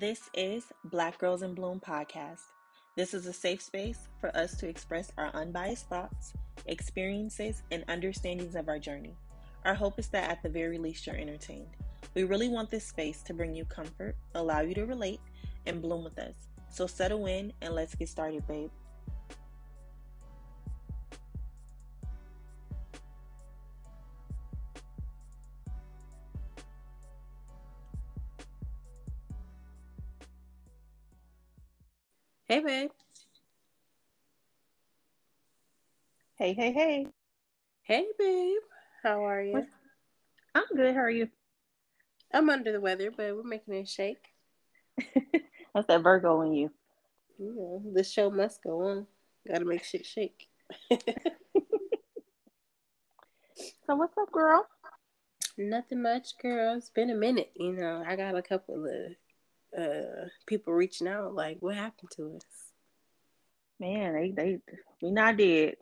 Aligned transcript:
This 0.00 0.28
is 0.34 0.64
Black 0.86 1.18
Girls 1.18 1.42
in 1.42 1.54
Bloom 1.54 1.78
podcast. 1.78 2.40
This 2.96 3.14
is 3.14 3.26
a 3.26 3.32
safe 3.32 3.62
space 3.62 4.08
for 4.20 4.36
us 4.36 4.56
to 4.56 4.68
express 4.68 5.12
our 5.16 5.30
unbiased 5.34 5.88
thoughts, 5.88 6.32
experiences, 6.66 7.62
and 7.70 7.84
understandings 7.86 8.56
of 8.56 8.68
our 8.68 8.80
journey. 8.80 9.14
Our 9.64 9.74
hope 9.74 10.00
is 10.00 10.08
that 10.08 10.28
at 10.28 10.42
the 10.42 10.48
very 10.48 10.78
least 10.78 11.06
you're 11.06 11.14
entertained. 11.14 11.68
We 12.12 12.24
really 12.24 12.48
want 12.48 12.72
this 12.72 12.84
space 12.84 13.22
to 13.22 13.34
bring 13.34 13.54
you 13.54 13.64
comfort, 13.66 14.16
allow 14.34 14.62
you 14.62 14.74
to 14.74 14.84
relate, 14.84 15.20
and 15.64 15.80
bloom 15.80 16.02
with 16.02 16.18
us. 16.18 16.34
So 16.70 16.88
settle 16.88 17.26
in 17.26 17.52
and 17.62 17.72
let's 17.72 17.94
get 17.94 18.08
started, 18.08 18.44
babe. 18.48 18.70
Hey, 32.54 32.60
babe. 32.60 32.90
Hey, 36.36 36.54
hey, 36.54 36.72
hey. 36.72 37.06
Hey, 37.82 38.06
babe. 38.16 38.60
How 39.02 39.26
are 39.26 39.42
you? 39.42 39.66
I'm 40.54 40.62
good. 40.76 40.94
How 40.94 41.00
are 41.00 41.10
you? 41.10 41.30
I'm 42.32 42.48
under 42.48 42.70
the 42.70 42.80
weather, 42.80 43.10
but 43.10 43.34
we're 43.34 43.42
making 43.42 43.74
it 43.74 43.88
shake. 43.88 44.28
That's 45.74 45.88
that 45.88 46.04
Virgo 46.04 46.42
in 46.42 46.52
you. 46.52 46.70
You 47.40 47.56
know, 47.56 47.82
the 47.92 48.04
show 48.04 48.30
must 48.30 48.62
go 48.62 48.82
on. 48.82 49.08
Got 49.48 49.58
to 49.58 49.64
make 49.64 49.82
shit 49.82 50.06
shake. 50.06 50.46
So 53.84 53.96
what's 53.96 54.16
up, 54.16 54.30
girl? 54.30 54.64
Nothing 55.58 56.02
much, 56.02 56.38
girl. 56.40 56.76
It's 56.76 56.90
been 56.90 57.10
a 57.10 57.16
minute. 57.16 57.50
You 57.56 57.72
know, 57.72 58.04
I 58.06 58.14
got 58.14 58.36
a 58.36 58.42
couple 58.42 58.76
of 58.76 59.16
uh 59.76 60.28
people 60.46 60.72
reaching 60.72 61.08
out 61.08 61.34
like, 61.34 61.58
what 61.60 61.74
happened 61.74 62.10
to 62.16 62.36
us? 62.36 62.42
Man, 63.80 64.14
they 64.14 64.30
they 64.30 64.58
we 65.02 65.10
not 65.10 65.36
dead. 65.36 65.76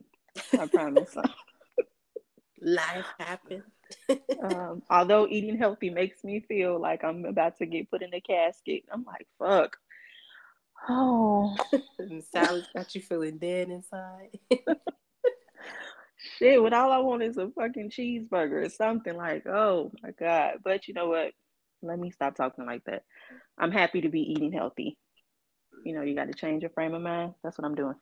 I 0.59 0.67
promise. 0.67 1.15
Life 2.61 3.07
happened. 3.19 3.65
um, 4.43 4.83
although 4.89 5.27
eating 5.29 5.59
healthy 5.59 5.91
makes 5.91 6.25
me 6.25 6.41
feel 6.41 6.81
like 6.81 7.05
I'm 7.05 7.25
about 7.25 7.59
to 7.59 7.67
get 7.67 7.91
put 7.91 8.03
in 8.03 8.15
a 8.15 8.21
casket, 8.21 8.85
I'm 8.91 9.05
like, 9.05 9.27
fuck. 9.39 9.77
Oh 10.89 11.57
and 11.99 12.25
Sally's 12.25 12.67
got 12.75 12.95
you 12.95 13.01
feeling 13.01 13.39
dead 13.39 13.69
inside. 13.69 14.39
shit! 16.39 16.61
What 16.61 16.73
all 16.73 16.91
I 16.91 16.99
want 16.99 17.23
is 17.23 17.37
a 17.37 17.51
fucking 17.51 17.91
cheeseburger 17.91 18.67
or 18.67 18.69
something 18.69 19.17
like. 19.17 19.47
Oh 19.47 19.93
my 20.03 20.11
god! 20.11 20.59
But 20.65 20.89
you 20.89 20.95
know 20.95 21.09
what? 21.09 21.33
Let 21.83 21.99
me 21.99 22.11
stop 22.11 22.37
talking 22.37 22.67
like 22.67 22.85
that. 22.85 23.05
I'm 23.59 23.73
happy 23.73 24.03
to 24.03 24.09
be 24.09 24.21
eating 24.21 24.53
healthy. 24.53 24.97
You 25.85 25.95
know, 25.95 26.03
you 26.03 26.15
got 26.15 26.29
to 26.29 26.35
change 26.35 26.63
your 26.63 26.71
frame 26.71 26.95
of 26.95 27.03
mind. 27.03 27.35
That's 27.43 27.59
what 27.59 27.65
I'm 27.65 27.75
doing. 27.75 27.97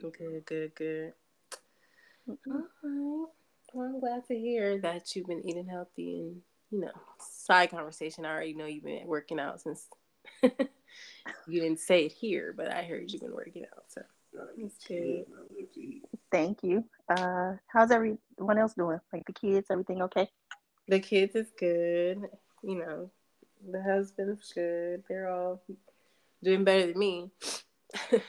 good, 0.00 0.44
good, 0.46 0.74
good. 0.74 1.12
All 2.28 2.36
right. 2.82 3.28
Well, 3.74 3.86
I'm 3.86 4.00
glad 4.00 4.26
to 4.28 4.38
hear 4.38 4.78
that 4.78 5.14
you've 5.14 5.26
been 5.26 5.48
eating 5.48 5.66
healthy 5.66 6.20
and, 6.20 6.42
you 6.70 6.80
know, 6.80 6.90
side 7.18 7.70
conversation. 7.70 8.24
I 8.24 8.30
already 8.30 8.54
know 8.54 8.66
you've 8.66 8.84
been 8.84 9.06
working 9.06 9.40
out 9.40 9.60
since 9.62 9.86
you 10.42 11.60
didn't 11.60 11.80
say 11.80 12.06
it 12.06 12.12
here, 12.12 12.52
but 12.56 12.70
I 12.70 12.82
heard 12.82 13.10
you've 13.10 13.22
been 13.22 13.34
working 13.34 13.64
out. 13.74 13.84
So 13.88 14.02
that's 14.34 14.86
good. 14.86 15.24
Thank 16.30 16.62
you. 16.62 16.84
Uh, 17.08 17.54
how's 17.66 17.90
everyone 17.90 18.58
else 18.58 18.74
doing? 18.74 19.00
Like 19.12 19.24
the 19.26 19.32
kids, 19.32 19.68
everything 19.70 20.02
okay? 20.02 20.28
The 20.88 21.00
kids 21.00 21.34
is 21.34 21.50
good. 21.58 22.28
You 22.62 22.78
know, 22.78 23.10
the 23.70 23.82
husband's 23.82 24.52
good. 24.52 25.04
They're 25.08 25.28
all 25.28 25.62
doing 26.42 26.64
better 26.64 26.86
than 26.86 26.98
me 26.98 27.30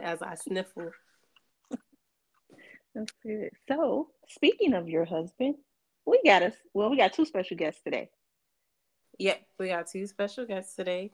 as 0.00 0.22
I 0.22 0.34
sniffle. 0.34 0.90
That's 2.94 3.12
good. 3.22 3.50
So, 3.68 4.08
speaking 4.28 4.74
of 4.74 4.88
your 4.88 5.04
husband, 5.04 5.56
we 6.04 6.20
got 6.24 6.42
us. 6.42 6.54
Well, 6.74 6.90
we 6.90 6.96
got 6.96 7.12
two 7.12 7.24
special 7.24 7.56
guests 7.56 7.82
today. 7.82 8.10
Yep, 9.18 9.40
we 9.58 9.68
got 9.68 9.88
two 9.88 10.06
special 10.06 10.46
guests 10.46 10.74
today. 10.74 11.10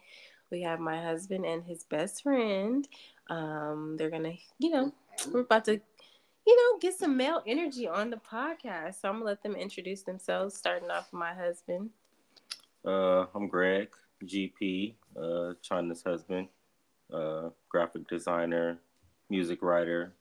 We 0.51 0.63
have 0.63 0.79
my 0.79 1.03
husband 1.03 1.45
and 1.45 1.65
his 1.65 1.85
best 1.85 2.23
friend. 2.23 2.87
Um, 3.29 3.97
they're 3.99 4.11
gonna, 4.11 4.35
you 4.59 4.71
know, 4.71 4.93
we're 5.33 5.41
about 5.41 5.65
to, 5.67 5.81
you 6.47 6.57
know, 6.57 6.79
get 6.79 6.95
some 6.95 7.17
male 7.17 7.43
energy 7.47 7.89
on 7.89 8.11
the 8.11 8.19
podcast. 8.19 9.01
So 9.01 9.09
I'm 9.09 9.15
gonna 9.15 9.25
let 9.25 9.43
them 9.43 9.57
introduce 9.57 10.03
themselves, 10.03 10.55
starting 10.55 10.91
off 10.91 11.09
with 11.13 11.19
my 11.19 11.35
husband. 11.35 11.91
Uh, 12.84 13.27
I'm 13.34 13.49
Greg, 13.49 13.89
GP, 14.25 14.95
uh, 15.21 15.55
China's 15.62 16.03
husband, 16.03 16.49
uh, 17.12 17.49
graphic 17.71 18.06
designer, 18.09 18.78
music 19.31 19.62
writer. 19.62 20.12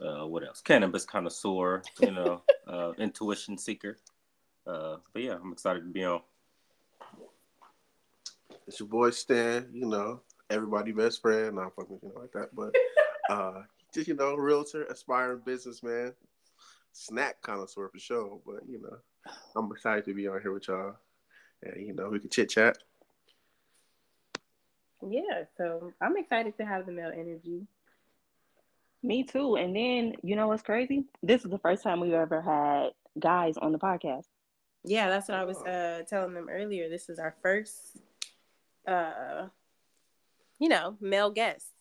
Uh, 0.00 0.26
what 0.26 0.46
else? 0.46 0.60
Cannabis 0.60 1.04
connoisseur, 1.04 1.82
you 2.00 2.12
know, 2.12 2.42
uh, 2.68 2.92
intuition 2.98 3.58
seeker. 3.58 3.96
Uh, 4.66 4.96
but 5.12 5.22
yeah, 5.22 5.36
I'm 5.42 5.52
excited 5.52 5.80
to 5.80 5.88
be 5.88 6.04
on. 6.04 6.20
It's 8.68 8.78
your 8.78 8.88
boy 8.88 9.10
Stan, 9.10 9.68
you 9.72 9.86
know, 9.86 10.20
everybody 10.48 10.92
best 10.92 11.20
friend, 11.20 11.56
not 11.56 11.74
fucking 11.74 11.98
you 12.02 12.12
know 12.14 12.20
like 12.20 12.32
that, 12.32 12.54
but 12.54 12.74
uh 13.30 13.62
just 13.92 14.08
you 14.08 14.14
know, 14.14 14.34
realtor, 14.34 14.84
aspiring 14.84 15.40
businessman, 15.44 16.12
snack 16.92 17.40
connoisseur 17.42 17.88
for 17.88 17.98
sure. 17.98 18.40
But 18.46 18.68
you 18.68 18.80
know, 18.80 19.32
I'm 19.56 19.72
excited 19.72 20.04
to 20.04 20.14
be 20.14 20.28
on 20.28 20.40
here 20.40 20.52
with 20.52 20.68
y'all. 20.68 20.96
And 21.62 21.86
you 21.86 21.94
know, 21.94 22.08
we 22.08 22.18
can 22.18 22.30
chit 22.30 22.50
chat. 22.50 22.78
Yeah, 25.06 25.44
so 25.56 25.92
I'm 26.00 26.16
excited 26.16 26.56
to 26.58 26.64
have 26.64 26.86
the 26.86 26.92
male 26.92 27.12
energy. 27.12 27.66
Me 29.02 29.22
too. 29.22 29.56
And 29.56 29.76
then, 29.76 30.14
you 30.22 30.34
know 30.34 30.48
what's 30.48 30.62
crazy? 30.62 31.04
This 31.22 31.44
is 31.44 31.50
the 31.50 31.58
first 31.58 31.82
time 31.82 32.00
we've 32.00 32.12
ever 32.12 32.40
had 32.40 32.90
guys 33.20 33.56
on 33.56 33.72
the 33.72 33.78
podcast. 33.78 34.24
Yeah, 34.84 35.08
that's 35.08 35.28
what 35.28 35.38
I 35.38 35.44
was 35.44 35.58
uh, 35.58 36.02
telling 36.08 36.34
them 36.34 36.48
earlier. 36.50 36.88
This 36.88 37.08
is 37.08 37.18
our 37.18 37.34
first, 37.42 37.98
uh, 38.86 39.48
you 40.58 40.68
know, 40.68 40.96
male 41.00 41.30
guest, 41.30 41.72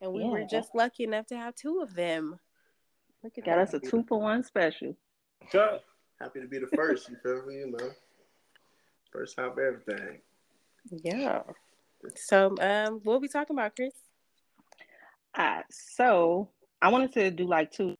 and 0.00 0.12
we 0.12 0.24
were 0.24 0.44
just 0.44 0.74
lucky 0.74 1.04
enough 1.04 1.26
to 1.28 1.36
have 1.36 1.54
two 1.54 1.80
of 1.80 1.94
them. 1.94 2.38
Look 3.22 3.38
at 3.38 3.44
Got 3.44 3.56
that. 3.56 3.68
us 3.68 3.74
a 3.74 3.80
two 3.80 4.04
for 4.08 4.20
one 4.20 4.42
special. 4.42 4.96
Happy 5.52 6.40
to 6.40 6.46
be 6.48 6.58
the 6.58 6.66
first, 6.74 7.08
you 7.08 7.16
feel 7.22 7.46
me? 7.46 7.54
You 7.56 7.70
know. 7.72 7.90
First 9.16 9.36
time 9.36 9.52
for 9.54 9.66
everything. 9.66 10.18
Yeah. 10.90 11.40
So, 12.16 12.54
um, 12.60 13.00
what 13.02 13.22
we 13.22 13.28
talking 13.28 13.56
about, 13.56 13.74
Chris? 13.74 13.94
Uh, 15.34 15.62
so 15.70 16.50
I 16.82 16.90
wanted 16.90 17.14
to 17.14 17.30
do 17.30 17.46
like 17.46 17.72
two. 17.72 17.96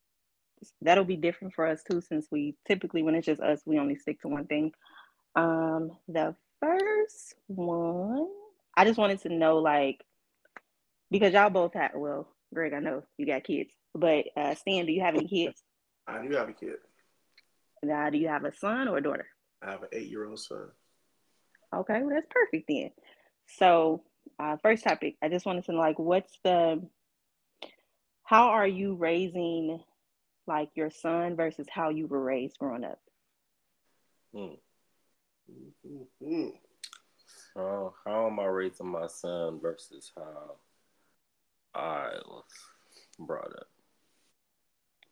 That'll 0.82 1.04
be 1.04 1.16
different 1.16 1.54
for 1.54 1.66
us 1.66 1.82
too, 1.90 2.02
since 2.02 2.26
we 2.30 2.54
typically, 2.68 3.02
when 3.02 3.14
it's 3.14 3.24
just 3.24 3.40
us, 3.40 3.62
we 3.64 3.78
only 3.78 3.96
stick 3.96 4.20
to 4.22 4.28
one 4.28 4.46
thing. 4.46 4.72
Um, 5.34 5.92
the 6.06 6.34
first 6.60 7.34
one, 7.46 8.28
I 8.76 8.84
just 8.84 8.98
wanted 8.98 9.22
to 9.22 9.30
know, 9.30 9.56
like, 9.56 10.04
because 11.10 11.32
y'all 11.32 11.48
both 11.48 11.72
have, 11.74 11.92
well, 11.94 12.28
Greg, 12.52 12.74
I 12.74 12.80
know 12.80 13.04
you 13.16 13.24
got 13.24 13.44
kids, 13.44 13.70
but 13.94 14.26
uh, 14.36 14.54
Stan, 14.54 14.84
do 14.84 14.92
you 14.92 15.00
have 15.00 15.14
any 15.14 15.28
kids? 15.28 15.62
I 16.06 16.26
do 16.26 16.34
have 16.34 16.50
a 16.50 16.52
kid. 16.52 16.76
Now, 17.82 18.10
do 18.10 18.18
you 18.18 18.28
have 18.28 18.44
a 18.44 18.54
son 18.54 18.88
or 18.88 18.98
a 18.98 19.02
daughter? 19.02 19.28
I 19.62 19.70
have 19.70 19.82
an 19.82 19.88
eight 19.92 20.08
year 20.08 20.26
old 20.26 20.38
son. 20.38 20.68
Okay, 21.74 22.00
well, 22.02 22.14
that's 22.14 22.26
perfect 22.30 22.66
then. 22.68 22.90
So, 23.46 24.02
uh, 24.38 24.56
first 24.62 24.84
topic, 24.84 25.16
I 25.22 25.28
just 25.28 25.46
wanted 25.46 25.64
to 25.64 25.72
know, 25.72 25.78
like, 25.78 25.98
what's 25.98 26.38
the, 26.42 26.82
how 28.22 28.48
are 28.48 28.66
you 28.66 28.94
raising, 28.94 29.82
like, 30.46 30.70
your 30.74 30.90
son 30.90 31.36
versus 31.36 31.66
how 31.70 31.90
you 31.90 32.06
were 32.06 32.22
raised 32.22 32.58
growing 32.58 32.84
up? 32.84 32.98
Hmm. 34.34 34.54
Mm-hmm. 35.86 36.48
Uh, 37.56 37.90
how 38.04 38.26
am 38.26 38.40
I 38.40 38.44
raising 38.44 38.88
my 38.88 39.06
son 39.06 39.60
versus 39.60 40.12
how 40.16 40.56
I 41.74 42.10
was 42.26 42.44
brought 43.18 43.52
up? 43.52 43.68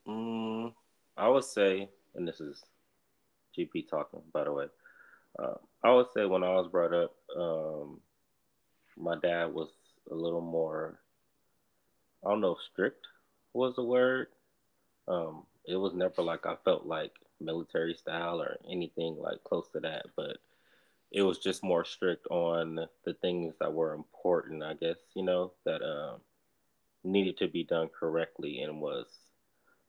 Mm, 0.07 0.75
I 1.17 1.29
would 1.29 1.45
say, 1.45 1.89
and 2.15 2.29
this 2.29 2.41
is 2.41 2.63
GP 3.57 3.89
talking, 3.89 4.21
by 4.33 4.45
the 4.45 4.53
way. 4.53 4.67
Uh, 5.39 5.55
I 5.83 5.93
would 5.93 6.07
say 6.15 6.25
when 6.25 6.45
I 6.45 6.51
was 6.51 6.69
brought 6.69 6.95
up, 6.95 7.15
um, 7.37 8.01
my 8.97 9.17
dad 9.17 9.53
was 9.53 9.69
a 10.11 10.15
little 10.15 10.41
more, 10.41 10.99
I 12.25 12.31
don't 12.31 12.41
know 12.41 12.53
if 12.53 12.63
strict 12.73 13.07
was 13.53 13.75
the 13.77 13.83
word. 13.83 14.29
Um, 15.09 15.45
it 15.67 15.77
was 15.77 15.95
never 15.95 16.23
like 16.23 16.47
I 16.47 16.57
felt 16.65 16.87
like 16.87 17.13
military 17.41 17.95
style 17.95 18.41
or 18.41 18.59
anything 18.71 19.17
like 19.19 19.43
close 19.45 19.69
to 19.73 19.81
that, 19.81 20.07
but 20.17 20.39
it 21.11 21.23
was 21.23 21.39
just 21.39 21.63
more 21.63 21.85
strict 21.85 22.27
on 22.29 22.87
the 23.05 23.15
things 23.15 23.55
that 23.61 23.73
were 23.73 23.95
important, 23.95 24.63
I 24.63 24.75
guess, 24.75 24.97
you 25.15 25.23
know, 25.23 25.53
that 25.65 25.83
um, 25.83 26.21
needed 27.05 27.39
to 27.39 27.49
be 27.49 27.65
done 27.65 27.89
correctly 27.89 28.61
and 28.61 28.81
was 28.81 29.07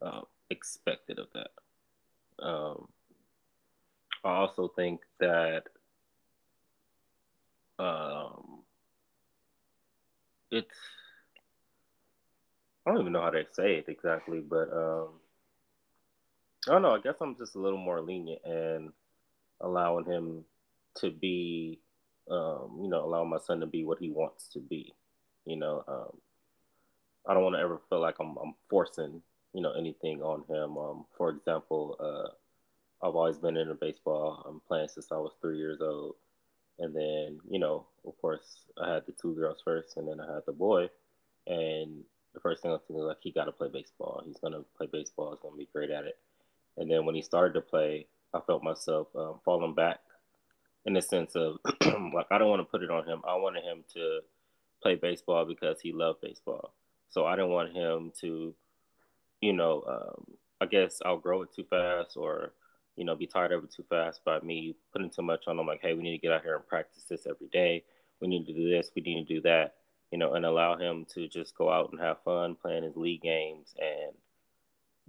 uh, 0.01 0.21
expected 0.49 1.19
of 1.19 1.27
that. 1.33 1.51
Um, 2.45 2.89
I 4.25 4.29
also 4.37 4.69
think 4.75 5.01
that 5.19 5.65
um, 7.79 8.63
it's 10.51 10.77
I 12.85 12.91
don't 12.91 13.01
even 13.01 13.13
know 13.13 13.21
how 13.21 13.29
to 13.31 13.43
say 13.53 13.75
it 13.75 13.85
exactly, 13.87 14.39
but 14.41 14.71
um, 14.73 15.09
I 16.67 16.71
don't 16.73 16.81
know. 16.81 16.95
I 16.95 16.99
guess 16.99 17.15
I'm 17.21 17.37
just 17.37 17.55
a 17.55 17.59
little 17.59 17.77
more 17.79 18.01
lenient 18.01 18.41
and 18.45 18.91
allowing 19.61 20.05
him 20.05 20.45
to 20.97 21.11
be, 21.11 21.79
um, 22.29 22.79
you 22.81 22.89
know, 22.89 23.03
allowing 23.05 23.29
my 23.29 23.39
son 23.39 23.59
to 23.61 23.67
be 23.67 23.83
what 23.85 23.99
he 23.99 24.09
wants 24.09 24.47
to 24.49 24.59
be. 24.59 24.93
You 25.45 25.57
know, 25.57 25.83
um, 25.87 26.17
I 27.27 27.33
don't 27.33 27.43
want 27.43 27.55
to 27.55 27.61
ever 27.61 27.81
feel 27.89 28.01
like 28.01 28.15
I'm, 28.19 28.37
I'm 28.37 28.55
forcing, 28.69 29.21
you 29.53 29.61
know, 29.61 29.73
anything 29.73 30.21
on 30.21 30.43
him. 30.49 30.77
Um, 30.77 31.05
for 31.17 31.29
example, 31.29 31.97
uh, 31.99 32.33
I've 33.05 33.15
always 33.15 33.37
been 33.37 33.55
into 33.55 33.75
baseball. 33.75 34.43
I'm 34.49 34.61
playing 34.67 34.87
since 34.87 35.11
I 35.11 35.17
was 35.17 35.33
three 35.39 35.57
years 35.57 35.79
old. 35.79 36.15
And 36.79 36.95
then, 36.95 37.39
you 37.47 37.59
know, 37.59 37.85
of 38.05 38.19
course, 38.19 38.65
I 38.81 38.95
had 38.95 39.05
the 39.05 39.13
two 39.13 39.35
girls 39.35 39.61
first, 39.63 39.95
and 39.97 40.07
then 40.07 40.19
I 40.19 40.33
had 40.33 40.43
the 40.47 40.53
boy. 40.53 40.89
And 41.45 42.03
the 42.33 42.39
first 42.39 42.61
thing 42.61 42.71
I 42.71 42.73
was 42.73 42.81
thinking 42.87 43.03
was 43.03 43.07
like, 43.07 43.17
he 43.21 43.31
got 43.31 43.45
to 43.45 43.51
play 43.51 43.69
baseball. 43.71 44.23
He's 44.25 44.39
gonna 44.39 44.61
play 44.75 44.87
baseball. 44.91 45.31
He's 45.31 45.39
gonna 45.41 45.55
be 45.55 45.69
great 45.71 45.91
at 45.91 46.05
it. 46.05 46.17
And 46.77 46.89
then 46.89 47.05
when 47.05 47.15
he 47.15 47.21
started 47.21 47.53
to 47.53 47.61
play, 47.61 48.07
I 48.33 48.39
felt 48.41 48.63
myself 48.63 49.07
um, 49.15 49.39
falling 49.45 49.75
back 49.75 49.99
in 50.85 50.93
the 50.93 51.01
sense 51.01 51.35
of 51.35 51.57
like 52.13 52.27
I 52.31 52.37
don't 52.39 52.49
want 52.49 52.61
to 52.61 52.71
put 52.71 52.83
it 52.83 52.91
on 52.91 53.07
him. 53.07 53.21
I 53.27 53.35
wanted 53.35 53.63
him 53.63 53.83
to 53.93 54.19
play 54.81 54.95
baseball 54.95 55.45
because 55.45 55.79
he 55.79 55.93
loved 55.93 56.21
baseball. 56.21 56.73
So 57.09 57.25
I 57.25 57.35
didn't 57.35 57.51
want 57.51 57.73
him 57.73 58.11
to, 58.21 58.53
you 59.41 59.53
know, 59.53 59.83
um, 59.87 60.35
I 60.59 60.65
guess 60.65 61.01
outgrow 61.05 61.43
it 61.43 61.53
too 61.55 61.65
fast 61.69 62.17
or 62.17 62.51
you 62.95 63.03
know, 63.03 63.15
be 63.15 63.27
tired 63.27 63.51
it 63.51 63.71
too 63.71 63.83
fast 63.89 64.23
by 64.23 64.39
me 64.39 64.75
putting 64.93 65.09
too 65.09 65.21
much 65.21 65.45
on 65.47 65.57
them. 65.57 65.67
Like, 65.67 65.81
hey, 65.81 65.93
we 65.93 66.03
need 66.03 66.11
to 66.11 66.21
get 66.21 66.31
out 66.31 66.43
here 66.43 66.55
and 66.55 66.67
practice 66.67 67.03
this 67.03 67.27
every 67.27 67.47
day. 67.47 67.83
We 68.21 68.27
need 68.27 68.45
to 68.45 68.53
do 68.53 68.69
this. 68.69 68.91
We 68.95 69.01
need 69.01 69.27
to 69.27 69.33
do 69.33 69.41
that. 69.41 69.75
You 70.11 70.19
know, 70.19 70.33
and 70.33 70.45
allow 70.45 70.77
him 70.77 71.05
to 71.13 71.27
just 71.27 71.57
go 71.57 71.69
out 71.69 71.91
and 71.91 71.99
have 71.99 72.23
fun 72.23 72.55
playing 72.55 72.83
his 72.83 72.95
league 72.95 73.21
games. 73.21 73.75
And 73.77 74.13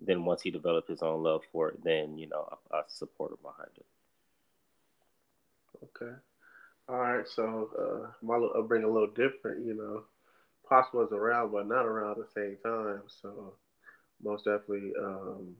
then 0.00 0.24
once 0.24 0.42
he 0.42 0.50
developed 0.50 0.88
his 0.88 1.02
own 1.02 1.22
love 1.22 1.42
for 1.52 1.68
it, 1.68 1.84
then 1.84 2.18
you 2.18 2.28
know, 2.28 2.48
I, 2.72 2.78
I 2.78 2.82
support 2.88 3.32
him 3.32 3.38
behind 3.42 3.70
it. 3.76 3.86
Okay. 5.84 6.12
All 6.88 6.96
right. 6.96 7.28
So 7.28 7.70
uh, 7.78 8.10
my 8.22 8.34
little 8.34 8.56
upbringing 8.58 8.88
a 8.88 8.92
little 8.92 9.12
different. 9.14 9.64
You 9.64 9.74
know, 9.74 10.04
Pops 10.68 10.92
was 10.92 11.12
around, 11.12 11.52
but 11.52 11.68
not 11.68 11.86
around 11.86 12.18
at 12.18 12.26
the 12.26 12.32
same 12.34 12.56
time. 12.64 13.02
So 13.22 13.54
most 14.20 14.44
definitely. 14.44 14.92
Um, 15.00 15.54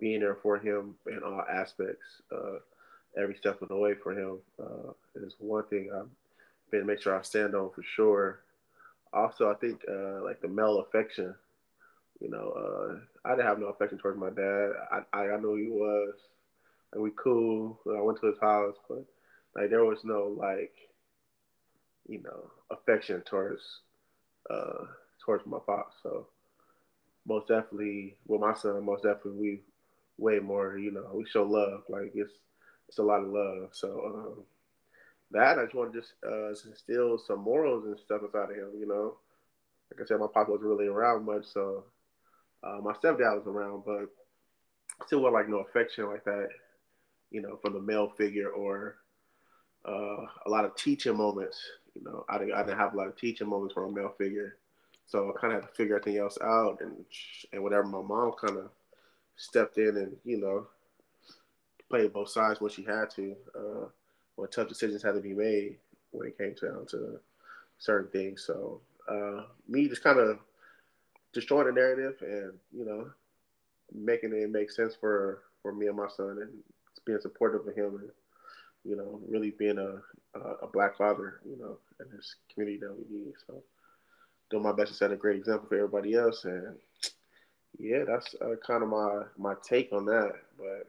being 0.00 0.20
there 0.20 0.36
for 0.42 0.58
him 0.58 0.94
in 1.06 1.22
all 1.22 1.42
aspects, 1.42 2.22
uh, 2.32 2.58
every 3.20 3.34
step 3.36 3.60
of 3.62 3.68
the 3.68 3.76
way 3.76 3.94
for 3.94 4.12
him 4.12 4.38
uh, 4.60 4.92
is 5.16 5.34
one 5.38 5.64
thing 5.64 5.90
I've 5.94 6.08
been 6.70 6.86
make 6.86 7.02
sure 7.02 7.18
I 7.18 7.22
stand 7.22 7.54
on 7.54 7.70
for 7.74 7.82
sure. 7.82 8.40
Also, 9.12 9.50
I 9.50 9.54
think 9.54 9.82
uh, 9.88 10.22
like 10.24 10.40
the 10.40 10.48
male 10.48 10.80
affection. 10.80 11.34
You 12.20 12.30
know, 12.30 12.50
uh, 12.50 13.28
I 13.28 13.34
didn't 13.34 13.46
have 13.46 13.58
no 13.58 13.66
affection 13.66 13.98
towards 13.98 14.18
my 14.18 14.30
dad. 14.30 14.72
I 14.92 15.00
I, 15.12 15.32
I 15.32 15.40
knew 15.40 15.56
he 15.56 15.68
was, 15.68 16.14
and 16.92 17.02
we 17.02 17.10
cool. 17.16 17.80
I 17.86 18.00
went 18.00 18.20
to 18.20 18.26
his 18.26 18.38
house, 18.40 18.76
but 18.88 19.04
like 19.56 19.70
there 19.70 19.84
was 19.84 20.04
no 20.04 20.34
like, 20.38 20.74
you 22.08 22.22
know, 22.22 22.50
affection 22.70 23.22
towards 23.22 23.62
uh 24.48 24.84
towards 25.24 25.46
my 25.46 25.58
pops. 25.66 25.96
So 26.02 26.26
most 27.26 27.48
definitely 27.48 28.16
with 28.26 28.40
my 28.40 28.54
son, 28.54 28.84
most 28.84 29.02
definitely 29.02 29.40
we 29.40 29.60
way 30.20 30.38
more. 30.38 30.78
You 30.78 30.92
know, 30.92 31.10
we 31.12 31.24
show 31.26 31.42
love. 31.42 31.82
Like 31.88 32.12
it's 32.14 32.32
it's 32.88 32.98
a 32.98 33.02
lot 33.02 33.22
of 33.22 33.28
love. 33.28 33.70
So 33.72 34.02
um, 34.06 34.44
that 35.32 35.58
I 35.58 35.64
just 35.64 35.74
want 35.74 35.92
to 35.92 36.00
just 36.00 36.12
uh, 36.26 36.48
instill 36.48 37.18
some 37.18 37.40
morals 37.40 37.84
and 37.86 37.98
stuff 37.98 38.22
inside 38.22 38.50
of 38.50 38.56
him. 38.56 38.70
You 38.78 38.86
know, 38.86 39.16
like 39.90 40.02
I 40.02 40.06
said, 40.06 40.20
my 40.20 40.26
pop 40.32 40.48
wasn't 40.48 40.68
really 40.68 40.86
around 40.86 41.24
much, 41.24 41.46
so 41.46 41.84
uh, 42.62 42.78
my 42.82 42.92
stepdad 42.92 43.36
was 43.36 43.46
around, 43.46 43.82
but 43.86 44.06
still 45.06 45.20
was 45.20 45.32
like 45.32 45.48
no 45.48 45.58
affection 45.58 46.06
like 46.06 46.24
that. 46.24 46.48
You 47.30 47.42
know, 47.42 47.58
from 47.62 47.74
the 47.74 47.80
male 47.80 48.12
figure 48.18 48.50
or 48.50 48.96
uh, 49.86 50.26
a 50.46 50.48
lot 50.48 50.64
of 50.64 50.76
teaching 50.76 51.16
moments. 51.16 51.58
You 51.94 52.04
know, 52.04 52.24
I 52.28 52.38
didn't, 52.38 52.54
I 52.54 52.62
didn't 52.62 52.78
have 52.78 52.94
a 52.94 52.96
lot 52.96 53.08
of 53.08 53.16
teaching 53.16 53.48
moments 53.48 53.74
from 53.74 53.84
a 53.84 53.92
male 53.92 54.14
figure. 54.18 54.56
So 55.06 55.28
I 55.30 55.40
kind 55.40 55.52
of 55.52 55.62
had 55.62 55.68
to 55.68 55.74
figure 55.74 55.96
everything 55.96 56.20
else 56.20 56.38
out, 56.42 56.78
and 56.80 57.04
and 57.52 57.62
whatever 57.62 57.84
my 57.84 58.02
mom 58.02 58.32
kind 58.40 58.58
of 58.58 58.70
stepped 59.40 59.78
in 59.78 59.96
and 59.96 60.16
you 60.24 60.38
know 60.38 60.66
played 61.88 62.12
both 62.12 62.28
sides 62.28 62.60
when 62.60 62.70
she 62.70 62.84
had 62.84 63.10
to. 63.10 63.34
Uh, 63.54 63.86
when 64.36 64.48
tough 64.48 64.68
decisions 64.68 65.02
had 65.02 65.14
to 65.14 65.20
be 65.20 65.34
made 65.34 65.76
when 66.12 66.28
it 66.28 66.38
came 66.38 66.54
down 66.54 66.86
to 66.86 67.18
certain 67.78 68.10
things. 68.10 68.44
So 68.46 68.80
uh, 69.08 69.44
me 69.68 69.88
just 69.88 70.02
kind 70.02 70.18
of 70.18 70.38
destroying 71.32 71.66
the 71.66 71.72
narrative 71.72 72.16
and 72.22 72.52
you 72.72 72.84
know 72.84 73.10
making 73.92 74.32
it 74.32 74.50
make 74.50 74.70
sense 74.70 74.94
for 74.94 75.42
for 75.62 75.72
me 75.72 75.86
and 75.86 75.96
my 75.96 76.08
son 76.08 76.38
and 76.40 76.50
being 77.04 77.20
supportive 77.20 77.66
of 77.66 77.74
him 77.74 77.98
and 78.00 78.10
you 78.84 78.96
know 78.96 79.20
really 79.28 79.50
being 79.50 79.78
a 79.78 80.38
a, 80.38 80.40
a 80.62 80.66
black 80.72 80.96
father 80.96 81.40
you 81.48 81.58
know 81.58 81.76
in 82.00 82.16
this 82.16 82.36
community 82.52 82.78
that 82.78 82.94
we 82.96 83.18
need. 83.18 83.32
So 83.46 83.62
doing 84.50 84.62
my 84.62 84.72
best 84.72 84.90
to 84.90 84.94
set 84.96 85.12
a 85.12 85.16
great 85.16 85.36
example 85.36 85.68
for 85.68 85.76
everybody 85.76 86.14
else 86.14 86.44
and 86.44 86.76
yeah, 87.78 88.04
that's 88.06 88.34
uh, 88.40 88.54
kind 88.66 88.82
of 88.82 88.88
my 88.88 89.22
my 89.38 89.54
take 89.62 89.92
on 89.92 90.06
that. 90.06 90.32
But 90.58 90.86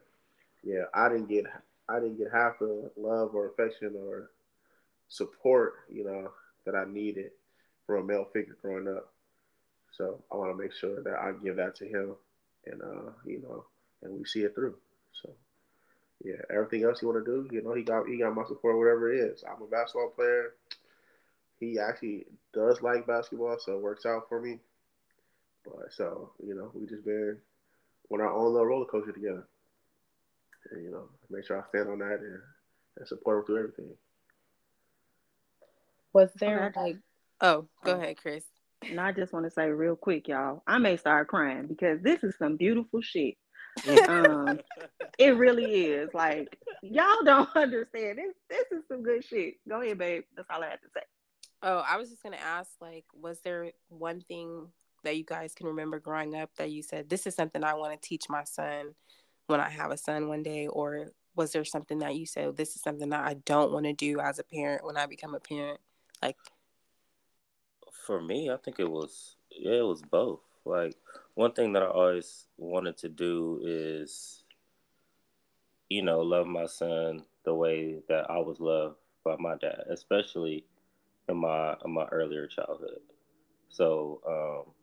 yeah, 0.64 0.86
I 0.94 1.10
didn't 1.10 1.30
get 1.30 1.46
I 1.90 2.00
didn't 2.00 2.18
get 2.18 2.32
half 2.34 2.60
the 2.60 2.92
love 2.98 3.36
or 3.36 3.48
affection 3.50 3.96
or 3.98 4.32
support, 5.10 5.74
you 5.90 6.04
know, 6.06 6.32
that 6.66 6.76
I 6.76 6.86
needed 6.86 7.32
from 7.86 8.04
a 8.04 8.06
male 8.06 8.28
figure 8.34 8.58
growing 8.62 8.88
up. 8.88 9.12
So 9.98 10.24
I 10.32 10.36
want 10.38 10.52
to 10.52 10.62
make 10.62 10.74
sure 10.74 11.02
that 11.04 11.16
I 11.16 11.32
give 11.44 11.58
that 11.58 11.76
to 11.78 11.86
him, 11.86 12.16
and 12.66 12.82
uh, 12.82 13.12
you 13.26 13.42
know, 13.42 13.66
and 14.04 14.18
we 14.18 14.26
see 14.26 14.42
it 14.42 14.56
through. 14.56 14.76
So 15.22 15.32
yeah, 16.24 16.42
everything 16.52 16.84
else 16.84 17.02
you 17.02 17.08
want 17.10 17.26
to 17.26 17.32
do, 17.32 17.48
you 17.54 17.62
know, 17.62 17.74
he 17.74 17.84
got 17.84 18.08
he 18.08 18.18
got 18.20 18.36
my 18.36 18.46
support, 18.46 18.78
whatever 18.78 19.14
it 19.14 19.20
is. 19.20 19.44
I'm 19.48 19.62
a 19.62 19.68
basketball 19.68 20.10
player. 20.16 20.54
He 21.60 21.80
actually 21.80 22.26
does 22.54 22.82
like 22.82 23.08
basketball, 23.08 23.58
so 23.60 23.74
it 23.78 23.82
works 23.82 24.06
out 24.06 24.28
for 24.28 24.42
me. 24.42 24.60
But 25.66 25.92
so 25.92 26.32
you 26.44 26.56
know, 26.56 26.72
we 26.74 26.88
just 26.88 27.06
been 27.06 27.38
on 28.12 28.22
our 28.22 28.34
own 28.34 28.54
little 28.54 28.68
roller 28.68 28.86
coaster 28.86 29.12
together, 29.12 29.48
and 30.72 30.84
you 30.84 30.92
know, 30.92 31.10
make 31.30 31.46
sure 31.46 31.60
I 31.60 31.68
stand 31.70 31.90
on 31.90 32.00
that 32.00 32.20
and, 32.20 32.40
and 32.98 33.08
support 33.08 33.40
him 33.40 33.46
through 33.46 33.60
everything. 33.60 33.96
Was 36.14 36.30
there 36.40 36.74
like? 36.76 36.98
Oh, 37.40 37.68
go 37.84 37.94
ahead, 37.94 38.18
Chris. 38.18 38.44
And 38.88 39.00
I 39.00 39.12
just 39.12 39.32
want 39.32 39.46
to 39.46 39.52
say 39.52 39.70
real 39.70 39.96
quick, 39.96 40.28
y'all, 40.28 40.64
I 40.68 40.78
may 40.80 40.98
start 40.98 41.28
crying 41.28 41.68
because 41.68 42.02
this 42.02 42.24
is 42.24 42.36
some 42.38 42.58
beautiful 42.58 43.02
shit. 43.02 43.36
um, 44.08 44.60
it 45.20 45.38
really 45.38 45.86
is. 45.86 46.10
Like 46.14 46.58
y'all 46.82 47.24
don't 47.24 47.50
understand. 47.56 48.18
This 48.18 48.34
this 48.50 48.80
is 48.80 48.84
some 48.88 49.04
good 49.04 49.24
shit. 49.24 49.56
Go 49.68 49.82
ahead, 49.82 49.98
babe. 49.98 50.24
That's 50.36 50.50
all 50.50 50.64
I 50.64 50.70
have 50.70 50.82
to 50.82 50.88
say. 50.94 51.04
Oh, 51.64 51.84
I 51.88 51.98
was 51.98 52.10
just 52.10 52.24
gonna 52.24 52.38
ask, 52.38 52.72
like, 52.82 53.06
was 53.14 53.40
there 53.42 53.72
one 53.90 54.22
thing 54.22 54.68
that 55.04 55.18
you 55.18 55.24
guys 55.24 55.54
can 55.54 55.68
remember 55.68 56.00
growing 56.00 56.36
up 56.36 56.50
that 56.58 56.72
you 56.72 56.84
said 56.84 57.10
this 57.10 57.28
is 57.28 57.36
something 57.36 57.64
I 57.64 57.74
want 57.74 58.00
to 58.00 58.08
teach 58.08 58.30
my 58.30 58.44
son 58.44 58.94
when 59.48 59.60
I 59.60 59.70
have 59.70 59.92
a 59.92 59.98
son 59.98 60.28
one 60.28 60.44
day 60.44 60.68
or 60.68 61.12
was 61.36 61.52
there 61.52 61.66
something 61.66 62.00
that 62.00 62.16
you 62.16 62.26
said 62.26 62.56
this 62.56 62.76
is 62.76 62.82
something 62.82 63.10
that 63.10 63.26
I 63.26 63.36
don't 63.46 63.72
want 63.72 63.86
to 63.86 63.94
do 63.94 64.20
as 64.20 64.40
a 64.40 64.44
parent 64.44 64.86
when 64.86 64.98
I 64.98 65.06
become 65.06 65.36
a 65.36 65.40
parent? 65.40 65.80
Like 66.22 66.38
for 68.06 68.22
me 68.22 68.50
I 68.50 68.58
think 68.58 68.80
it 68.80 68.90
was 68.90 69.36
yeah 69.52 69.80
it 69.80 69.86
was 69.86 70.02
both. 70.02 70.40
Like 70.66 70.96
one 71.34 71.54
thing 71.54 71.74
that 71.74 71.84
I 71.84 71.88
always 71.88 72.46
wanted 72.58 72.98
to 72.98 73.10
do 73.10 73.60
is 73.64 74.44
you 75.90 76.02
know 76.02 76.22
love 76.22 76.48
my 76.48 76.66
son 76.66 77.24
the 77.44 77.54
way 77.54 78.02
that 78.08 78.30
I 78.30 78.38
was 78.38 78.60
loved 78.60 78.98
by 79.24 79.36
my 79.38 79.56
dad 79.56 79.84
especially 79.90 80.66
in 81.30 81.38
my 81.38 81.76
in 81.86 81.92
my 81.92 82.06
earlier 82.06 82.48
childhood. 82.48 83.00
So 83.70 84.22
um 84.28 84.74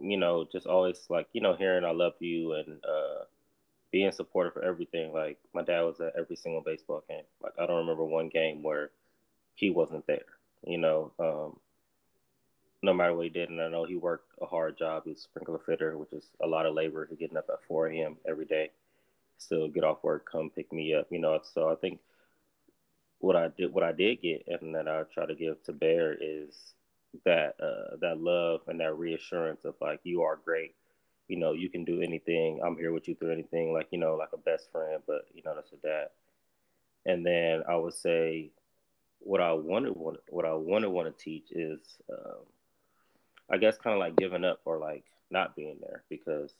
you 0.00 0.16
know, 0.16 0.46
just 0.50 0.66
always 0.66 1.06
like, 1.08 1.28
you 1.32 1.40
know, 1.40 1.54
hearing 1.54 1.84
I 1.84 1.92
love 1.92 2.14
you 2.20 2.52
and 2.52 2.84
uh, 2.84 3.24
being 3.90 4.12
supportive 4.12 4.52
for 4.52 4.62
everything. 4.62 5.12
Like 5.12 5.38
my 5.54 5.62
dad 5.62 5.82
was 5.82 6.00
at 6.00 6.14
every 6.18 6.36
single 6.36 6.60
baseball 6.60 7.02
game. 7.08 7.24
Like 7.42 7.54
I 7.58 7.66
don't 7.66 7.78
remember 7.78 8.04
one 8.04 8.28
game 8.28 8.62
where 8.62 8.90
he 9.54 9.70
wasn't 9.70 10.06
there. 10.06 10.26
You 10.66 10.78
know, 10.78 11.12
um, 11.18 11.58
no 12.82 12.92
matter 12.92 13.14
what 13.14 13.24
he 13.24 13.30
did, 13.30 13.50
and 13.50 13.60
I 13.60 13.68
know 13.68 13.84
he 13.84 13.96
worked 13.96 14.32
a 14.40 14.46
hard 14.46 14.76
job. 14.78 15.04
He's 15.06 15.18
a 15.18 15.22
sprinkler 15.22 15.58
fitter, 15.58 15.96
which 15.96 16.12
is 16.12 16.30
a 16.42 16.46
lot 16.46 16.66
of 16.66 16.74
labor. 16.74 17.06
He's 17.08 17.18
getting 17.18 17.36
up 17.36 17.48
at 17.48 17.64
4 17.66 17.88
a.m. 17.88 18.16
every 18.28 18.44
day, 18.44 18.70
still 19.38 19.68
get 19.68 19.84
off 19.84 20.02
work, 20.02 20.28
come 20.30 20.50
pick 20.50 20.72
me 20.72 20.94
up. 20.94 21.06
You 21.10 21.18
know, 21.18 21.40
so 21.42 21.70
I 21.70 21.74
think 21.76 22.00
what 23.18 23.36
I 23.36 23.48
did, 23.48 23.72
what 23.72 23.82
I 23.82 23.92
did 23.92 24.20
get, 24.20 24.44
and 24.46 24.74
that 24.74 24.88
I 24.88 25.02
try 25.12 25.26
to 25.26 25.34
give 25.34 25.62
to 25.64 25.72
Bear 25.72 26.16
is 26.20 26.74
that 27.24 27.54
uh, 27.62 27.96
that 28.00 28.20
love 28.20 28.60
and 28.68 28.80
that 28.80 28.96
reassurance 28.96 29.64
of 29.64 29.74
like 29.80 30.00
you 30.02 30.22
are 30.22 30.38
great 30.44 30.74
you 31.28 31.36
know 31.36 31.52
you 31.52 31.68
can 31.68 31.84
do 31.84 32.00
anything 32.00 32.60
i'm 32.64 32.76
here 32.76 32.92
with 32.92 33.08
you 33.08 33.14
through 33.14 33.32
anything 33.32 33.72
like 33.72 33.88
you 33.90 33.98
know 33.98 34.14
like 34.14 34.30
a 34.32 34.38
best 34.38 34.70
friend 34.70 35.02
but 35.06 35.26
you 35.34 35.42
know 35.44 35.54
that's 35.54 35.72
a 35.72 35.76
dad 35.76 36.08
and 37.04 37.24
then 37.26 37.62
i 37.68 37.76
would 37.76 37.94
say 37.94 38.50
what 39.20 39.40
I 39.40 39.52
wanted 39.52 39.90
what 39.96 40.44
I 40.44 40.54
wanted 40.54 40.88
want 40.88 41.16
to 41.16 41.24
teach 41.24 41.50
is, 41.50 41.80
um, 42.10 42.44
I 43.50 43.56
guess, 43.56 43.76
kind 43.76 43.94
of 43.94 44.00
like 44.00 44.16
giving 44.16 44.44
up 44.44 44.60
or 44.64 44.78
like 44.78 45.04
not 45.30 45.56
being 45.56 45.78
there 45.80 46.04
because 46.08 46.52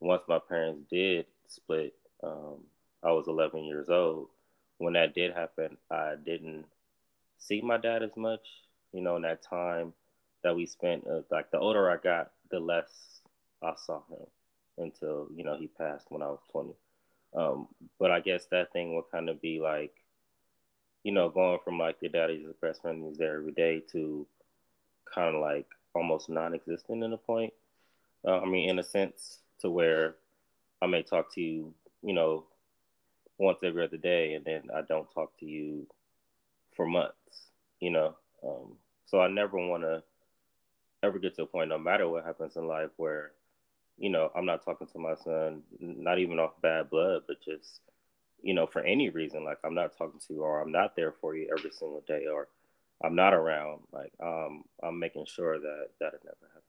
once 0.00 0.22
my 0.28 0.38
parents 0.48 0.82
did 0.90 1.26
split, 1.46 1.94
um, 2.22 2.64
I 3.02 3.12
was 3.12 3.28
11 3.28 3.64
years 3.64 3.88
old. 3.88 4.28
When 4.78 4.94
that 4.94 5.14
did 5.14 5.32
happen, 5.34 5.76
I 5.90 6.14
didn't 6.22 6.64
see 7.38 7.60
my 7.60 7.78
dad 7.78 8.02
as 8.02 8.16
much. 8.16 8.46
You 8.94 9.02
know, 9.02 9.16
in 9.16 9.22
that 9.22 9.42
time 9.42 9.92
that 10.42 10.56
we 10.56 10.66
spent, 10.66 11.06
uh, 11.06 11.22
like 11.30 11.50
the 11.50 11.58
older 11.58 11.90
I 11.90 11.96
got, 11.96 12.30
the 12.50 12.60
less 12.60 13.20
I 13.62 13.74
saw 13.76 14.02
him 14.08 14.26
until 14.78 15.28
you 15.34 15.44
know 15.44 15.56
he 15.56 15.66
passed 15.66 16.06
when 16.10 16.22
I 16.22 16.26
was 16.26 16.40
20. 16.52 16.74
Um, 17.34 17.68
but 17.98 18.10
I 18.10 18.20
guess 18.20 18.46
that 18.52 18.72
thing 18.72 18.94
would 18.94 19.10
kind 19.10 19.28
of 19.28 19.42
be 19.42 19.60
like, 19.60 19.92
you 21.02 21.12
know, 21.12 21.28
going 21.28 21.58
from 21.64 21.78
like 21.78 21.96
your 22.00 22.12
daddy's 22.12 22.46
best 22.62 22.82
friend 22.82 23.02
who's 23.02 23.18
there 23.18 23.36
every 23.36 23.52
day 23.52 23.82
to 23.92 24.26
kind 25.12 25.34
of 25.34 25.42
like 25.42 25.66
almost 25.94 26.28
non-existent 26.28 27.02
in 27.02 27.12
a 27.12 27.18
point. 27.18 27.52
Uh, 28.26 28.40
I 28.40 28.46
mean, 28.46 28.68
in 28.70 28.78
a 28.78 28.84
sense, 28.84 29.40
to 29.60 29.70
where 29.70 30.16
I 30.80 30.86
may 30.86 31.02
talk 31.02 31.32
to 31.34 31.40
you, 31.40 31.74
you 32.02 32.14
know, 32.14 32.44
once 33.38 33.58
every 33.64 33.84
other 33.84 33.96
day, 33.96 34.34
and 34.34 34.44
then 34.44 34.62
I 34.74 34.82
don't 34.82 35.10
talk 35.12 35.38
to 35.40 35.46
you 35.46 35.86
for 36.76 36.86
months, 36.86 37.50
you 37.80 37.90
know. 37.90 38.16
Um, 38.46 38.76
so 39.06 39.20
I 39.20 39.28
never 39.28 39.56
want 39.56 39.82
to 39.82 40.02
ever 41.02 41.18
get 41.18 41.34
to 41.36 41.42
a 41.42 41.46
point, 41.46 41.68
no 41.68 41.78
matter 41.78 42.08
what 42.08 42.24
happens 42.24 42.56
in 42.56 42.66
life, 42.66 42.90
where 42.96 43.32
you 43.98 44.10
know 44.10 44.30
I'm 44.34 44.46
not 44.46 44.64
talking 44.64 44.86
to 44.88 44.98
my 44.98 45.14
son, 45.14 45.62
not 45.80 46.18
even 46.18 46.38
off 46.38 46.60
bad 46.62 46.90
blood, 46.90 47.22
but 47.26 47.42
just 47.42 47.80
you 48.42 48.54
know 48.54 48.66
for 48.66 48.82
any 48.82 49.10
reason, 49.10 49.44
like 49.44 49.58
I'm 49.64 49.74
not 49.74 49.96
talking 49.96 50.20
to 50.26 50.34
you, 50.34 50.42
or 50.42 50.60
I'm 50.60 50.72
not 50.72 50.96
there 50.96 51.12
for 51.20 51.36
you 51.36 51.48
every 51.56 51.70
single 51.70 52.02
day, 52.06 52.26
or 52.32 52.48
I'm 53.02 53.14
not 53.14 53.34
around. 53.34 53.80
Like 53.92 54.12
um, 54.22 54.64
I'm 54.82 54.98
making 54.98 55.26
sure 55.26 55.58
that 55.58 55.88
that 56.00 56.14
it 56.14 56.22
never 56.24 56.52
happens. 56.52 56.64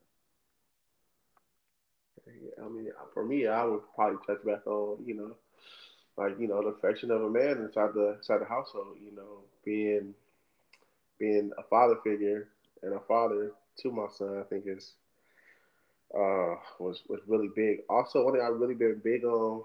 I 2.63 2.67
mean, 2.69 2.89
for 3.13 3.23
me, 3.25 3.47
I 3.47 3.63
would 3.65 3.81
probably 3.93 4.17
touch 4.25 4.43
back 4.45 4.65
on, 4.65 5.05
you 5.05 5.13
know, 5.15 5.35
like 6.17 6.39
you 6.39 6.47
know, 6.47 6.61
the 6.61 6.69
affection 6.69 7.11
of 7.11 7.23
a 7.23 7.29
man 7.29 7.57
inside 7.63 7.93
the 7.93 8.15
inside 8.17 8.41
the 8.41 8.45
household. 8.45 8.97
You 9.03 9.15
know, 9.15 9.43
being 9.63 10.15
being 11.19 11.51
a 11.57 11.63
father 11.63 11.97
figure 12.03 12.49
and 12.83 12.93
a 12.93 12.99
father 13.07 13.51
to 13.81 13.91
my 13.91 14.07
son, 14.17 14.39
I 14.39 14.43
think 14.43 14.65
is 14.67 14.93
uh 16.13 16.55
was 16.79 17.01
was 17.07 17.21
really 17.27 17.49
big. 17.55 17.79
Also, 17.89 18.23
one 18.23 18.33
thing 18.33 18.43
I've 18.43 18.59
really 18.59 18.75
been 18.75 19.01
big 19.03 19.23
on 19.23 19.63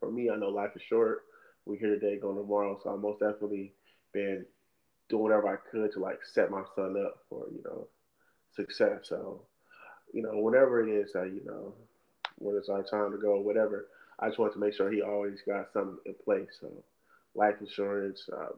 for 0.00 0.10
me, 0.10 0.30
I 0.30 0.36
know 0.36 0.48
life 0.48 0.70
is 0.76 0.82
short. 0.82 1.24
We're 1.64 1.78
here 1.78 1.94
today, 1.98 2.18
going 2.18 2.36
tomorrow, 2.36 2.78
so 2.82 2.90
I 2.90 2.96
most 2.96 3.20
definitely 3.20 3.72
been 4.12 4.44
doing 5.08 5.22
whatever 5.22 5.48
I 5.48 5.70
could 5.70 5.92
to 5.92 6.00
like 6.00 6.20
set 6.24 6.50
my 6.50 6.62
son 6.74 6.96
up 7.04 7.18
for 7.28 7.46
you 7.52 7.62
know 7.64 7.86
success. 8.54 9.08
So 9.08 9.42
you 10.12 10.22
know, 10.22 10.38
whenever 10.38 10.86
it 10.86 10.92
is 10.92 11.12
that, 11.12 11.26
you 11.26 11.42
know, 11.44 11.74
when 12.38 12.56
it's 12.56 12.68
our 12.68 12.82
time 12.82 13.12
to 13.12 13.18
go, 13.18 13.40
whatever, 13.40 13.88
I 14.20 14.28
just 14.28 14.38
want 14.38 14.52
to 14.52 14.58
make 14.58 14.74
sure 14.74 14.90
he 14.90 15.02
always 15.02 15.40
got 15.46 15.72
something 15.72 15.98
in 16.06 16.14
place. 16.24 16.58
So, 16.60 16.70
life 17.34 17.56
insurance, 17.60 18.28
uh, 18.32 18.52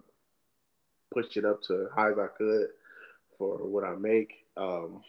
pushed 1.15 1.37
it 1.37 1.45
up 1.45 1.63
to 1.63 1.89
high 1.95 2.11
as 2.11 2.19
I 2.19 2.27
could 2.37 2.69
for 3.39 3.59
what 3.67 3.85
I 3.85 3.95
make. 3.95 4.47
Um, 4.57 5.03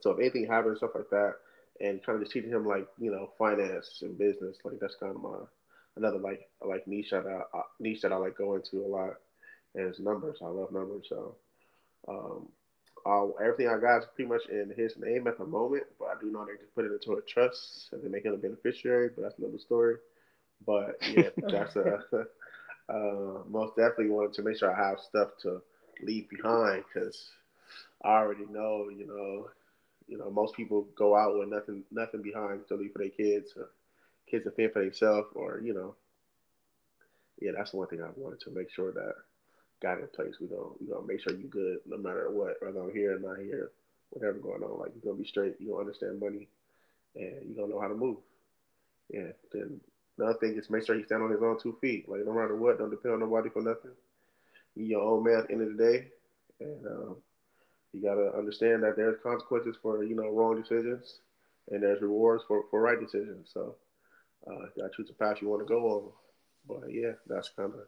so, 0.00 0.10
if 0.10 0.18
anything 0.20 0.46
happens, 0.46 0.78
stuff 0.78 0.90
like 0.94 1.10
that, 1.10 1.34
and 1.80 2.04
kind 2.04 2.16
of 2.16 2.22
just 2.22 2.32
teaching 2.32 2.50
him 2.50 2.66
like, 2.66 2.86
you 2.98 3.10
know, 3.10 3.30
finance 3.38 4.00
and 4.02 4.18
business, 4.18 4.56
like 4.64 4.78
that's 4.80 4.96
kind 5.00 5.14
of 5.14 5.22
my 5.22 5.38
another 5.96 6.18
like 6.18 6.48
like 6.64 6.86
niche 6.86 7.10
that 7.10 7.26
I, 7.26 7.60
niche 7.80 8.02
that 8.02 8.12
I 8.12 8.16
like 8.16 8.36
going 8.36 8.62
to 8.70 8.84
a 8.84 8.88
lot. 8.88 9.14
And 9.74 9.88
it's 9.88 9.98
numbers. 9.98 10.38
I 10.42 10.46
love 10.46 10.70
numbers. 10.72 11.06
So, 11.08 11.34
um, 12.08 12.48
everything 13.40 13.68
I 13.68 13.78
got 13.78 13.98
is 13.98 14.04
pretty 14.14 14.28
much 14.28 14.42
in 14.50 14.72
his 14.76 14.94
name 14.98 15.26
at 15.26 15.38
the 15.38 15.44
moment, 15.44 15.84
but 15.98 16.06
I 16.06 16.14
do 16.20 16.30
know 16.30 16.44
they 16.44 16.56
just 16.56 16.74
put 16.74 16.84
it 16.84 16.92
into 16.92 17.18
a 17.18 17.22
trust 17.22 17.88
and 17.92 18.02
they 18.02 18.08
make 18.08 18.24
him 18.24 18.34
a 18.34 18.36
beneficiary, 18.36 19.10
but 19.14 19.22
that's 19.22 19.38
another 19.38 19.58
story. 19.58 19.96
But 20.66 20.96
yeah, 21.10 21.30
that's 21.48 21.76
a 21.76 22.02
uh, 22.88 23.42
most 23.48 23.76
definitely 23.76 24.10
wanted 24.10 24.34
to 24.34 24.42
make 24.42 24.58
sure 24.58 24.72
I 24.72 24.88
have 24.88 25.00
stuff 25.00 25.30
to 25.42 25.62
leave 26.02 26.28
behind 26.28 26.84
because 26.92 27.30
I 28.04 28.10
already 28.16 28.46
know, 28.50 28.88
you 28.90 29.06
know, 29.06 29.48
you 30.06 30.18
know, 30.18 30.30
most 30.30 30.54
people 30.54 30.86
go 30.96 31.16
out 31.16 31.38
with 31.38 31.48
nothing, 31.48 31.82
nothing 31.90 32.22
behind 32.22 32.66
to 32.68 32.74
leave 32.74 32.92
for 32.92 32.98
their 32.98 33.08
kids, 33.08 33.52
or 33.56 33.70
kids 34.30 34.44
to 34.44 34.50
fend 34.50 34.72
for 34.72 34.82
themselves, 34.82 35.28
or 35.34 35.60
you 35.62 35.72
know, 35.74 35.94
yeah, 37.40 37.52
that's 37.56 37.70
the 37.72 37.78
one 37.78 37.88
thing 37.88 38.02
I 38.02 38.08
wanted 38.16 38.40
to 38.40 38.50
make 38.50 38.70
sure 38.70 38.92
that 38.92 39.14
got 39.82 39.98
in 40.00 40.08
place. 40.08 40.34
We 40.40 40.48
gonna 40.48 40.74
we 40.80 40.86
gonna 40.86 41.06
make 41.06 41.20
sure 41.20 41.34
you 41.34 41.48
good 41.48 41.78
no 41.86 41.96
matter 41.96 42.30
what, 42.30 42.56
whether 42.60 42.80
I'm 42.80 42.92
here 42.92 43.16
or 43.16 43.20
not 43.20 43.38
here, 43.38 43.70
whatever 44.10 44.38
going 44.38 44.62
on. 44.62 44.78
Like 44.78 44.92
you're 44.94 45.12
gonna 45.12 45.22
be 45.22 45.28
straight. 45.28 45.56
You 45.58 45.68
gonna 45.68 45.80
understand 45.80 46.20
money, 46.20 46.48
and 47.16 47.48
you 47.48 47.54
gonna 47.56 47.68
know 47.68 47.80
how 47.80 47.88
to 47.88 47.94
move. 47.94 48.18
Yeah. 49.10 49.32
Then 49.52 49.80
another 50.18 50.38
thing 50.38 50.56
is 50.56 50.70
make 50.70 50.84
sure 50.86 50.96
he 50.96 51.04
stand 51.04 51.22
on 51.22 51.30
his 51.30 51.42
own 51.42 51.58
two 51.60 51.76
feet. 51.80 52.08
Like 52.08 52.24
no 52.24 52.32
matter 52.32 52.56
what, 52.56 52.78
don't 52.78 52.90
depend 52.90 53.14
on 53.14 53.20
nobody 53.20 53.50
for 53.50 53.62
nothing. 53.62 53.92
You 54.74 54.86
your 54.86 55.02
own 55.02 55.24
man 55.24 55.38
at 55.38 55.46
the 55.48 55.52
end 55.52 55.62
of 55.62 55.76
the 55.76 55.82
day, 55.82 56.08
and 56.60 56.86
um, 56.86 57.16
you 57.92 58.02
gotta 58.02 58.36
understand 58.36 58.82
that 58.82 58.96
there's 58.96 59.22
consequences 59.22 59.76
for 59.80 60.02
you 60.04 60.16
know 60.16 60.30
wrong 60.30 60.60
decisions, 60.60 61.20
and 61.70 61.82
there's 61.82 62.02
rewards 62.02 62.44
for 62.46 62.64
for 62.70 62.80
right 62.80 63.00
decisions. 63.00 63.50
So 63.52 63.76
uh, 64.46 64.66
gotta 64.76 64.90
choose 64.96 65.08
the 65.08 65.14
path 65.14 65.40
you 65.40 65.48
want 65.48 65.62
to 65.62 65.72
go 65.72 65.86
on. 65.86 66.12
But 66.66 66.92
yeah, 66.92 67.12
that's 67.26 67.50
kind 67.50 67.72
of 67.72 67.80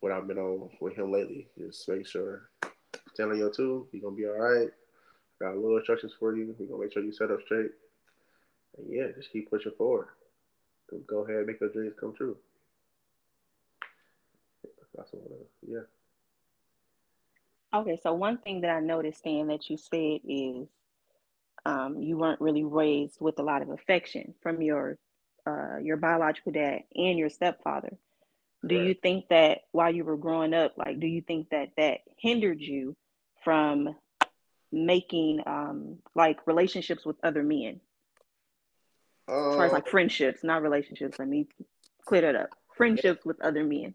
what 0.00 0.12
I've 0.12 0.26
been 0.26 0.38
on 0.38 0.68
with 0.80 0.94
him 0.94 1.12
lately. 1.12 1.48
Just 1.58 1.88
make 1.88 2.06
sure 2.06 2.50
stand 3.14 3.30
on 3.30 3.38
your 3.38 3.52
two. 3.52 3.86
You're 3.92 4.02
gonna 4.02 4.16
be 4.16 4.26
all 4.26 4.38
right. 4.38 4.70
Got 5.40 5.54
a 5.54 5.60
little 5.60 5.76
instructions 5.76 6.12
for 6.18 6.36
you. 6.36 6.54
We're 6.58 6.66
gonna 6.66 6.82
make 6.82 6.92
sure 6.92 7.02
you 7.02 7.12
set 7.12 7.30
up 7.30 7.40
straight. 7.44 7.70
And 8.78 8.86
yeah, 8.88 9.08
just 9.14 9.32
keep 9.32 9.50
pushing 9.50 9.72
forward. 9.76 10.08
Go 11.06 11.18
ahead 11.20 11.36
and 11.36 11.46
make 11.46 11.60
your 11.60 11.70
dreams 11.70 11.94
come 11.98 12.14
true. 12.14 12.36
That's 14.94 15.10
what, 15.12 15.22
yeah. 15.66 15.80
Okay, 17.74 17.98
so 18.02 18.12
one 18.12 18.36
thing 18.38 18.60
that 18.60 18.70
I 18.70 18.80
noticed, 18.80 19.20
Stan, 19.20 19.48
that 19.48 19.70
you 19.70 19.78
said 19.78 20.20
is 20.28 20.68
um, 21.64 22.02
you 22.02 22.18
weren't 22.18 22.40
really 22.40 22.64
raised 22.64 23.16
with 23.20 23.38
a 23.38 23.42
lot 23.42 23.62
of 23.62 23.70
affection 23.70 24.34
from 24.42 24.60
your 24.60 24.98
uh, 25.46 25.78
your 25.82 25.96
biological 25.96 26.52
dad 26.52 26.82
and 26.94 27.18
your 27.18 27.28
stepfather 27.28 27.96
do 28.66 28.76
you 28.76 28.94
think 28.94 29.28
that 29.28 29.62
while 29.72 29.92
you 29.92 30.04
were 30.04 30.16
growing 30.16 30.54
up 30.54 30.72
like 30.76 31.00
do 31.00 31.06
you 31.06 31.20
think 31.20 31.48
that 31.50 31.70
that 31.76 31.98
hindered 32.16 32.60
you 32.60 32.96
from 33.42 33.94
making 34.70 35.40
um 35.46 35.98
like 36.14 36.46
relationships 36.46 37.04
with 37.04 37.16
other 37.24 37.42
men 37.42 37.80
uh, 39.28 39.50
as 39.50 39.56
far 39.56 39.64
as 39.66 39.72
like 39.72 39.86
uh, 39.86 39.90
friendships 39.90 40.44
not 40.44 40.62
relationships 40.62 41.18
let 41.18 41.28
me 41.28 41.46
clear 42.04 42.22
that 42.22 42.36
up 42.36 42.50
friendships 42.76 43.20
yeah. 43.24 43.28
with 43.28 43.40
other 43.40 43.64
men 43.64 43.94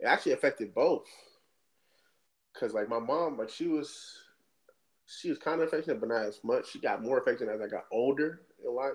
it 0.00 0.06
actually 0.06 0.32
affected 0.32 0.74
both 0.74 1.06
because 2.52 2.74
like 2.74 2.88
my 2.88 2.98
mom 2.98 3.38
like 3.38 3.50
she 3.50 3.66
was 3.66 4.18
she 5.06 5.28
was 5.28 5.38
kind 5.38 5.60
of 5.60 5.68
affectionate 5.68 6.00
but 6.00 6.08
not 6.08 6.24
as 6.24 6.40
much 6.44 6.70
she 6.70 6.78
got 6.78 7.02
more 7.02 7.18
affectionate 7.18 7.54
as 7.54 7.60
i 7.60 7.66
got 7.66 7.84
older 7.92 8.42
in 8.64 8.74
life 8.74 8.92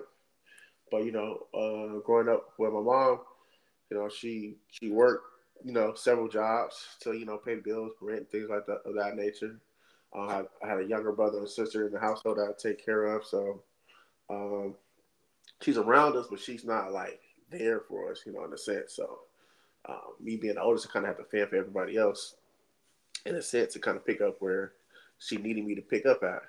but 0.90 1.04
you 1.04 1.12
know 1.12 1.46
uh 1.54 2.00
growing 2.00 2.28
up 2.28 2.48
with 2.58 2.72
my 2.72 2.80
mom 2.80 3.20
you 3.90 3.96
know, 3.96 4.08
she 4.08 4.56
she 4.68 4.90
worked, 4.90 5.24
you 5.64 5.72
know, 5.72 5.94
several 5.94 6.28
jobs 6.28 6.96
to 7.00 7.12
you 7.12 7.24
know 7.24 7.38
pay 7.38 7.56
bills, 7.56 7.92
rent, 8.00 8.30
things 8.30 8.48
like 8.50 8.66
that 8.66 8.80
of 8.84 8.94
that 8.96 9.16
nature. 9.16 9.58
Uh, 10.14 10.20
I, 10.20 10.42
I, 10.64 10.68
had 10.68 10.78
a 10.80 10.86
younger 10.86 11.12
brother 11.12 11.38
and 11.38 11.48
sister 11.48 11.86
in 11.86 11.92
the 11.92 12.00
household 12.00 12.38
that 12.38 12.48
I 12.48 12.52
take 12.58 12.82
care 12.84 13.04
of, 13.04 13.26
so 13.26 13.62
um, 14.30 14.74
she's 15.60 15.78
around 15.78 16.16
us, 16.16 16.26
but 16.30 16.40
she's 16.40 16.64
not 16.64 16.92
like 16.92 17.20
there 17.50 17.80
for 17.80 18.10
us, 18.10 18.22
you 18.26 18.32
know, 18.32 18.44
in 18.44 18.52
a 18.52 18.58
sense. 18.58 18.94
So 18.94 19.20
um, 19.88 20.14
me 20.20 20.36
being 20.36 20.54
the 20.54 20.62
oldest, 20.62 20.86
I 20.88 20.92
kind 20.92 21.06
of 21.06 21.16
have 21.16 21.18
to 21.18 21.30
fan 21.30 21.48
for 21.48 21.56
everybody 21.56 21.96
else, 21.96 22.34
in 23.26 23.34
a 23.34 23.42
sense, 23.42 23.72
to 23.74 23.78
kind 23.78 23.96
of 23.96 24.06
pick 24.06 24.20
up 24.20 24.36
where 24.40 24.72
she 25.18 25.36
needed 25.36 25.64
me 25.64 25.74
to 25.74 25.82
pick 25.82 26.06
up 26.06 26.22
at. 26.22 26.42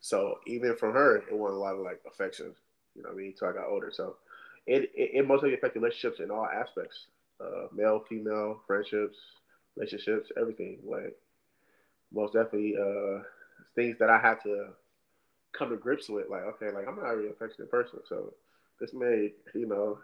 So 0.00 0.40
even 0.46 0.76
from 0.76 0.92
her, 0.92 1.16
it 1.16 1.32
wasn't 1.32 1.58
a 1.58 1.62
lot 1.62 1.74
of 1.74 1.80
like 1.80 2.00
affection, 2.06 2.54
you 2.94 3.02
know 3.02 3.10
what 3.10 3.14
I 3.14 3.18
mean? 3.18 3.28
Until 3.28 3.48
I 3.48 3.52
got 3.52 3.70
older. 3.70 3.90
So 3.92 4.16
it, 4.66 4.90
it, 4.94 5.10
it 5.14 5.28
mostly 5.28 5.54
affects 5.54 5.76
relationships 5.76 6.20
in 6.20 6.30
all 6.30 6.46
aspects, 6.46 7.06
uh, 7.40 7.66
male, 7.72 8.04
female, 8.08 8.60
friendships, 8.66 9.18
relationships, 9.76 10.30
everything. 10.40 10.78
Like 10.84 11.16
most 12.12 12.32
definitely, 12.34 12.76
uh, 12.76 13.22
things 13.74 13.96
that 13.98 14.10
I 14.10 14.18
had 14.18 14.42
to 14.42 14.68
come 15.52 15.70
to 15.70 15.76
grips 15.76 16.08
with. 16.08 16.28
Like, 16.28 16.42
okay, 16.42 16.70
like 16.70 16.86
I'm 16.88 16.96
not 16.96 17.10
a 17.10 17.16
really 17.16 17.30
affectionate 17.30 17.70
person, 17.70 18.00
so 18.08 18.32
this 18.80 18.92
made 18.92 19.32
you 19.54 19.66
know, 19.66 19.98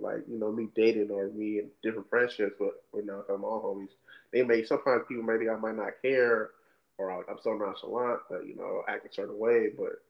like 0.00 0.24
you 0.28 0.38
know, 0.38 0.52
me 0.52 0.68
dating 0.74 1.10
or 1.10 1.28
me 1.28 1.58
in 1.58 1.70
different 1.82 2.08
friendships 2.10 2.56
with, 2.60 2.74
with 2.92 3.06
now 3.06 3.22
some 3.26 3.44
all 3.44 3.62
homies. 3.62 3.94
They 4.32 4.42
may 4.42 4.64
sometimes 4.64 5.04
people 5.08 5.24
maybe 5.24 5.48
I 5.48 5.56
might 5.56 5.76
not 5.76 6.02
care 6.02 6.50
or 6.98 7.12
I'm 7.12 7.38
so 7.42 7.54
nonchalant 7.54 8.20
that 8.30 8.46
you 8.46 8.56
know 8.56 8.82
act 8.88 9.06
a 9.06 9.12
certain 9.12 9.38
way, 9.38 9.68
but 9.76 10.02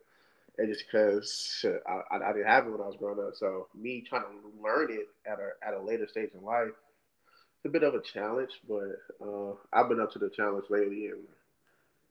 and 0.58 0.68
just 0.68 0.84
because 0.86 1.64
I, 1.86 2.16
I, 2.16 2.32
didn't 2.32 2.48
have 2.48 2.66
it 2.66 2.70
when 2.70 2.80
I 2.80 2.86
was 2.86 2.96
growing 2.96 3.24
up. 3.24 3.36
So 3.36 3.68
me 3.74 4.00
trying 4.00 4.22
to 4.22 4.62
learn 4.62 4.90
it 4.90 5.08
at 5.24 5.38
a 5.38 5.50
at 5.66 5.74
a 5.74 5.80
later 5.80 6.08
stage 6.08 6.30
in 6.34 6.44
life, 6.44 6.68
it's 6.68 7.66
a 7.66 7.68
bit 7.68 7.84
of 7.84 7.94
a 7.94 8.02
challenge, 8.02 8.52
but 8.68 8.96
uh, 9.24 9.52
I've 9.72 9.88
been 9.88 10.00
up 10.00 10.12
to 10.12 10.18
the 10.18 10.30
challenge 10.30 10.64
lately 10.68 11.06
and 11.06 11.22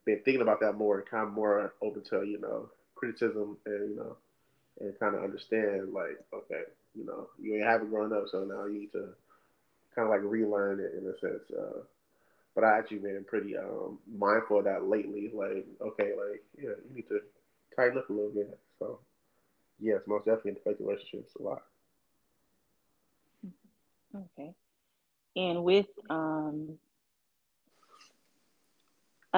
been 0.07 0.21
thinking 0.23 0.41
about 0.41 0.61
that 0.61 0.73
more, 0.73 0.97
and 0.99 1.07
kind 1.07 1.27
of 1.27 1.33
more 1.33 1.73
open 1.83 2.01
to 2.05 2.23
you 2.25 2.39
know 2.39 2.69
criticism 2.95 3.57
and 3.67 3.91
you 3.91 3.95
know 3.95 4.17
and 4.79 4.99
kind 4.99 5.15
of 5.15 5.23
understand 5.23 5.93
like 5.93 6.17
okay, 6.33 6.63
you 6.95 7.05
know 7.05 7.27
you 7.39 7.55
ain't 7.55 7.65
haven't 7.65 7.89
grown 7.89 8.13
up, 8.13 8.25
so 8.31 8.43
now 8.45 8.65
you 8.65 8.79
need 8.79 8.91
to 8.93 9.09
kind 9.93 10.07
of 10.07 10.09
like 10.09 10.21
relearn 10.23 10.79
it 10.79 10.93
in 10.97 11.05
a 11.07 11.19
sense. 11.19 11.43
Uh, 11.51 11.81
but 12.55 12.63
I 12.63 12.77
actually 12.79 12.99
been 12.99 13.23
pretty 13.27 13.55
um, 13.55 13.99
mindful 14.17 14.59
of 14.59 14.65
that 14.65 14.87
lately. 14.87 15.29
Like 15.31 15.67
okay, 15.81 16.13
like 16.17 16.43
yeah, 16.57 16.71
you 16.89 16.95
need 16.95 17.07
to 17.09 17.19
tighten 17.75 17.97
up 17.99 18.09
a 18.09 18.13
little 18.13 18.31
bit. 18.31 18.57
So 18.79 18.99
yes, 19.79 19.99
most 20.07 20.25
definitely 20.25 20.53
affect 20.53 20.79
relationships 20.79 21.33
a 21.39 21.43
lot. 21.43 21.63
Okay. 24.15 24.53
And 25.35 25.63
with 25.63 25.85
um, 26.09 26.79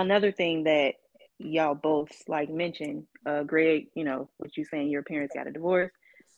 another 0.01 0.31
thing 0.31 0.63
that 0.63 0.95
y'all 1.37 1.75
both 1.75 2.11
like 2.27 2.49
mentioned, 2.49 3.05
uh, 3.25 3.43
Greg, 3.43 3.87
you 3.95 4.03
know, 4.03 4.29
what 4.37 4.57
you 4.57 4.65
saying 4.65 4.89
your 4.89 5.03
parents 5.03 5.35
got 5.35 5.47
a 5.47 5.51
divorce, 5.51 5.91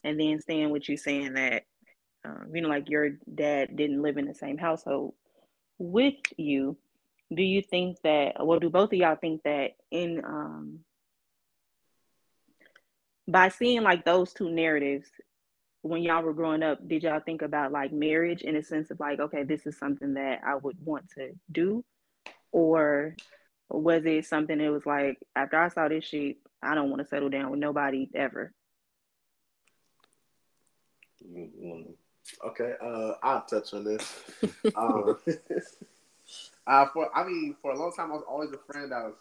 and 0.04 0.20
then 0.20 0.40
Stan, 0.40 0.70
what 0.70 0.88
you 0.88 0.98
saying 0.98 1.34
that, 1.34 1.64
um, 2.24 2.52
you 2.54 2.62
know, 2.62 2.70
like 2.70 2.90
your 2.90 3.12
dad 3.34 3.76
didn't 3.76 4.02
live 4.02 4.18
in 4.18 4.26
the 4.26 4.36
same 4.36 4.58
household 4.58 5.14
with 5.78 6.16
you. 6.38 6.78
Do 7.34 7.42
you 7.42 7.62
think 7.62 7.98
that, 8.04 8.46
well, 8.46 8.60
do 8.60 8.70
both 8.70 8.92
of 8.92 9.00
y'all 9.00 9.16
think 9.16 9.44
that 9.44 9.72
in, 9.90 10.22
um, 10.24 10.80
by 13.28 13.50
seeing 13.50 13.82
like 13.84 14.06
those 14.06 14.34
two 14.34 14.50
narratives, 14.50 15.10
when 15.82 16.04
y'all 16.04 16.22
were 16.22 16.34
growing 16.34 16.62
up, 16.62 16.88
did 16.88 17.04
y'all 17.04 17.22
think 17.22 17.42
about 17.42 17.72
like 17.72 17.92
marriage 17.92 18.42
in 18.42 18.56
a 18.56 18.64
sense 18.64 18.92
of 18.92 19.00
like, 19.00 19.20
okay, 19.20 19.44
this 19.44 19.66
is 19.66 19.78
something 19.78 20.14
that 20.14 20.42
I 20.46 20.56
would 20.56 20.78
want 20.84 21.10
to 21.18 21.32
do? 21.52 21.84
Or 22.52 23.16
was 23.74 24.06
it 24.06 24.26
something 24.26 24.58
that 24.58 24.72
was 24.72 24.86
like, 24.86 25.18
after 25.36 25.58
I 25.58 25.70
saw 25.70 25.88
this 25.88 26.06
shit, 26.06 26.38
I 26.62 26.76
don't 26.76 26.90
want 26.90 27.02
to 27.02 27.08
settle 27.08 27.30
down 27.30 27.52
with 27.52 27.60
nobody 27.60 28.10
ever? 28.14 28.54
Okay, 32.44 32.74
uh, 32.84 33.14
I'll 33.24 33.42
touch 33.42 33.74
on 33.74 33.84
this. 33.84 34.22
um, 34.76 35.18
uh, 36.68 36.86
for 36.94 37.16
I 37.16 37.26
mean, 37.26 37.56
for 37.62 37.72
a 37.72 37.80
long 37.80 37.92
time, 37.96 38.12
I 38.12 38.16
was 38.16 38.24
always 38.28 38.52
a 38.52 38.58
friend 38.58 38.94
I 38.94 39.04
was, 39.04 39.14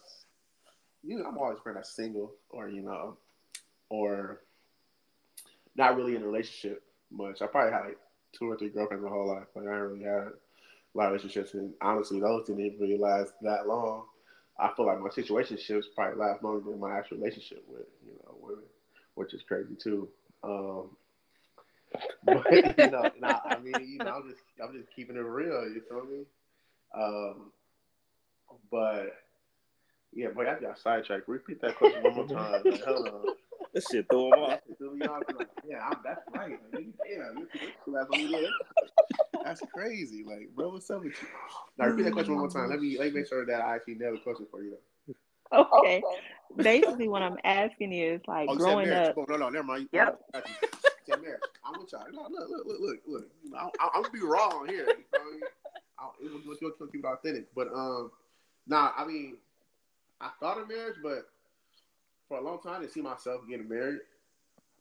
you 1.03 1.19
know, 1.19 1.25
I'm 1.25 1.39
always 1.39 1.59
a 1.59 1.63
friend 1.63 1.77
that's 1.77 1.95
single 1.95 2.33
or 2.51 2.69
you 2.69 2.83
know, 2.83 3.17
or 3.89 4.41
not 5.77 5.97
really 5.97 6.17
in 6.17 6.23
a 6.23 6.27
relationship 6.27 6.83
much. 7.11 7.43
I 7.43 7.47
probably 7.47 7.73
had 7.73 7.85
like 7.85 7.99
two 8.33 8.51
or 8.51 8.57
three 8.57 8.69
girlfriends 8.69 9.05
my 9.05 9.11
whole 9.11 9.29
life. 9.29 9.47
Like 9.55 9.67
I 9.67 9.71
didn't 9.71 9.93
really 9.93 10.05
had 10.05 10.13
a 10.13 10.33
lot 10.95 11.07
of 11.07 11.13
relationships, 11.13 11.55
and 11.55 11.73
honestly, 11.81 12.21
those 12.21 12.47
didn't 12.47 12.65
even 12.65 12.81
really 12.81 12.99
last 12.99 13.33
that 13.43 13.67
long. 13.67 14.05
I 14.61 14.73
feel 14.77 14.87
like 14.87 15.01
my 15.01 15.09
situationships 15.09 15.85
probably 15.95 16.19
last 16.21 16.43
longer 16.43 16.71
than 16.71 16.81
my 16.81 16.97
actual 16.97 17.19
relationship 17.19 17.65
with 17.69 17.87
you 18.05 18.13
know 18.25 18.37
women, 18.41 18.65
which 19.15 19.35
is 19.35 19.43
crazy 19.43 19.75
too. 19.83 20.09
Um, 20.43 20.97
but 22.25 22.53
you 22.53 22.91
know, 22.91 23.11
nah, 23.21 23.41
I 23.45 23.59
mean, 23.59 23.75
you 23.81 23.99
know, 23.99 24.15
I'm 24.17 24.29
just 24.29 24.43
I'm 24.63 24.73
just 24.77 24.95
keeping 24.95 25.17
it 25.17 25.21
real. 25.21 25.63
You 25.65 25.83
feel 25.89 26.05
me? 26.05 26.25
Um, 26.95 27.53
but 28.71 29.17
yeah, 30.13 30.29
boy, 30.29 30.49
I 30.49 30.61
got 30.61 30.79
sidetracked. 30.79 31.29
Repeat 31.29 31.61
that 31.63 31.77
question 31.77 32.03
one 32.03 32.15
more 32.15 32.29
time. 32.29 32.63
Hold 32.87 33.09
on. 33.09 33.30
This 33.73 33.87
shit 33.91 34.07
threw 34.11 34.27
him 34.27 34.41
off. 34.41 34.61
yeah, 35.69 35.81
I'm, 35.87 35.95
that's 36.05 36.21
right. 36.35 36.59
Like, 36.73 36.87
yeah, 37.09 37.29
that's 39.45 39.63
crazy. 39.73 40.25
Like, 40.27 40.49
bro, 40.55 40.71
what's 40.71 40.91
up 40.91 41.05
with 41.05 41.13
you? 41.21 41.29
Now 41.79 41.87
repeat 41.87 42.03
that 42.05 42.13
question 42.13 42.35
one 42.35 42.43
more 42.43 42.51
time. 42.51 42.69
Let 42.69 42.81
me 42.81 42.99
let 42.99 43.13
me 43.13 43.21
make 43.21 43.29
sure 43.29 43.47
that 43.47 43.61
I 43.61 43.77
actually 43.77 43.95
nail 43.95 44.13
the 44.13 44.19
question 44.19 44.47
for 44.51 44.63
you. 44.63 44.77
Okay. 45.53 46.03
Basically, 46.57 47.09
what 47.09 47.23
I'm 47.23 47.37
asking 47.45 47.93
is 47.93 48.21
like 48.27 48.49
oh, 48.49 48.57
growing 48.57 48.91
up. 48.91 49.15
Oh, 49.17 49.27
no, 49.29 49.37
no, 49.37 49.49
never 49.49 49.65
mind. 49.65 49.89
Yep. 49.93 50.21
marriage. 51.23 51.41
I'm 51.65 51.81
with 51.81 51.93
y'all. 51.93 52.05
No, 52.13 52.23
look, 52.31 52.49
look, 52.49 52.67
look, 52.67 52.81
look, 52.81 52.99
look. 53.07 53.31
I, 53.57 53.69
I, 53.81 53.89
I'm 53.95 54.03
gonna 54.03 54.13
be 54.13 54.21
wrong 54.21 54.67
here. 54.69 54.87
You 54.87 54.87
know 54.87 54.95
what 55.13 55.21
I 55.21 55.31
mean? 55.33 55.41
I'll, 55.99 56.87
keep 56.89 57.05
it 57.05 57.09
authentic. 57.09 57.55
But 57.55 57.69
um, 57.75 58.11
nah, 58.67 58.93
I 58.97 59.05
mean, 59.05 59.37
I 60.21 60.31
thought 60.41 60.59
of 60.59 60.69
marriage, 60.69 60.97
but 61.03 61.29
for 62.31 62.39
a 62.39 62.43
long 62.45 62.61
time, 62.61 62.77
I 62.77 62.79
didn't 62.81 62.93
see 62.93 63.03
myself 63.03 63.41
getting 63.51 63.69
married. 63.69 63.99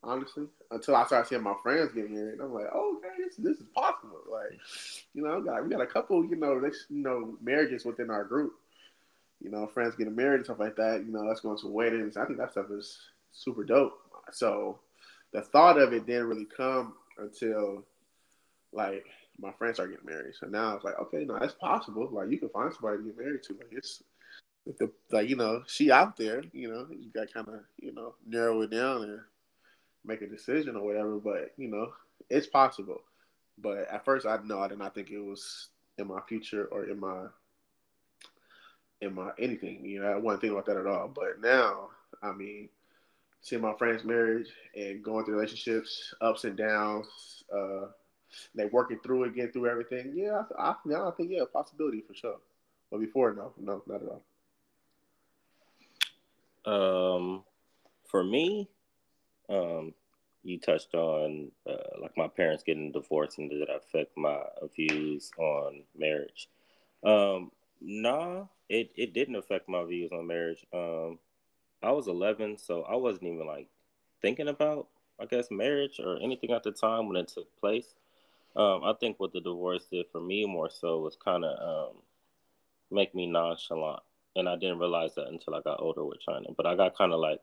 Honestly, 0.01 0.45
until 0.71 0.95
I 0.95 1.05
started 1.07 1.27
seeing 1.27 1.43
my 1.43 1.55
friends 1.61 1.91
getting 1.93 2.13
married, 2.13 2.39
I'm 2.39 2.53
like, 2.53 2.67
oh, 2.71 2.97
okay, 2.97 3.09
this, 3.17 3.35
this 3.37 3.57
is 3.57 3.65
possible. 3.75 4.19
Like, 4.31 4.57
you 5.13 5.23
know, 5.23 5.41
got, 5.41 5.63
we 5.63 5.69
got 5.69 5.81
a 5.81 5.87
couple, 5.87 6.23
you 6.23 6.37
know, 6.37 6.61
this, 6.61 6.85
you 6.89 7.03
know, 7.03 7.35
marriages 7.41 7.83
within 7.83 8.11
our 8.11 8.23
group. 8.23 8.53
You 9.41 9.49
know, 9.49 9.67
friends 9.67 9.95
getting 9.95 10.15
married 10.15 10.35
and 10.35 10.45
stuff 10.45 10.59
like 10.59 10.75
that. 10.75 11.03
You 11.05 11.11
know, 11.11 11.21
let's 11.21 11.41
go 11.41 11.55
to 11.55 11.67
weddings. 11.67 12.17
I 12.17 12.25
think 12.25 12.37
that 12.37 12.51
stuff 12.51 12.67
is 12.71 12.97
super 13.31 13.63
dope. 13.63 13.99
So, 14.31 14.79
the 15.33 15.41
thought 15.41 15.79
of 15.79 15.91
it 15.91 16.05
didn't 16.05 16.27
really 16.27 16.47
come 16.55 16.93
until 17.17 17.83
like 18.71 19.05
my 19.39 19.51
friends 19.53 19.79
are 19.79 19.87
getting 19.87 20.05
married. 20.05 20.35
So 20.39 20.47
now 20.47 20.75
it's 20.75 20.85
like, 20.85 20.99
okay, 20.99 21.25
no, 21.25 21.37
that's 21.39 21.53
possible. 21.55 22.09
Like 22.11 22.29
you 22.29 22.37
can 22.37 22.49
find 22.49 22.71
somebody 22.73 22.97
to 22.97 23.03
get 23.03 23.17
married 23.17 23.43
to. 23.43 23.53
Like 23.53 23.69
it's 23.71 24.03
the, 24.77 24.91
like 25.11 25.29
you 25.29 25.35
know 25.35 25.63
she 25.67 25.91
out 25.91 26.17
there 26.17 26.43
you 26.53 26.71
know 26.71 26.87
you 26.91 27.09
got 27.13 27.33
kind 27.33 27.47
of 27.47 27.61
you 27.77 27.93
know 27.93 28.13
narrow 28.27 28.61
it 28.61 28.71
down 28.71 29.03
and 29.03 29.19
make 30.05 30.21
a 30.21 30.27
decision 30.27 30.75
or 30.75 30.85
whatever 30.85 31.17
but 31.17 31.53
you 31.57 31.67
know 31.67 31.91
it's 32.29 32.47
possible. 32.47 33.01
But 33.57 33.87
at 33.91 34.05
first 34.05 34.25
i 34.25 34.37
know 34.43 34.59
i 34.59 34.67
did 34.67 34.77
not 34.77 34.93
think 34.93 35.09
it 35.09 35.19
was 35.19 35.69
in 35.97 36.07
my 36.07 36.21
future 36.27 36.65
or 36.65 36.85
in 36.85 36.99
my 36.99 37.25
in 39.01 39.13
my 39.15 39.31
anything 39.39 39.83
you 39.85 40.01
know 40.01 40.07
i 40.07 40.15
wasn't 40.15 40.41
thinking 40.41 40.57
about 40.57 40.65
that 40.67 40.77
at 40.77 40.87
all. 40.87 41.07
But 41.07 41.41
now 41.41 41.89
i 42.21 42.31
mean 42.31 42.69
seeing 43.41 43.61
my 43.61 43.73
friends 43.77 44.03
marriage 44.03 44.49
and 44.75 45.03
going 45.03 45.25
through 45.25 45.35
relationships 45.35 46.13
ups 46.21 46.43
and 46.43 46.57
downs 46.57 47.43
uh 47.55 47.87
they 48.53 48.65
working 48.65 48.99
through 48.99 49.23
it 49.23 49.33
getting 49.33 49.51
through 49.51 49.69
everything 49.69 50.11
yeah 50.13 50.43
i, 50.57 50.75
I 50.89 51.07
i 51.07 51.11
think 51.11 51.31
yeah 51.31 51.43
possibility 51.51 52.01
for 52.07 52.13
sure. 52.13 52.37
But 52.91 52.99
before 52.99 53.33
no 53.33 53.53
no 53.59 53.83
not 53.87 54.03
at 54.03 54.09
all 54.09 54.23
um, 56.69 57.43
for 58.07 58.23
me, 58.23 58.69
um, 59.49 59.93
you 60.43 60.59
touched 60.59 60.93
on 60.93 61.51
uh, 61.67 62.01
like 62.01 62.15
my 62.15 62.27
parents 62.27 62.63
getting 62.63 62.91
divorced 62.91 63.39
and 63.39 63.49
did 63.49 63.61
that 63.61 63.73
affect 63.73 64.15
my 64.17 64.41
views 64.75 65.31
on 65.37 65.83
marriage? 65.97 66.47
Um, 67.03 67.51
nah, 67.81 68.45
it, 68.69 68.91
it 68.95 69.13
didn't 69.13 69.35
affect 69.35 69.67
my 69.67 69.83
views 69.83 70.11
on 70.11 70.27
marriage. 70.27 70.65
Um, 70.73 71.19
I 71.81 71.91
was 71.91 72.07
11, 72.07 72.57
so 72.57 72.83
I 72.83 72.95
wasn't 72.95 73.25
even 73.33 73.47
like 73.47 73.67
thinking 74.21 74.47
about, 74.47 74.87
I 75.19 75.25
guess, 75.25 75.47
marriage 75.49 75.99
or 76.03 76.17
anything 76.21 76.51
at 76.51 76.63
the 76.63 76.71
time 76.71 77.07
when 77.07 77.17
it 77.17 77.29
took 77.29 77.55
place. 77.59 77.95
Um, 78.55 78.83
I 78.83 78.93
think 78.99 79.19
what 79.19 79.33
the 79.33 79.41
divorce 79.41 79.87
did 79.91 80.05
for 80.11 80.21
me 80.21 80.45
more 80.45 80.69
so 80.69 80.99
was 80.99 81.15
kind 81.15 81.45
of 81.45 81.91
um, 81.91 81.97
make 82.91 83.13
me 83.15 83.27
nonchalant 83.27 84.01
and 84.35 84.47
I 84.47 84.55
didn't 84.55 84.79
realize 84.79 85.15
that 85.15 85.27
until 85.27 85.55
I 85.55 85.61
got 85.61 85.81
older 85.81 86.05
with 86.05 86.19
China. 86.21 86.47
But 86.55 86.65
I 86.65 86.75
got 86.75 86.97
kind 86.97 87.13
of 87.13 87.19
like 87.19 87.41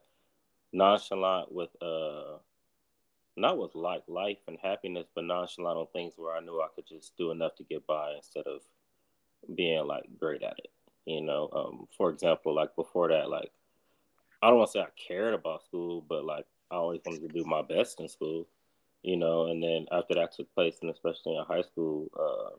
nonchalant 0.72 1.52
with 1.52 1.70
uh, 1.82 2.38
not 3.36 3.58
with 3.58 3.74
like 3.74 4.02
life 4.08 4.38
and 4.48 4.58
happiness, 4.62 5.06
but 5.14 5.24
nonchalant 5.24 5.78
on 5.78 5.86
things 5.92 6.14
where 6.16 6.34
I 6.34 6.40
knew 6.40 6.60
I 6.60 6.68
could 6.74 6.86
just 6.86 7.16
do 7.16 7.30
enough 7.30 7.54
to 7.56 7.64
get 7.64 7.86
by 7.86 8.14
instead 8.16 8.46
of 8.46 8.60
being 9.54 9.86
like 9.86 10.04
great 10.18 10.42
at 10.42 10.58
it. 10.58 10.70
You 11.04 11.20
know, 11.20 11.48
um, 11.52 11.88
for 11.96 12.10
example, 12.10 12.54
like 12.54 12.74
before 12.74 13.08
that, 13.08 13.30
like 13.30 13.50
I 14.42 14.48
don't 14.48 14.58
want 14.58 14.70
to 14.70 14.72
say 14.72 14.80
I 14.80 14.86
cared 15.08 15.34
about 15.34 15.64
school, 15.64 16.04
but 16.08 16.24
like 16.24 16.46
I 16.70 16.76
always 16.76 17.00
wanted 17.04 17.22
to 17.22 17.28
do 17.28 17.44
my 17.44 17.62
best 17.62 18.00
in 18.00 18.08
school. 18.08 18.46
You 19.02 19.16
know, 19.16 19.46
and 19.46 19.62
then 19.62 19.86
after 19.92 20.14
that 20.14 20.34
took 20.34 20.52
place, 20.54 20.78
and 20.82 20.90
especially 20.90 21.36
in 21.36 21.44
high 21.44 21.62
school, 21.62 22.10
uh, 22.18 22.56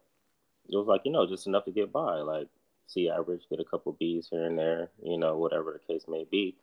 it 0.69 0.77
was 0.77 0.87
like 0.87 1.01
you 1.03 1.11
know 1.11 1.27
just 1.27 1.47
enough 1.47 1.65
to 1.65 1.71
get 1.71 1.91
by. 1.91 2.15
Like 2.19 2.47
C 2.87 3.09
average, 3.09 3.43
get 3.49 3.59
a 3.59 3.65
couple 3.65 3.93
B's 3.93 4.29
here 4.29 4.45
and 4.45 4.57
there, 4.57 4.89
you 5.01 5.17
know, 5.17 5.37
whatever 5.37 5.73
the 5.73 5.93
case 5.93 6.05
may 6.07 6.25
be, 6.29 6.55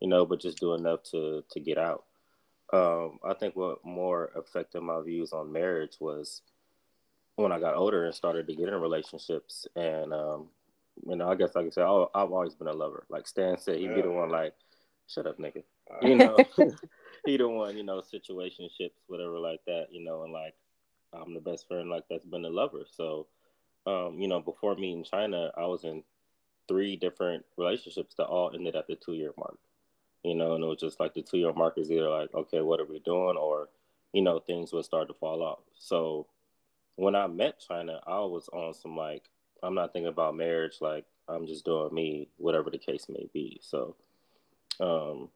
you 0.00 0.08
know, 0.08 0.24
but 0.24 0.40
just 0.40 0.58
do 0.58 0.74
enough 0.74 1.02
to 1.10 1.44
to 1.50 1.60
get 1.60 1.78
out. 1.78 2.04
Um, 2.72 3.18
I 3.24 3.34
think 3.34 3.54
what 3.54 3.84
more 3.84 4.30
affected 4.34 4.80
my 4.80 5.02
views 5.02 5.32
on 5.32 5.52
marriage 5.52 5.96
was 6.00 6.42
when 7.36 7.52
I 7.52 7.60
got 7.60 7.74
older 7.74 8.04
and 8.04 8.14
started 8.14 8.46
to 8.46 8.54
get 8.54 8.68
in 8.68 8.74
relationships, 8.74 9.66
and 9.76 10.12
um, 10.12 10.48
you 11.06 11.16
know, 11.16 11.28
I 11.28 11.34
guess 11.34 11.54
like 11.54 11.66
I 11.66 11.70
said, 11.70 11.84
oh, 11.84 12.10
I've 12.14 12.32
always 12.32 12.54
been 12.54 12.68
a 12.68 12.72
lover. 12.72 13.04
Like 13.08 13.26
Stan 13.26 13.58
said, 13.58 13.78
he'd 13.78 13.94
be 13.94 14.02
the 14.02 14.10
one 14.10 14.30
like, 14.30 14.54
"Shut 15.08 15.26
up, 15.26 15.38
nigga," 15.38 15.62
you 16.00 16.16
know. 16.16 16.38
he 17.24 17.36
the 17.36 17.48
one, 17.48 17.76
you 17.76 17.82
know, 17.82 18.02
situationships, 18.02 18.92
whatever 19.06 19.38
like 19.38 19.60
that, 19.66 19.86
you 19.90 20.04
know, 20.04 20.24
and 20.24 20.32
like 20.32 20.54
I'm 21.12 21.34
the 21.34 21.40
best 21.40 21.68
friend 21.68 21.90
like 21.90 22.04
that's 22.08 22.24
been 22.24 22.44
a 22.44 22.50
lover. 22.50 22.84
So 22.90 23.26
um, 23.86 24.18
you 24.18 24.28
know, 24.28 24.40
before 24.40 24.74
meeting 24.76 25.04
China, 25.04 25.50
I 25.56 25.66
was 25.66 25.84
in 25.84 26.02
three 26.68 26.96
different 26.96 27.44
relationships 27.56 28.14
that 28.16 28.26
all 28.26 28.52
ended 28.54 28.76
at 28.76 28.86
the 28.86 28.96
two 28.96 29.14
year 29.14 29.32
mark. 29.36 29.58
You 30.22 30.36
know, 30.36 30.54
and 30.54 30.62
it 30.62 30.66
was 30.68 30.78
just 30.78 31.00
like 31.00 31.14
the 31.14 31.22
two 31.22 31.38
year 31.38 31.52
mark 31.52 31.78
is 31.78 31.90
either 31.90 32.08
like, 32.08 32.32
okay, 32.32 32.60
what 32.60 32.80
are 32.80 32.86
we 32.86 33.00
doing? 33.00 33.36
Or, 33.36 33.68
you 34.12 34.22
know, 34.22 34.38
things 34.38 34.72
would 34.72 34.84
start 34.84 35.08
to 35.08 35.14
fall 35.14 35.42
off. 35.42 35.58
So 35.78 36.26
when 36.96 37.16
I 37.16 37.26
met 37.26 37.58
China, 37.58 38.00
I 38.06 38.20
was 38.20 38.48
on 38.52 38.72
some 38.74 38.96
like 38.96 39.24
I'm 39.62 39.74
not 39.74 39.92
thinking 39.92 40.08
about 40.08 40.36
marriage. 40.36 40.76
Like 40.80 41.04
I'm 41.28 41.46
just 41.46 41.64
doing 41.64 41.92
me, 41.92 42.28
whatever 42.36 42.70
the 42.70 42.78
case 42.78 43.06
may 43.08 43.28
be. 43.32 43.60
So, 43.62 43.96
um, 44.80 45.28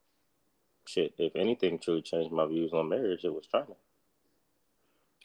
shit. 0.85 1.13
If 1.17 1.35
anything 1.35 1.79
truly 1.79 2.01
changed 2.01 2.31
my 2.31 2.45
views 2.45 2.71
on 2.73 2.89
marriage, 2.89 3.25
it 3.25 3.33
was 3.33 3.45
China. 3.47 3.75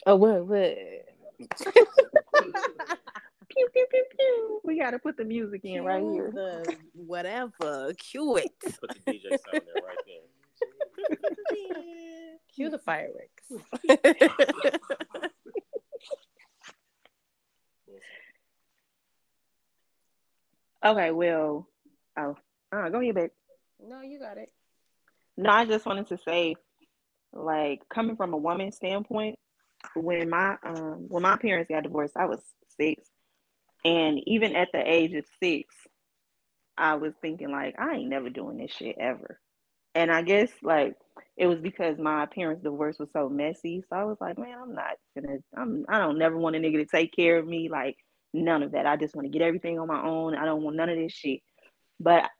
Oh, 0.07 0.17
what, 0.17 0.45
what? 0.47 0.77
pew 3.55 3.69
pew 3.73 3.87
pew 3.91 4.05
pew. 4.19 4.61
We 4.65 4.79
gotta 4.79 4.99
put 4.99 5.17
the 5.17 5.25
music 5.25 5.65
in 5.65 5.85
right 5.85 6.03
here. 6.03 6.31
the 6.33 6.77
whatever. 6.95 7.93
Cue 7.95 8.37
it. 8.37 8.53
Put 8.61 9.05
the 9.05 9.13
DJ 9.13 9.31
sound 9.31 9.41
there 9.53 9.83
right 9.87 9.97
there. 10.07 10.21
Cue 12.55 12.71
the 12.71 12.79
fireworks. 12.79 13.53
Okay, 20.85 21.13
well, 21.13 21.69
oh, 22.19 22.37
uh, 22.73 22.89
go 22.89 23.01
ahead, 23.01 23.15
babe. 23.15 23.31
no, 23.87 24.01
you 24.03 24.19
got 24.19 24.37
it. 24.37 24.51
No, 25.37 25.51
I 25.51 25.65
just 25.65 25.87
wanted 25.87 26.09
to 26.09 26.19
say, 26.27 26.57
like, 27.33 27.83
coming 27.89 28.17
from 28.17 28.35
a 28.35 28.37
woman's 28.37 28.75
standpoint, 28.77 29.39
when 29.95 30.29
my 30.29 30.57
um 30.65 31.07
when 31.09 31.23
my 31.23 31.37
parents 31.37 31.69
got 31.71 31.85
divorced, 31.85 32.17
I 32.17 32.27
was 32.27 32.41
six, 32.81 33.09
and 33.85 34.21
even 34.27 34.57
at 34.57 34.69
the 34.73 34.81
age 34.81 35.15
of 35.15 35.25
six, 35.43 35.75
I 36.77 36.95
was 36.95 37.13
thinking 37.21 37.51
like, 37.51 37.75
I 37.79 37.97
ain't 37.97 38.09
never 38.09 38.31
doing 38.31 38.59
this 38.59 38.73
shit 38.73 38.97
ever. 38.99 39.39
And 39.95 40.11
I 40.11 40.23
guess 40.23 40.51
like 40.63 40.95
it 41.37 41.47
was 41.47 41.61
because 41.61 41.99
my 41.99 42.27
parents' 42.27 42.63
divorce 42.63 42.99
was 42.99 43.11
so 43.13 43.29
messy. 43.29 43.83
So 43.89 43.97
I 43.97 44.05
was 44.05 44.17
like, 44.21 44.39
man, 44.39 44.57
I'm 44.61 44.75
not 44.75 44.97
gonna 45.15 45.39
I'm 45.57 45.85
I 45.89 45.99
don't 45.99 46.19
never 46.19 46.37
want 46.37 46.57
a 46.57 46.59
nigga 46.59 46.79
to 46.79 46.87
take 46.87 47.13
care 47.15 47.39
of 47.39 47.47
me. 47.47 47.69
Like 47.69 47.97
none 48.33 48.63
of 48.63 48.73
that. 48.73 48.87
I 48.87 48.97
just 48.97 49.15
want 49.15 49.27
to 49.27 49.31
get 49.31 49.45
everything 49.45 49.79
on 49.79 49.89
my 49.89 50.03
own. 50.03 50.35
I 50.35 50.47
don't 50.47 50.63
want 50.63 50.77
none 50.77 50.89
of 50.89 50.97
this 50.97 51.13
shit. 51.13 51.41
But 52.01 52.31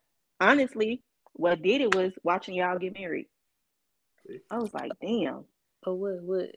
honestly, 0.41 1.03
what 1.33 1.61
did 1.61 1.81
it 1.81 1.93
was 1.93 2.13
watching 2.23 2.55
y'all 2.55 2.79
get 2.79 2.97
married. 2.97 3.27
I 4.49 4.57
was 4.57 4.73
like, 4.73 4.91
damn. 5.01 5.45
Oh, 5.85 5.95
what, 5.95 6.23
what? 6.23 6.49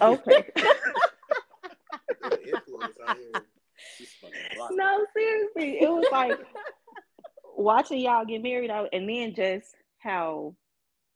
Okay. 0.00 0.48
The 3.98 4.04
influence 4.04 4.06
out 4.06 4.06
here. 4.06 4.06
She's 4.06 4.12
fucking 4.20 4.58
rotten. 4.58 4.76
no, 4.76 5.06
seriously. 5.16 5.80
It 5.80 5.88
was 5.88 6.06
like 6.12 6.38
watching 7.56 8.00
y'all 8.00 8.24
get 8.24 8.42
married 8.42 8.70
out 8.70 8.88
and 8.92 9.08
then 9.08 9.34
just 9.34 9.74
how 9.98 10.54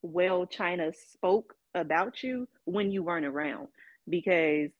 well 0.03 0.47
China 0.47 0.93
spoke 1.13 1.55
about 1.75 2.23
you 2.23 2.49
when 2.65 2.91
you 2.91 3.03
weren't 3.03 3.27
around. 3.27 3.69
Because 4.09 4.71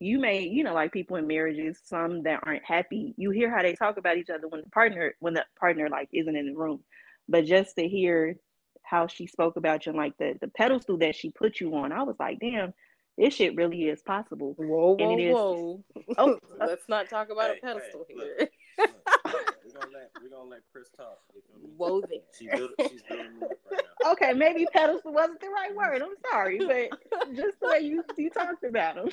you 0.00 0.18
may, 0.18 0.42
you 0.42 0.64
know, 0.64 0.74
like 0.74 0.92
people 0.92 1.16
in 1.16 1.26
marriages, 1.26 1.78
some 1.84 2.24
that 2.24 2.40
aren't 2.42 2.64
happy, 2.64 3.14
you 3.16 3.30
hear 3.30 3.50
how 3.50 3.62
they 3.62 3.74
talk 3.74 3.96
about 3.96 4.18
each 4.18 4.30
other 4.30 4.48
when 4.48 4.62
the 4.62 4.70
partner 4.70 5.14
when 5.20 5.34
the 5.34 5.44
partner 5.58 5.88
like 5.88 6.08
isn't 6.12 6.36
in 6.36 6.46
the 6.46 6.54
room. 6.54 6.80
But 7.28 7.46
just 7.46 7.76
to 7.76 7.88
hear 7.88 8.36
how 8.82 9.06
she 9.06 9.26
spoke 9.26 9.56
about 9.56 9.86
you 9.86 9.90
and 9.90 9.98
like 9.98 10.16
the, 10.18 10.34
the 10.40 10.48
pedestal 10.48 10.98
that 10.98 11.16
she 11.16 11.30
put 11.30 11.60
you 11.60 11.74
on, 11.74 11.92
I 11.92 12.02
was 12.02 12.16
like, 12.18 12.38
damn, 12.38 12.74
this 13.16 13.34
shit 13.34 13.54
really 13.56 13.84
is 13.84 14.02
possible. 14.02 14.54
Whoa, 14.58 14.96
And 14.98 15.10
whoa, 15.10 15.16
it 15.16 15.20
is- 15.20 15.34
whoa. 15.34 15.84
Oh, 16.18 16.38
Let's 16.58 16.88
not 16.88 17.08
talk 17.08 17.30
about 17.30 17.50
Hey, 17.52 17.58
a 17.58 17.60
pedestal 17.60 18.06
hey, 18.08 18.14
here. 18.14 18.48
We're 18.78 19.80
gonna 19.80 19.92
let 19.92 20.10
we're 20.22 20.28
gonna 20.30 20.50
let 20.50 20.60
Chris 20.72 20.88
talk. 20.96 21.18
You 21.34 21.42
feel? 21.48 21.68
Whoa 21.76 22.00
there. 22.02 22.18
She 22.38 22.46
build, 22.46 22.70
she's 22.90 23.02
building 23.02 23.26
up 23.42 23.50
right 23.70 23.80
now. 24.04 24.12
okay, 24.12 24.32
maybe 24.32 24.66
pedestal 24.72 25.12
wasn't 25.12 25.40
the 25.40 25.48
right 25.48 25.74
word. 25.74 26.00
I'm 26.02 26.14
sorry, 26.30 26.58
but 26.58 27.34
just 27.34 27.58
the 27.60 27.68
way 27.68 27.80
you 27.80 28.04
you 28.16 28.30
talked 28.30 28.62
about 28.62 28.96
him, 28.98 29.08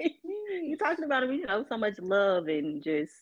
you 0.00 0.76
talking 0.76 1.04
about 1.04 1.22
him, 1.22 1.32
you 1.32 1.46
know, 1.46 1.64
so 1.68 1.76
much 1.76 1.98
love 2.00 2.48
and 2.48 2.82
just 2.82 3.12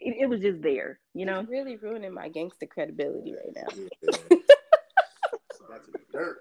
it, 0.00 0.16
it 0.20 0.26
was 0.28 0.40
just 0.40 0.62
there, 0.62 1.00
you 1.14 1.26
know. 1.26 1.40
It's 1.40 1.50
really 1.50 1.76
ruining 1.76 2.14
my 2.14 2.28
gangster 2.28 2.66
credibility 2.66 3.34
right 3.34 3.54
now. 3.54 3.66
Yeah. 3.76 4.16
So 5.54 5.64
that's 5.70 5.88
in 5.88 5.94
dirt. 6.12 6.38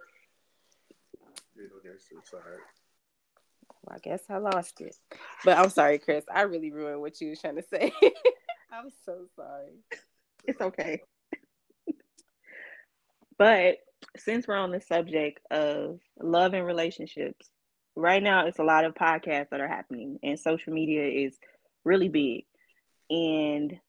Well, 3.84 3.96
I 3.96 4.00
guess 4.00 4.24
I 4.30 4.38
lost 4.38 4.82
it. 4.82 4.96
But 5.44 5.58
I'm 5.58 5.70
sorry, 5.70 6.00
Chris. 6.00 6.26
I 6.34 6.42
really 6.42 6.72
ruined 6.72 7.02
what 7.02 7.20
you 7.20 7.30
was 7.30 7.42
trying 7.42 7.56
to 7.56 7.64
say. 7.64 7.92
I'm 8.72 8.90
so 9.06 9.26
sorry. 9.36 9.80
It's 10.46 10.62
okay. 10.62 11.02
but 13.38 13.78
since 14.18 14.48
we're 14.48 14.56
on 14.56 14.72
the 14.72 14.82
subject 14.82 15.40
of 15.52 16.00
love 16.20 16.54
and 16.54 16.66
relationships, 16.66 17.50
right 17.96 18.22
now 18.22 18.46
it's 18.48 18.60
a 18.60 18.64
lot 18.64 18.86
of 18.86 18.94
podcasts 18.94 19.50
that 19.50 19.62
are 19.62 19.68
happening, 19.68 20.20
and 20.24 20.40
social 20.40 20.74
media 20.74 21.08
is 21.08 21.38
really 21.84 22.10
big. 22.10 22.46
And 23.10 23.80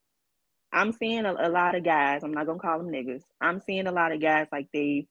I'm 0.73 0.93
seeing 0.93 1.27
a, 1.27 1.35
a 1.39 1.49
lot 1.49 1.75
of 1.75 1.85
guys. 1.85 2.23
I'm 2.23 2.33
not 2.33 2.47
gonna 2.47 2.59
call 2.59 2.79
them 2.79 2.89
niggas. 2.89 3.23
I'm 3.41 3.61
seeing 3.61 3.87
a 3.87 3.93
lot 3.93 4.13
of 4.13 4.21
guys 4.21 4.49
like 4.51 4.69
they 4.73 5.07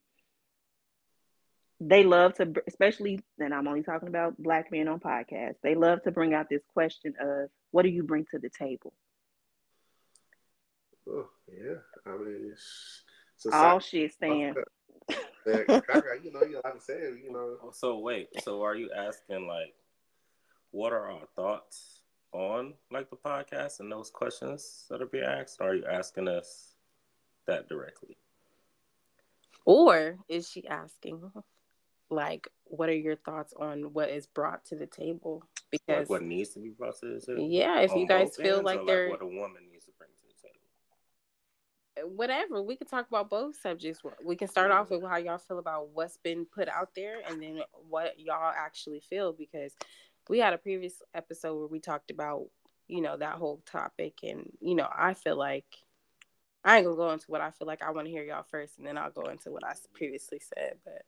they 1.84 2.04
love 2.04 2.36
to, 2.36 2.54
especially, 2.68 3.22
and 3.40 3.54
I'm 3.54 3.68
only 3.68 3.82
talking 3.82 4.08
about 4.08 4.38
black 4.38 4.72
men 4.72 4.88
on 4.88 5.00
podcasts. 5.00 5.56
They 5.64 5.74
love 5.74 6.04
to 6.04 6.12
bring 6.12 6.36
out 6.36 6.48
this 6.48 6.62
question 6.74 7.16
of 7.20 7.50
what 7.72 7.82
do 7.82 7.90
you 7.90 8.04
bring 8.04 8.26
to 8.32 8.40
the 8.40 8.50
table? 8.50 8.94
Oh, 11.10 11.28
yeah. 11.48 11.78
I 12.06 12.18
mean, 12.18 12.52
it's, 12.52 13.02
it's 13.44 13.48
All 13.54 13.80
shit 13.80 14.14
stand. 14.14 14.58
You 15.44 16.32
know, 16.32 16.44
you 16.44 16.52
know, 16.52 16.62
like 16.64 16.76
I 16.76 16.80
said, 16.80 17.18
you 17.24 17.32
know, 17.34 17.58
Oh, 17.64 17.72
So 17.74 17.98
wait, 17.98 18.30
so 18.44 18.62
are 18.62 18.76
you 18.76 18.92
asking 18.96 19.48
like, 19.48 19.74
what 20.70 20.94
are 20.94 21.10
our 21.10 21.26
thoughts 21.36 22.02
on 22.32 22.76
like 22.92 23.10
the 23.10 23.16
podcast 23.16 23.80
and 23.80 23.92
those 23.92 24.12
questions 24.12 24.86
that 24.92 25.02
are 25.02 25.08
being 25.08 25.24
asked? 25.24 25.58
Or 25.60 25.70
are 25.70 25.76
you 25.76 25.86
asking 25.92 26.28
us 26.28 26.76
that 27.48 27.68
directly? 27.68 28.18
Or 29.66 30.20
is 30.30 30.48
she 30.48 30.68
asking, 30.68 31.32
like, 32.12 32.48
what 32.66 32.90
are 32.90 32.96
your 32.96 33.16
thoughts 33.16 33.54
on 33.60 33.94
what 33.94 34.10
is 34.10 34.28
brought 34.28 34.66
to 34.66 34.76
the 34.76 34.86
table? 34.86 35.44
Because 35.72 36.02
Like 36.02 36.10
what 36.10 36.24
needs 36.24 36.50
to 36.52 36.60
be 36.60 36.70
brought 36.70 37.00
to 37.00 37.06
the 37.06 37.26
table? 37.26 37.48
yeah, 37.50 37.80
if 37.80 37.94
you 37.96 38.08
guys 38.08 38.36
feel 38.36 38.62
like 38.62 38.86
they're 38.86 39.10
what 39.10 39.22
a 39.22 39.26
woman 39.26 39.64
needs 39.72 39.86
to 39.86 39.92
bring 39.98 40.10
to 40.10 40.24
the 40.28 42.02
table. 42.02 42.16
whatever, 42.16 42.62
we 42.62 42.76
can 42.76 42.88
talk 42.88 43.08
about 43.08 43.30
both 43.30 43.60
subjects. 43.62 44.02
We 44.24 44.36
can 44.36 44.48
start 44.48 44.72
off 44.72 44.88
mm-hmm. 44.88 45.04
with 45.04 45.12
how 45.12 45.18
y'all 45.18 45.38
feel 45.38 45.60
about 45.60 45.90
what's 45.94 46.18
been 46.18 46.46
put 46.46 46.68
out 46.68 46.90
there, 46.96 47.20
and 47.28 47.42
then 47.42 47.62
what 47.90 48.20
y'all 48.20 48.54
actually 48.56 49.00
feel 49.00 49.34
because 49.34 49.74
we 50.30 50.40
had 50.40 50.54
a 50.54 50.58
previous 50.58 51.02
episode 51.14 51.58
where 51.58 51.68
we 51.68 51.80
talked 51.80 52.12
about 52.12 52.48
you 52.88 53.02
know 53.02 53.18
that 53.18 53.36
whole 53.36 53.62
topic, 53.66 54.20
and 54.24 54.52
you 54.60 54.76
know 54.76 54.88
I 54.94 55.14
feel 55.14 55.38
like. 55.38 55.66
I 56.64 56.78
ain't 56.78 56.86
gonna 56.86 56.96
go 56.96 57.10
into 57.10 57.26
what 57.26 57.42
I 57.42 57.50
feel 57.50 57.66
like. 57.66 57.82
I 57.82 57.90
want 57.90 58.06
to 58.06 58.12
hear 58.12 58.22
y'all 58.24 58.44
first, 58.44 58.78
and 58.78 58.86
then 58.86 58.96
I'll 58.96 59.10
go 59.10 59.24
into 59.24 59.52
what 59.52 59.66
I 59.66 59.74
previously 59.96 60.40
said. 60.40 60.76
But 60.86 61.02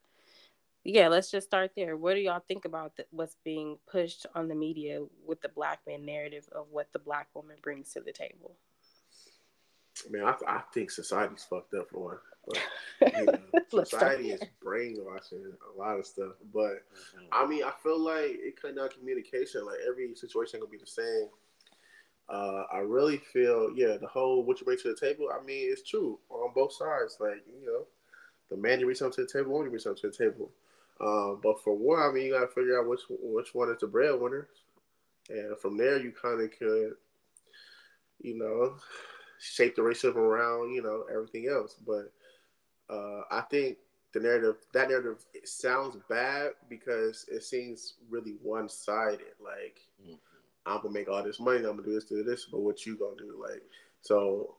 yeah, 0.84 1.08
let's 1.08 1.32
just 1.32 1.48
start 1.48 1.72
there. 1.76 1.96
What 1.96 2.16
do 2.16 2.20
y'all 2.20 2.44
think 2.46 2.66
about 2.66 2.98
the, 2.98 3.06
what's 3.12 3.38
being 3.44 3.78
pushed 3.90 4.26
on 4.36 4.48
the 4.48 4.56
media 4.56 5.02
with 5.26 5.42
the 5.42 5.50
black 5.50 5.80
man 5.88 6.06
narrative 6.06 6.48
of 6.52 6.68
what 6.72 6.92
the 6.92 7.00
black 7.00 7.28
woman 7.34 7.56
brings 7.62 7.94
to 7.94 8.02
the 8.02 8.12
table? 8.12 8.58
I 10.06 10.12
mean, 10.12 10.24
I, 10.24 10.36
I 10.48 10.62
think 10.74 10.92
society's 10.92 11.46
fucked 11.50 11.74
up 11.74 11.90
for 11.90 12.00
one. 12.00 12.18
But, 12.46 13.14
you 13.18 13.26
know, 13.26 13.86
society 13.86 14.32
is 14.32 14.42
brainwashing 14.62 15.54
a 15.74 15.80
lot 15.80 16.00
of 16.00 16.06
stuff. 16.06 16.34
But 16.54 16.84
I 17.32 17.46
mean, 17.46 17.64
I 17.64 17.72
feel 17.82 18.00
like 18.00 18.32
it 18.32 18.62
cut 18.62 18.76
down 18.76 18.90
communication. 18.90 19.66
Like 19.66 19.78
every 19.88 20.14
situation 20.16 20.60
gonna 20.60 20.70
be 20.70 20.78
the 20.78 20.86
same. 20.86 21.30
Uh, 22.30 22.64
I 22.74 22.80
really 22.80 23.18
feel, 23.18 23.72
yeah, 23.76 23.98
the 23.98 24.08
whole 24.08 24.44
what 24.44 24.60
you 24.60 24.66
bring 24.66 24.78
to 24.80 24.94
the 24.94 25.00
table. 25.00 25.30
I 25.34 25.44
mean, 25.46 25.72
it's 25.72 25.88
true 25.88 26.20
on 26.30 26.52
both 26.54 26.74
sides. 26.74 27.18
Like 27.22 27.44
you 27.48 27.66
know, 27.66 27.86
the 28.50 28.58
man 28.58 28.80
you 28.80 28.86
bring 28.86 28.96
something 28.96 29.26
to 29.26 29.32
the 29.32 29.40
table, 29.40 29.54
woman 29.54 29.68
you 29.68 29.72
bring 29.72 29.80
something 29.80 30.12
to 30.12 30.18
the 30.18 30.30
table. 30.32 30.52
Um, 31.00 31.40
but 31.44 31.62
for 31.64 31.76
one, 31.76 32.02
I 32.02 32.12
mean, 32.12 32.28
you 32.28 32.34
gotta 32.34 32.48
figure 32.48 32.80
out 32.80 32.88
which 32.88 33.02
which 33.10 33.54
one 33.54 33.70
is 33.70 33.80
the 33.80 33.88
breadwinner, 33.88 34.48
and 35.30 35.58
from 35.60 35.78
there 35.78 35.98
you 35.98 36.12
kind 36.12 36.42
of 36.42 36.52
could, 36.58 36.94
you 38.22 38.38
know, 38.38 38.76
shape 39.40 39.76
the 39.76 39.82
racism 39.82 40.16
around, 40.16 40.74
you 40.74 40.82
know, 40.82 41.06
everything 41.12 41.48
else. 41.48 41.76
But 41.86 42.12
uh, 42.90 43.22
I 43.32 43.42
think 43.50 43.78
the 44.14 44.20
narrative, 44.20 44.58
that 44.74 44.90
narrative, 44.90 45.26
it 45.34 45.48
sounds 45.48 45.98
bad 46.10 46.52
because 46.70 47.26
it 47.30 47.44
seems 47.44 47.96
really 48.10 48.38
one 48.42 48.70
sided. 48.70 49.36
Like 49.44 49.82
Mhm. 50.02 50.20
I'm 50.66 50.82
gonna 50.82 50.94
make 50.94 51.10
all 51.10 51.24
this 51.24 51.40
money, 51.40 51.60
I'm 51.60 51.76
gonna 51.78 51.84
do 51.84 51.94
this, 51.94 52.06
do 52.06 52.24
this, 52.24 52.46
but 52.46 52.62
what 52.62 52.86
you 52.86 52.98
gonna 52.98 53.18
do? 53.18 53.38
Like, 53.42 53.64
so 54.02 54.56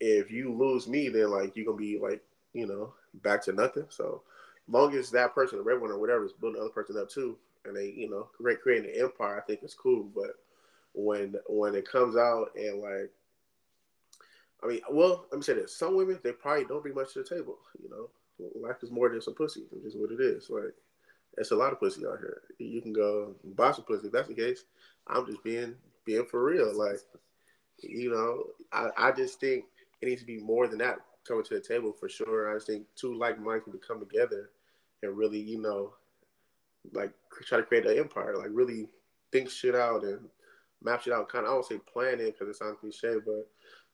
if 0.00 0.30
you 0.30 0.52
lose 0.52 0.86
me, 0.88 1.08
then 1.08 1.30
like 1.30 1.56
you're 1.56 1.66
gonna 1.66 1.78
be 1.78 1.98
like, 1.98 2.22
you 2.52 2.66
know, 2.66 2.94
back 3.14 3.42
to 3.44 3.52
nothing. 3.52 3.86
So 3.90 4.22
long 4.68 4.94
as 4.94 5.10
that 5.10 5.34
person, 5.34 5.58
the 5.58 5.64
breadwinner 5.64 5.94
or 5.94 6.00
whatever, 6.00 6.24
is 6.24 6.32
building 6.32 6.58
the 6.58 6.64
other 6.64 6.74
person 6.74 6.96
up 6.98 7.08
too, 7.08 7.36
and 7.64 7.76
they, 7.76 7.86
you 7.96 8.08
know, 8.10 8.28
create 8.36 8.60
creating 8.62 8.90
an 8.90 9.00
empire, 9.02 9.38
I 9.38 9.42
think 9.42 9.60
it's 9.62 9.74
cool. 9.74 10.08
But 10.14 10.32
when 10.94 11.36
when 11.48 11.74
it 11.74 11.88
comes 11.90 12.16
out 12.16 12.50
and 12.56 12.80
like 12.80 13.10
I 14.62 14.66
mean, 14.66 14.80
well, 14.90 15.26
let 15.30 15.38
me 15.38 15.42
say 15.42 15.54
this: 15.54 15.76
some 15.76 15.96
women 15.96 16.18
they 16.22 16.32
probably 16.32 16.64
don't 16.64 16.82
bring 16.82 16.94
much 16.94 17.12
to 17.12 17.22
the 17.22 17.28
table. 17.28 17.58
You 17.82 17.90
know, 17.90 18.08
life 18.60 18.82
is 18.82 18.90
more 18.90 19.08
than 19.08 19.20
some 19.20 19.34
pussy. 19.34 19.64
It's 19.72 19.84
just 19.84 19.98
what 19.98 20.12
it 20.12 20.20
is. 20.20 20.48
Like, 20.50 20.74
It's 21.36 21.50
a 21.50 21.56
lot 21.56 21.72
of 21.72 21.80
pussy 21.80 22.06
out 22.06 22.18
here. 22.18 22.42
You 22.58 22.80
can 22.80 22.92
go 22.92 23.34
buy 23.44 23.72
some 23.72 23.84
pussy. 23.84 24.06
If 24.06 24.12
that's 24.12 24.28
the 24.28 24.34
case, 24.34 24.64
I'm 25.06 25.26
just 25.26 25.44
being 25.44 25.74
being 26.04 26.24
for 26.26 26.42
real. 26.42 26.76
Like, 26.76 27.00
you 27.82 28.10
know, 28.10 28.44
I, 28.72 29.08
I 29.08 29.12
just 29.12 29.38
think 29.40 29.64
it 30.00 30.06
needs 30.06 30.22
to 30.22 30.26
be 30.26 30.38
more 30.38 30.66
than 30.66 30.78
that 30.78 30.98
coming 31.26 31.44
to 31.44 31.54
the 31.54 31.60
table 31.60 31.92
for 31.92 32.08
sure. 32.08 32.50
I 32.50 32.54
just 32.54 32.66
think 32.66 32.86
two 32.96 33.14
like 33.14 33.38
minds 33.40 33.64
to 33.66 33.78
come 33.86 34.00
together 34.00 34.50
and 35.02 35.16
really, 35.16 35.40
you 35.40 35.60
know, 35.60 35.94
like 36.92 37.12
try 37.44 37.58
to 37.58 37.64
create 37.64 37.86
an 37.86 37.98
empire. 37.98 38.36
Like 38.36 38.50
really 38.50 38.88
think 39.32 39.50
shit 39.50 39.74
out 39.74 40.04
and 40.04 40.20
map 40.82 41.02
shit 41.02 41.12
out. 41.12 41.28
Kind 41.28 41.46
of 41.46 41.50
I 41.50 41.54
don't 41.54 41.66
say 41.66 41.78
planning 41.92 42.26
because 42.26 42.48
it 42.48 42.56
sounds 42.56 42.78
cliche, 42.80 43.16
but 43.24 43.48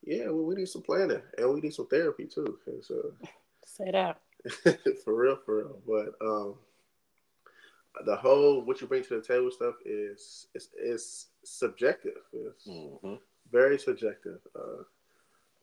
yeah, 0.05 0.27
well, 0.27 0.45
we 0.45 0.55
need 0.55 0.69
some 0.69 0.83
planning 0.83 1.23
and 1.39 1.53
we 1.53 1.61
need 1.61 1.75
some 1.75 1.87
therapy 1.87 2.27
too. 2.27 2.59
So 2.83 3.13
say 3.65 3.91
that 3.91 4.21
for 5.05 5.15
real, 5.15 5.39
for 5.45 5.59
real. 5.59 5.79
But 5.87 6.27
um, 6.27 6.55
the 8.05 8.17
whole 8.17 8.63
what 8.63 8.81
you 8.81 8.87
bring 8.87 9.05
to 9.05 9.21
the 9.21 9.23
table 9.23 9.51
stuff 9.51 9.75
is 9.85 10.47
is 10.55 10.69
is 10.81 11.27
subjective. 11.45 12.23
It's 12.33 12.67
mm-hmm. 12.67 13.15
very 13.51 13.79
subjective 13.79 14.41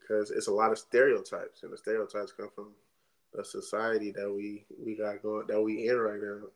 because 0.01 0.31
uh, 0.31 0.35
it's 0.35 0.47
a 0.47 0.53
lot 0.53 0.71
of 0.71 0.79
stereotypes, 0.79 1.63
and 1.63 1.73
the 1.73 1.77
stereotypes 1.77 2.31
come 2.31 2.49
from 2.53 2.71
the 3.33 3.43
society 3.43 4.11
that 4.11 4.31
we 4.31 4.65
we 4.83 4.95
got 4.95 5.21
going 5.21 5.47
that 5.47 5.61
we 5.61 5.87
in 5.87 5.97
right 5.97 6.21
now. 6.21 6.47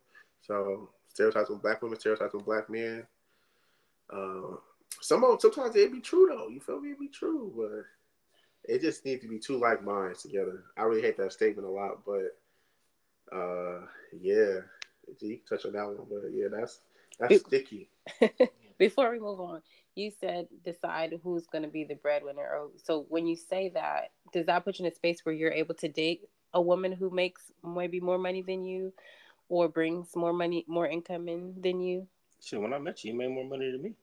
So 0.42 0.90
stereotypes 1.08 1.50
on 1.50 1.58
black 1.58 1.82
women, 1.82 2.00
stereotypes 2.00 2.34
on 2.34 2.44
black 2.44 2.70
men. 2.70 3.06
Uh, 4.10 4.58
some 5.02 5.24
of 5.24 5.42
sometimes 5.42 5.76
it 5.76 5.92
be 5.92 6.02
true 6.02 6.28
though. 6.30 6.48
You 6.50 6.60
feel 6.60 6.80
me? 6.80 6.92
It 6.92 7.00
be 7.00 7.08
true, 7.08 7.54
but 7.56 8.74
it 8.74 8.82
just 8.82 9.06
needs 9.06 9.22
to 9.22 9.28
be 9.28 9.40
two 9.40 9.60
like 9.60 9.84
minds 9.84 10.22
together. 10.22 10.64
I 10.78 10.84
really 10.84 11.02
hate 11.02 11.18
that 11.18 11.34
statement 11.34 11.68
a 11.68 11.72
lot, 11.72 12.06
but 12.06 12.38
uh, 13.36 13.82
yeah, 14.20 14.60
you 15.20 15.38
can 15.38 15.46
touch 15.50 15.66
on 15.66 15.74
that 15.74 15.86
one, 15.86 16.08
but 16.10 16.32
yeah, 16.32 16.48
that's 16.52 16.80
that's 17.20 17.42
sticky. 17.42 17.90
Before 18.80 19.12
we 19.12 19.20
move 19.20 19.40
on, 19.40 19.62
you 19.96 20.12
said 20.20 20.48
decide 20.66 21.14
who's 21.24 21.46
going 21.48 21.64
to 21.64 21.70
be 21.70 21.84
the 21.84 21.96
breadwinner. 21.96 22.68
So 22.84 23.06
when 23.10 23.28
you 23.28 23.36
say 23.36 23.70
that, 23.76 24.12
does 24.34 24.48
that 24.48 24.66
put 24.66 24.80
you 24.80 24.86
in 24.86 24.92
a 24.92 24.96
space 24.96 25.20
where 25.24 25.36
you're 25.36 25.52
able 25.52 25.76
to 25.76 25.88
date 25.88 26.22
a 26.54 26.62
woman 26.62 26.92
who 26.92 27.10
makes 27.10 27.52
maybe 27.64 28.00
more 28.00 28.18
money 28.18 28.42
than 28.42 28.64
you, 28.64 28.94
or 29.50 29.68
brings 29.70 30.16
more 30.16 30.34
money, 30.34 30.66
more 30.68 30.88
income 30.88 31.28
in 31.28 31.56
than 31.62 31.80
you? 31.80 32.08
Sure. 32.42 32.60
When 32.60 32.74
I 32.74 32.80
met 32.80 33.04
you, 33.04 33.12
you 33.12 33.18
made 33.18 33.32
more 33.32 33.46
money 33.46 33.72
than 33.72 33.82
me. 33.82 33.94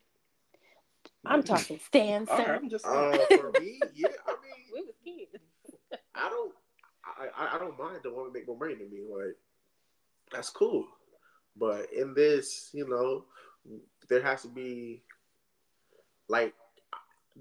I'm 1.25 1.43
talking 1.43 1.79
Stan. 1.87 2.27
Right, 2.27 2.49
I'm 2.49 2.69
just 2.69 2.87
uh, 2.87 3.19
for 3.37 3.53
me, 3.53 3.81
yeah. 3.95 4.09
I 4.27 4.33
mean, 4.43 4.65
we 4.75 4.83
was 4.83 4.95
kids. 5.05 5.43
I 6.15 6.29
don't, 6.29 6.53
I, 7.05 7.57
I 7.57 7.59
don't 7.59 7.79
mind 7.79 8.01
the 8.03 8.13
woman 8.13 8.33
make 8.33 8.47
more 8.47 8.59
money 8.59 8.75
than 8.75 8.91
me. 8.91 9.01
Like, 9.11 9.37
that's 10.33 10.51
cool. 10.51 10.87
But 11.57 11.93
in 11.93 12.15
this, 12.15 12.71
you 12.73 12.89
know, 12.89 13.25
there 14.09 14.23
has 14.23 14.43
to 14.43 14.49
be 14.49 15.03
like 16.29 16.55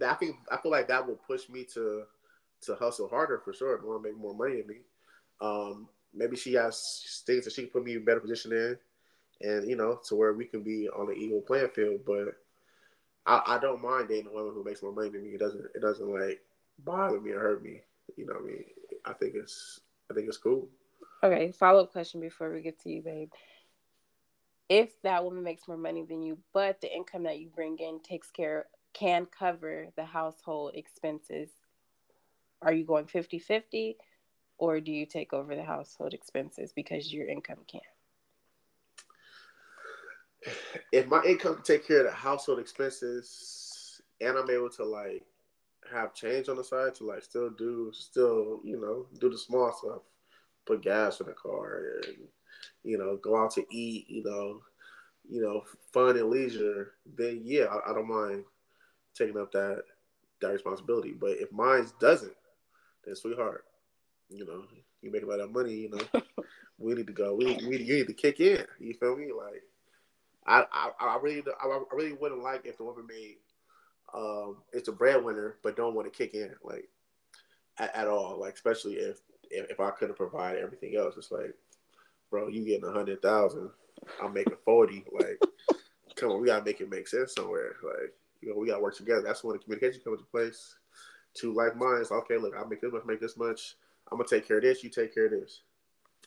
I 0.02 0.14
think 0.16 0.38
I 0.52 0.58
feel 0.58 0.72
like 0.72 0.88
that 0.88 1.06
will 1.06 1.20
push 1.28 1.50
me 1.50 1.64
to 1.74 2.04
to 2.62 2.76
hustle 2.76 3.08
harder 3.08 3.40
for 3.40 3.54
sure. 3.54 3.80
I 3.80 3.86
want 3.86 4.04
to 4.04 4.10
make 4.10 4.20
more 4.20 4.34
money 4.34 4.58
than 4.58 4.68
me. 4.68 4.76
Um, 5.42 5.88
maybe 6.14 6.36
she 6.36 6.54
has 6.54 7.24
things 7.26 7.46
that 7.46 7.54
she 7.54 7.64
can 7.64 7.72
put 7.72 7.84
me 7.84 7.94
in 7.94 8.02
a 8.02 8.02
better 8.02 8.20
position 8.20 8.52
in, 8.52 8.78
and 9.42 9.70
you 9.70 9.76
know, 9.76 10.00
to 10.08 10.16
where 10.16 10.34
we 10.34 10.46
can 10.46 10.64
be 10.64 10.90
on 10.90 11.08
the 11.08 11.14
equal 11.14 11.42
playing 11.42 11.70
field. 11.70 12.02
But 12.06 12.36
I, 13.26 13.56
I 13.56 13.60
don't 13.60 13.82
mind 13.82 14.10
dating 14.10 14.28
a 14.28 14.34
woman 14.34 14.54
who 14.54 14.64
makes 14.64 14.82
more 14.82 14.92
money 14.92 15.10
than 15.10 15.24
me. 15.24 15.30
It 15.30 15.40
doesn't 15.40 15.66
it 15.76 15.82
doesn't 15.82 16.12
like 16.12 16.42
bother 16.84 17.20
me 17.20 17.32
or 17.32 17.40
hurt 17.40 17.64
me. 17.64 17.82
You 18.18 18.26
know 18.26 18.34
what 18.34 18.44
I 18.44 18.48
mean? 18.48 18.64
I 19.06 19.14
think 19.14 19.36
it's 19.36 19.80
I 20.10 20.14
think 20.14 20.28
it's 20.28 20.38
cool. 20.38 20.68
Okay, 21.24 21.52
follow 21.52 21.84
up 21.84 21.92
question 21.92 22.22
before 22.22 22.52
we 22.52 22.62
get 22.62 22.80
to 22.82 22.90
you, 22.90 23.02
babe. 23.02 23.32
If 24.70 25.02
that 25.02 25.24
woman 25.24 25.44
makes 25.44 25.68
more 25.68 25.78
money 25.78 26.06
than 26.08 26.22
you, 26.22 26.38
but 26.54 26.80
the 26.80 26.94
income 26.94 27.24
that 27.24 27.40
you 27.40 27.50
bring 27.50 27.78
in 27.80 28.00
takes 28.02 28.30
care 28.30 28.68
can 28.94 29.26
cover 29.26 29.88
the 29.96 30.06
household 30.06 30.76
expenses, 30.76 31.50
are 32.62 32.72
you 32.72 32.86
going 32.86 33.06
50-50 33.06 33.96
or 34.60 34.80
do 34.80 34.92
you 34.92 35.06
take 35.06 35.34
over 35.34 35.56
the 35.56 35.64
household 35.64 36.14
expenses 36.14 36.72
because 36.74 37.12
your 37.12 37.28
income 37.28 37.60
can? 37.68 37.82
If 40.92 41.08
my 41.08 41.24
income 41.24 41.56
can 41.56 41.64
take 41.64 41.88
care 41.88 42.00
of 42.00 42.06
the 42.06 42.12
household 42.12 42.60
expenses 42.60 44.02
and 44.22 44.38
I'm 44.38 44.50
able 44.50 44.70
to 44.72 44.86
like 44.86 45.24
have 45.92 46.14
change 46.14 46.50
on 46.50 46.58
the 46.58 46.64
side 46.64 46.94
to 46.96 47.06
like 47.06 47.24
still 47.24 47.50
do 47.50 47.92
still, 47.94 48.60
you 48.64 48.80
know, 48.80 49.08
do 49.20 49.30
the 49.30 49.38
small 49.38 49.74
stuff 49.74 50.02
put 50.70 50.84
gas 50.84 51.20
in 51.20 51.26
the 51.26 51.34
car 51.34 51.82
and 52.04 52.18
you 52.84 52.98
know 52.98 53.18
go 53.18 53.36
out 53.36 53.52
to 53.52 53.66
eat 53.72 54.06
you 54.08 54.24
know 54.24 54.62
you 55.28 55.42
know 55.42 55.64
fun 55.92 56.16
and 56.16 56.30
leisure 56.30 56.94
then 57.18 57.42
yeah 57.44 57.66
I, 57.66 57.90
I 57.90 57.94
don't 57.94 58.08
mind 58.08 58.44
taking 59.16 59.38
up 59.38 59.52
that 59.54 59.82
that 60.42 60.54
responsibility 60.54 61.14
but 61.20 61.32
if 61.32 61.52
mine 61.52 61.88
doesn't 62.00 62.36
then 63.04 63.16
sweetheart 63.16 63.66
you 64.30 64.46
know 64.46 64.64
you 65.02 65.12
make 65.12 65.24
a 65.24 65.26
lot 65.26 65.40
of 65.40 65.52
money 65.52 65.74
you 65.74 65.90
know 65.90 66.22
we 66.78 66.94
need 66.94 67.08
to 67.08 67.14
go 67.14 67.36
we, 67.36 67.46
we 67.68 67.78
you 67.78 67.96
need 67.96 68.08
to 68.08 68.14
kick 68.14 68.40
in 68.40 68.64
you 68.80 68.94
feel 68.94 69.16
me 69.16 69.28
like 69.32 69.64
I, 70.46 70.66
I, 70.72 70.92
I 71.00 71.18
really 71.22 71.44
I 71.62 71.80
really 71.94 72.14
wouldn't 72.14 72.42
like 72.44 72.66
if 72.66 72.78
the 72.78 72.84
woman 72.84 73.06
made 73.08 73.38
um 74.14 74.58
it's 74.74 74.88
a 74.88 74.92
breadwinner 74.92 75.58
but 75.64 75.76
don't 75.76 75.94
want 75.94 76.12
to 76.12 76.18
kick 76.18 76.34
in 76.34 76.52
like 76.64 76.90
at, 77.78 77.96
at 77.96 78.08
all 78.08 78.40
like 78.40 78.54
especially 78.54 78.94
if 78.94 79.20
if, 79.50 79.72
if 79.72 79.80
I 79.80 79.92
couldn't 79.92 80.16
provide 80.18 80.58
everything 80.58 80.96
else, 80.96 81.16
it's 81.18 81.32
like, 81.32 81.54
bro, 82.30 82.48
you 82.48 82.64
getting 82.66 82.86
a 82.86 82.92
hundred 82.92 83.22
thousand, 83.22 83.70
I'm 84.22 84.34
making 84.34 84.58
forty. 84.66 85.04
Like, 85.12 85.40
come 86.16 86.32
on, 86.32 86.42
we 86.42 86.48
gotta 86.48 86.66
make 86.66 86.82
it 86.82 86.90
make 86.90 87.08
sense 87.08 87.34
somewhere. 87.36 87.76
Like, 87.84 88.14
you 88.42 88.50
know, 88.50 88.58
we 88.58 88.68
gotta 88.68 88.82
work 88.82 88.96
together. 88.96 89.22
That's 89.22 89.44
when 89.44 89.58
the 89.58 89.64
communication 89.64 90.02
comes 90.04 90.20
into 90.20 90.32
place. 90.32 90.76
Two 91.34 91.54
like 91.54 91.76
minds. 91.76 92.12
Okay, 92.12 92.38
look, 92.38 92.54
I 92.58 92.68
make 92.68 92.82
this 92.82 92.92
much, 92.92 93.06
make 93.06 93.22
this 93.22 93.38
much. 93.38 93.76
I'm 94.12 94.18
gonna 94.18 94.28
take 94.28 94.48
care 94.48 94.58
of 94.58 94.64
this. 94.64 94.84
You 94.84 94.90
take 94.90 95.14
care 95.14 95.26
of 95.26 95.32
this. 95.32 95.62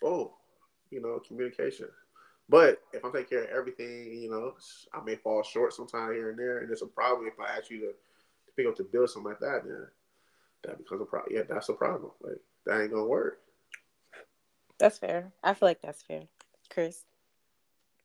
Oh, 0.03 0.35
you 0.91 1.01
know, 1.01 1.21
communication. 1.27 1.89
But 2.49 2.83
if 2.93 3.05
I'm 3.05 3.13
taking 3.13 3.29
care 3.29 3.45
of 3.45 3.51
everything, 3.51 4.13
you 4.13 4.31
know, 4.31 4.55
I 4.93 5.03
may 5.05 5.17
fall 5.17 5.43
short 5.43 5.73
sometime 5.73 6.13
here 6.13 6.31
and 6.31 6.39
there, 6.39 6.59
and 6.59 6.71
it's 6.71 6.83
a 6.83 6.87
problem 6.87 7.27
if 7.27 7.41
I 7.41 7.57
ask 7.57 7.71
you 7.71 7.81
to, 7.81 7.87
to 7.87 8.53
pick 8.57 8.67
up 8.67 8.77
the 8.77 8.85
bill, 8.85 9.07
something 9.07 9.31
like 9.31 9.41
that. 9.41 9.63
Then 9.65 9.87
that 10.65 10.79
becomes 10.79 11.01
a 11.01 11.05
problem. 11.05 11.35
Yeah, 11.35 11.43
that's 11.49 11.69
a 11.69 11.75
problem. 11.75 12.11
Like 12.21 12.41
that 12.67 12.81
ain't 12.81 12.93
gonna 12.93 13.07
work. 13.07 13.41
That's 14.79 14.99
fair. 14.99 15.33
I 15.43 15.55
feel 15.55 15.69
like 15.69 15.81
that's 15.81 16.03
fair, 16.03 16.23
Chris. 16.71 17.05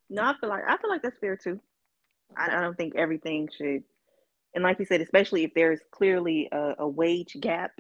No, 0.10 0.24
I 0.24 0.36
feel 0.40 0.50
like 0.50 0.64
I 0.68 0.78
feel 0.78 0.90
like 0.90 1.02
that's 1.02 1.20
fair 1.20 1.36
too. 1.36 1.60
I, 2.36 2.56
I 2.56 2.62
don't 2.62 2.78
think 2.78 2.96
everything 2.96 3.50
should, 3.58 3.84
and 4.54 4.64
like 4.64 4.80
you 4.80 4.86
said, 4.86 5.02
especially 5.02 5.44
if 5.44 5.54
there's 5.54 5.80
clearly 5.92 6.50
a, 6.52 6.76
a 6.80 6.88
wage 6.88 7.38
gap. 7.40 7.72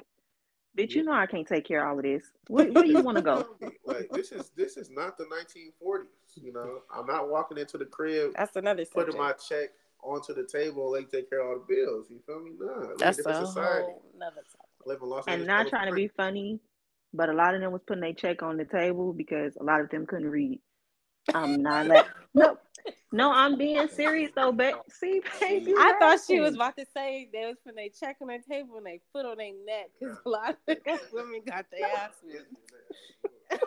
Bitch, 0.77 0.91
you 0.91 1.03
know 1.03 1.11
I 1.11 1.25
can't 1.25 1.47
take 1.47 1.67
care 1.67 1.83
of 1.83 1.89
all 1.89 1.97
of 1.97 2.03
this. 2.03 2.23
Where, 2.47 2.71
where 2.71 2.83
do 2.83 2.89
you 2.89 3.01
want 3.01 3.17
to 3.17 3.23
go? 3.23 3.55
like 3.85 4.09
this 4.11 4.31
is 4.31 4.51
this 4.55 4.77
is 4.77 4.91
not 4.91 5.17
the 5.17 5.25
1940s. 5.25 6.05
You 6.35 6.53
know, 6.53 6.81
I'm 6.93 7.07
not 7.07 7.29
walking 7.29 7.57
into 7.57 7.79
the 7.79 7.85
crib. 7.85 8.33
That's 8.37 8.55
another 8.55 8.85
putting 8.85 9.13
subject. 9.13 9.17
my 9.17 9.31
check 9.33 9.69
onto 10.03 10.35
the 10.35 10.45
table 10.45 10.93
and 10.93 11.09
take 11.09 11.29
care 11.29 11.41
of 11.41 11.47
all 11.47 11.65
the 11.67 11.75
bills. 11.75 12.07
You 12.09 12.19
feel 12.25 12.41
me? 12.41 12.51
Nah, 12.59 12.93
that's 12.97 13.17
a 13.17 13.23
society. 13.23 13.85
whole 13.85 14.03
another 14.15 14.41
live 14.85 14.99
in 15.01 15.09
Los 15.09 15.27
Angeles. 15.27 15.39
And 15.39 15.47
not 15.47 15.67
trying 15.67 15.89
to 15.89 15.95
be 15.95 16.09
funny, 16.09 16.59
but 17.13 17.29
a 17.29 17.33
lot 17.33 17.55
of 17.55 17.61
them 17.61 17.71
was 17.71 17.81
putting 17.87 18.01
their 18.01 18.13
check 18.13 18.43
on 18.43 18.57
the 18.57 18.65
table 18.65 19.13
because 19.13 19.57
a 19.59 19.63
lot 19.63 19.81
of 19.81 19.89
them 19.89 20.05
couldn't 20.05 20.29
read. 20.29 20.59
I'm 21.33 21.61
not 21.61 21.87
like 21.87 22.05
no, 22.33 22.57
no. 23.11 23.31
I'm 23.31 23.57
being 23.57 23.87
serious 23.87 24.31
though. 24.35 24.51
But 24.51 24.83
see, 24.91 25.21
baby, 25.39 25.73
I 25.77 25.95
thought 25.99 26.19
she 26.25 26.39
was 26.39 26.55
about 26.55 26.77
to 26.77 26.85
say 26.95 27.29
that 27.33 27.47
was 27.47 27.57
when 27.63 27.75
they 27.75 27.89
check 27.89 28.17
on 28.21 28.27
their 28.27 28.41
table 28.41 28.77
and 28.77 28.85
they 28.85 28.99
foot 29.13 29.25
on 29.25 29.37
their 29.37 29.53
neck 29.65 29.89
because 29.99 30.17
a 30.25 30.29
lot 30.29 30.57
of 30.67 30.77
women 31.13 31.41
got 31.45 31.65
their 31.71 31.85
ass 31.85 32.11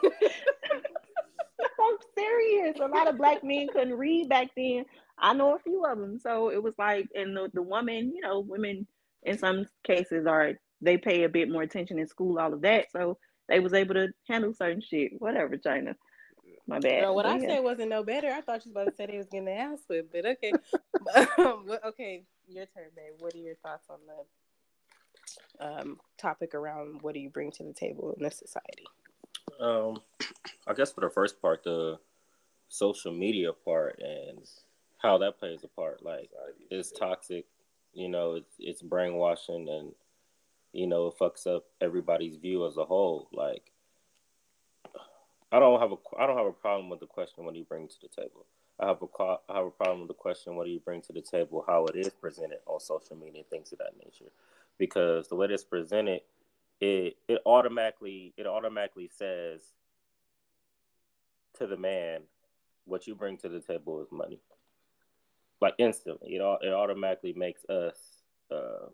I'm 1.81 1.96
serious. 2.16 2.79
A 2.81 2.87
lot 2.87 3.09
of 3.09 3.16
black 3.16 3.42
men 3.42 3.68
couldn't 3.72 3.96
read 3.96 4.29
back 4.29 4.48
then. 4.57 4.85
I 5.18 5.33
know 5.35 5.55
a 5.55 5.59
few 5.59 5.85
of 5.85 5.98
them. 5.98 6.18
So 6.18 6.50
it 6.50 6.62
was 6.62 6.74
like, 6.79 7.09
and 7.14 7.37
the, 7.37 7.50
the 7.53 7.62
woman, 7.62 8.12
you 8.14 8.20
know, 8.22 8.40
women 8.40 8.87
in 9.22 9.38
some 9.38 9.66
cases 9.85 10.26
are 10.26 10.55
they 10.81 10.96
pay 10.96 11.24
a 11.24 11.29
bit 11.29 11.50
more 11.50 11.62
attention 11.62 11.98
in 11.98 12.07
school, 12.07 12.38
all 12.38 12.55
of 12.55 12.62
that. 12.62 12.87
So 12.90 13.18
they 13.48 13.61
was 13.61 13.74
able 13.74 13.94
to 13.94 14.09
handle 14.29 14.55
certain 14.55 14.81
shit. 14.81 15.12
Whatever, 15.18 15.57
China. 15.57 15.94
My 16.66 16.79
bad. 16.79 17.03
Girl, 17.03 17.14
what 17.14 17.25
but 17.25 17.33
I 17.33 17.40
said 17.40 17.64
wasn't 17.64 17.90
no 17.90 18.03
better. 18.03 18.29
I 18.29 18.40
thought 18.40 18.64
you 18.64 18.73
was 18.73 18.83
about 18.83 18.90
to 18.90 18.96
say 18.96 19.07
they 19.07 19.18
was 19.18 19.27
getting 19.27 19.46
their 19.46 19.59
ass 19.59 19.81
whipped, 19.88 20.12
but 20.12 20.27
okay. 20.27 20.53
Um, 21.38 21.66
okay, 21.87 22.25
your 22.46 22.66
turn, 22.66 22.85
babe. 22.94 23.14
What 23.20 23.35
are 23.35 23.38
your 23.38 23.55
thoughts 23.57 23.87
on 23.88 23.99
the 24.07 25.66
um, 25.66 26.01
topic 26.18 26.55
around 26.55 27.01
what 27.03 27.14
do 27.14 27.20
you 27.20 27.31
bring 27.31 27.51
to 27.53 27.64
the 27.64 27.73
table 27.73 28.12
in 28.16 28.23
this 28.23 28.37
society? 28.37 28.85
Um, 29.59 30.01
I 30.66 30.75
guess 30.75 30.92
for 30.92 31.01
the 31.01 31.09
first 31.09 31.40
part, 31.40 31.64
the 31.64 31.99
social 32.68 33.12
media 33.12 33.53
part 33.53 33.99
and 34.01 34.46
how 34.99 35.18
that 35.18 35.38
plays 35.38 35.64
a 35.64 35.68
part. 35.68 36.05
Like, 36.05 36.31
it's 36.70 36.92
toxic. 36.92 37.46
You 37.94 38.09
know, 38.09 38.35
it's, 38.35 38.55
it's 38.59 38.83
brainwashing 38.83 39.68
and 39.68 39.92
you 40.73 40.87
know, 40.87 41.09
it 41.09 41.18
fucks 41.18 41.46
up 41.46 41.64
everybody's 41.81 42.37
view 42.37 42.66
as 42.66 42.77
a 42.77 42.85
whole. 42.85 43.29
Like, 43.33 43.69
I 45.52 45.58
don't 45.58 45.80
have 45.80 45.92
a 45.92 45.96
I 46.18 46.26
don't 46.26 46.36
have 46.36 46.46
a 46.46 46.52
problem 46.52 46.90
with 46.90 47.00
the 47.00 47.06
question 47.06 47.44
what 47.44 47.54
do 47.54 47.58
you 47.58 47.64
bring 47.64 47.88
to 47.88 47.94
the 48.00 48.08
table. 48.08 48.46
I 48.78 48.86
have 48.86 49.02
a 49.02 49.22
I 49.48 49.56
have 49.56 49.66
a 49.66 49.70
problem 49.70 50.00
with 50.00 50.08
the 50.08 50.14
question 50.14 50.56
what 50.56 50.64
do 50.64 50.70
you 50.70 50.80
bring 50.80 51.02
to 51.02 51.12
the 51.12 51.22
table, 51.22 51.64
how 51.66 51.86
it 51.86 51.96
is 51.96 52.10
presented 52.10 52.58
on 52.66 52.80
social 52.80 53.16
media, 53.16 53.42
things 53.50 53.72
of 53.72 53.78
that 53.78 53.96
nature, 54.02 54.30
because 54.78 55.28
the 55.28 55.36
way 55.36 55.46
it's 55.50 55.64
presented, 55.64 56.22
it 56.80 57.16
it 57.28 57.42
automatically 57.44 58.32
it 58.36 58.46
automatically 58.46 59.10
says 59.12 59.62
to 61.58 61.66
the 61.66 61.76
man, 61.76 62.22
what 62.84 63.06
you 63.06 63.14
bring 63.14 63.36
to 63.38 63.48
the 63.48 63.60
table 63.60 64.00
is 64.02 64.08
money. 64.10 64.40
Like 65.60 65.74
instantly, 65.78 66.36
it 66.36 66.58
it 66.62 66.72
automatically 66.72 67.34
makes 67.34 67.64
us 67.66 67.96
uh, 68.50 68.88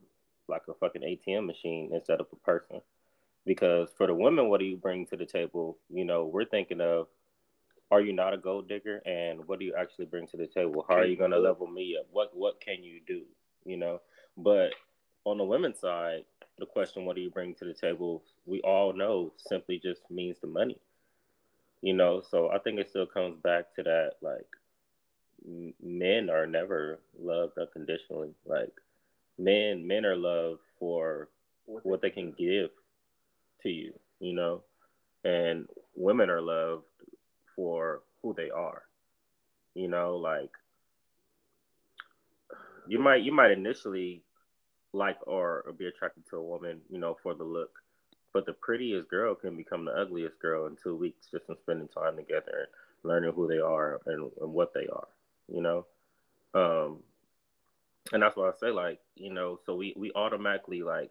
like 0.48 0.62
a 0.68 0.74
fucking 0.74 1.02
ATM 1.02 1.46
machine 1.46 1.90
instead 1.92 2.20
of 2.20 2.26
a 2.32 2.36
person. 2.36 2.80
Because 3.46 3.88
for 3.96 4.06
the 4.08 4.14
women, 4.14 4.48
what 4.48 4.60
do 4.60 4.66
you 4.66 4.76
bring 4.76 5.06
to 5.06 5.16
the 5.16 5.24
table? 5.24 5.78
You 5.88 6.04
know, 6.04 6.26
we're 6.26 6.44
thinking 6.44 6.80
of, 6.80 7.06
are 7.92 8.00
you 8.00 8.12
not 8.12 8.34
a 8.34 8.36
gold 8.36 8.68
digger, 8.68 9.00
and 9.06 9.46
what 9.46 9.60
do 9.60 9.64
you 9.64 9.74
actually 9.78 10.06
bring 10.06 10.26
to 10.28 10.36
the 10.36 10.48
table? 10.48 10.84
How 10.88 10.96
are 10.96 11.06
you 11.06 11.16
going 11.16 11.30
to 11.30 11.38
level 11.38 11.68
me 11.68 11.96
up? 11.98 12.06
What 12.10 12.36
what 12.36 12.60
can 12.60 12.82
you 12.82 13.00
do? 13.06 13.22
You 13.64 13.76
know, 13.76 14.00
but 14.36 14.74
on 15.24 15.38
the 15.38 15.44
women's 15.44 15.78
side, 15.78 16.24
the 16.58 16.66
question, 16.66 17.04
what 17.04 17.14
do 17.14 17.22
you 17.22 17.30
bring 17.30 17.54
to 17.54 17.64
the 17.64 17.74
table? 17.74 18.24
We 18.44 18.60
all 18.62 18.92
know 18.92 19.32
simply 19.36 19.78
just 19.78 20.00
means 20.10 20.38
the 20.40 20.48
money. 20.48 20.78
You 21.82 21.94
know, 21.94 22.22
so 22.28 22.50
I 22.50 22.58
think 22.58 22.80
it 22.80 22.90
still 22.90 23.06
comes 23.06 23.38
back 23.42 23.72
to 23.76 23.82
that, 23.84 24.12
like, 24.20 24.48
men 25.80 26.30
are 26.30 26.46
never 26.46 26.98
loved 27.20 27.58
unconditionally. 27.58 28.34
Like, 28.44 28.72
men 29.38 29.86
men 29.86 30.04
are 30.04 30.16
loved 30.16 30.62
for 30.80 31.28
what 31.66 32.02
they 32.02 32.10
can 32.10 32.32
give 32.32 32.70
to 33.66 33.72
you, 33.72 33.92
you 34.20 34.32
know, 34.32 34.62
and 35.24 35.66
women 35.96 36.30
are 36.30 36.40
loved 36.40 36.84
for 37.56 38.02
who 38.22 38.32
they 38.34 38.50
are. 38.50 38.82
You 39.74 39.88
know, 39.88 40.16
like 40.16 40.50
you 42.86 42.98
might 42.98 43.22
you 43.22 43.32
might 43.32 43.50
initially 43.50 44.22
like 44.92 45.18
or, 45.26 45.74
be 45.76 45.86
attracted 45.86 46.22
to 46.30 46.36
a 46.36 46.42
woman, 46.42 46.80
you 46.88 46.98
know, 46.98 47.18
for 47.22 47.34
the 47.34 47.44
look, 47.44 47.80
but 48.32 48.46
the 48.46 48.52
prettiest 48.54 49.10
girl 49.10 49.34
can 49.34 49.56
become 49.56 49.84
the 49.84 49.92
ugliest 49.92 50.38
girl 50.38 50.66
in 50.66 50.76
two 50.82 50.96
weeks 50.96 51.26
just 51.30 51.44
in 51.48 51.56
spending 51.58 51.88
time 51.88 52.16
together 52.16 52.68
and 53.02 53.10
learning 53.10 53.32
who 53.34 53.46
they 53.46 53.58
are 53.58 54.00
and, 54.06 54.30
and 54.40 54.52
what 54.52 54.72
they 54.72 54.86
are, 54.86 55.08
you 55.52 55.60
know. 55.60 55.84
Um, 56.54 57.00
and 58.12 58.22
that's 58.22 58.36
why 58.36 58.48
I 58.48 58.52
say 58.58 58.70
like 58.70 59.00
you 59.16 59.32
know, 59.34 59.58
so 59.66 59.74
we 59.74 59.92
we 59.96 60.12
automatically 60.14 60.82
like 60.82 61.10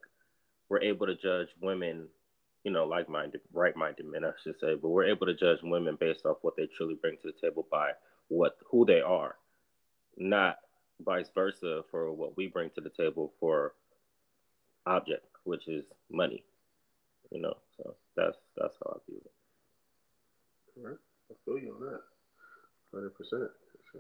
we're 0.70 0.82
able 0.82 1.06
to 1.06 1.16
judge 1.16 1.50
women, 1.62 2.08
you 2.66 2.72
know, 2.72 2.84
like 2.84 3.08
minded, 3.08 3.42
right 3.54 3.78
minded 3.78 4.08
men, 4.08 4.26
I 4.26 4.32
should 4.44 4.60
say, 4.60 4.74
but 4.74 4.90
we're 4.90 5.06
able 5.06 5.28
to 5.28 5.36
judge 5.36 5.60
women 5.62 5.98
based 6.00 6.26
off 6.26 6.38
what 6.42 6.58
they 6.58 6.68
truly 6.76 6.96
bring 6.96 7.16
to 7.22 7.32
the 7.32 7.48
table 7.48 7.68
by 7.72 7.92
what 8.28 8.58
who 8.70 8.86
they 8.86 9.02
are, 9.02 9.36
not 10.18 10.58
vice 11.00 11.30
versa 11.34 11.84
for 11.92 12.12
what 12.12 12.36
we 12.36 12.48
bring 12.48 12.72
to 12.72 12.82
the 12.82 12.90
table 12.90 13.34
for 13.40 13.76
object, 14.88 15.28
which 15.44 15.68
is 15.68 15.86
money. 16.12 16.44
You 17.32 17.42
know, 17.42 17.54
so 17.78 17.96
that's 18.18 18.38
that's 18.58 18.76
how 18.84 18.96
I 18.96 18.98
view 19.08 19.22
it. 19.24 19.32
All 20.80 20.90
right, 20.90 20.98
I 21.30 21.34
feel 21.46 21.60
you 21.60 21.76
on 21.76 21.86
that, 21.86 22.02
hundred 22.92 23.16
percent. 23.16 23.52
I 23.96 24.00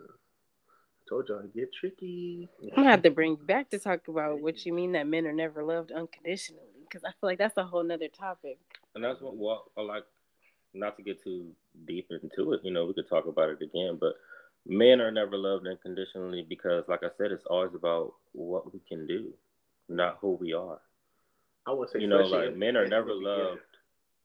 told 1.07 1.29
y'all 1.29 1.43
I 1.43 1.47
get 1.55 1.71
tricky. 1.71 2.49
I'm 2.63 2.69
gonna 2.77 2.89
have 2.89 3.03
to 3.03 3.11
bring 3.11 3.31
you 3.31 3.45
back 3.45 3.69
to 3.69 3.79
talk 3.79 4.07
about 4.07 4.41
what 4.41 4.65
you 4.65 4.73
mean 4.73 4.93
that 4.93 5.05
men 5.05 5.27
are 5.27 5.33
never 5.33 5.63
loved 5.63 5.91
unconditionally, 5.91 6.63
because 6.95 7.07
I 7.07 7.11
feel 7.19 7.29
like 7.29 7.37
that's 7.37 7.57
a 7.57 7.63
whole 7.63 7.83
nother 7.83 8.07
topic. 8.07 8.57
And 8.93 9.03
that's 9.03 9.21
what 9.21 9.35
well, 9.35 9.71
I 9.77 9.81
like 9.81 10.05
not 10.73 10.95
to 10.97 11.03
get 11.03 11.21
too 11.21 11.51
deep 11.85 12.09
into 12.09 12.53
it. 12.53 12.61
You 12.63 12.71
know, 12.71 12.85
we 12.85 12.93
could 12.93 13.09
talk 13.09 13.27
about 13.27 13.49
it 13.49 13.61
again, 13.61 13.97
but 13.99 14.13
men 14.65 15.01
are 15.01 15.11
never 15.11 15.37
loved 15.37 15.67
unconditionally 15.67 16.45
because, 16.47 16.85
like 16.87 17.03
I 17.03 17.09
said, 17.17 17.31
it's 17.31 17.45
always 17.45 17.73
about 17.75 18.13
what 18.31 18.73
we 18.73 18.79
can 18.87 19.05
do, 19.05 19.33
not 19.89 20.19
who 20.21 20.31
we 20.39 20.53
are. 20.53 20.79
I 21.67 21.73
would 21.73 21.89
say, 21.89 21.99
you 21.99 22.07
know, 22.07 22.21
like 22.21 22.55
men 22.55 22.77
are 22.77 22.87
never 22.87 23.13
loved. 23.13 23.59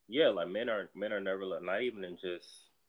Yeah, 0.08 0.28
like 0.28 0.48
men 0.48 0.68
are 0.68 0.90
men 0.94 1.12
are 1.12 1.20
never 1.20 1.44
loved. 1.44 1.64
Not 1.64 1.82
even 1.82 2.04
in 2.04 2.16
just 2.16 2.46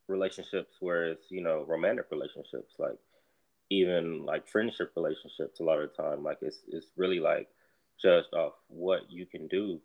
relationships 0.07 0.75
where 0.79 1.05
it's 1.05 1.25
you 1.31 1.41
know 1.41 1.65
romantic 1.67 2.05
relationships. 2.11 2.75
Like 2.77 2.97
even 3.71 4.25
like 4.25 4.47
friendship 4.47 4.91
relationships 4.97 5.61
a 5.61 5.63
lot 5.63 5.79
of 5.79 5.89
the 5.89 6.03
time 6.03 6.21
like 6.21 6.37
it's 6.41 6.57
it's 6.67 6.87
really 6.97 7.21
like 7.21 7.47
judged 8.01 8.33
off 8.33 8.53
what 8.67 9.01
you 9.09 9.25
can 9.25 9.47
do 9.47 9.79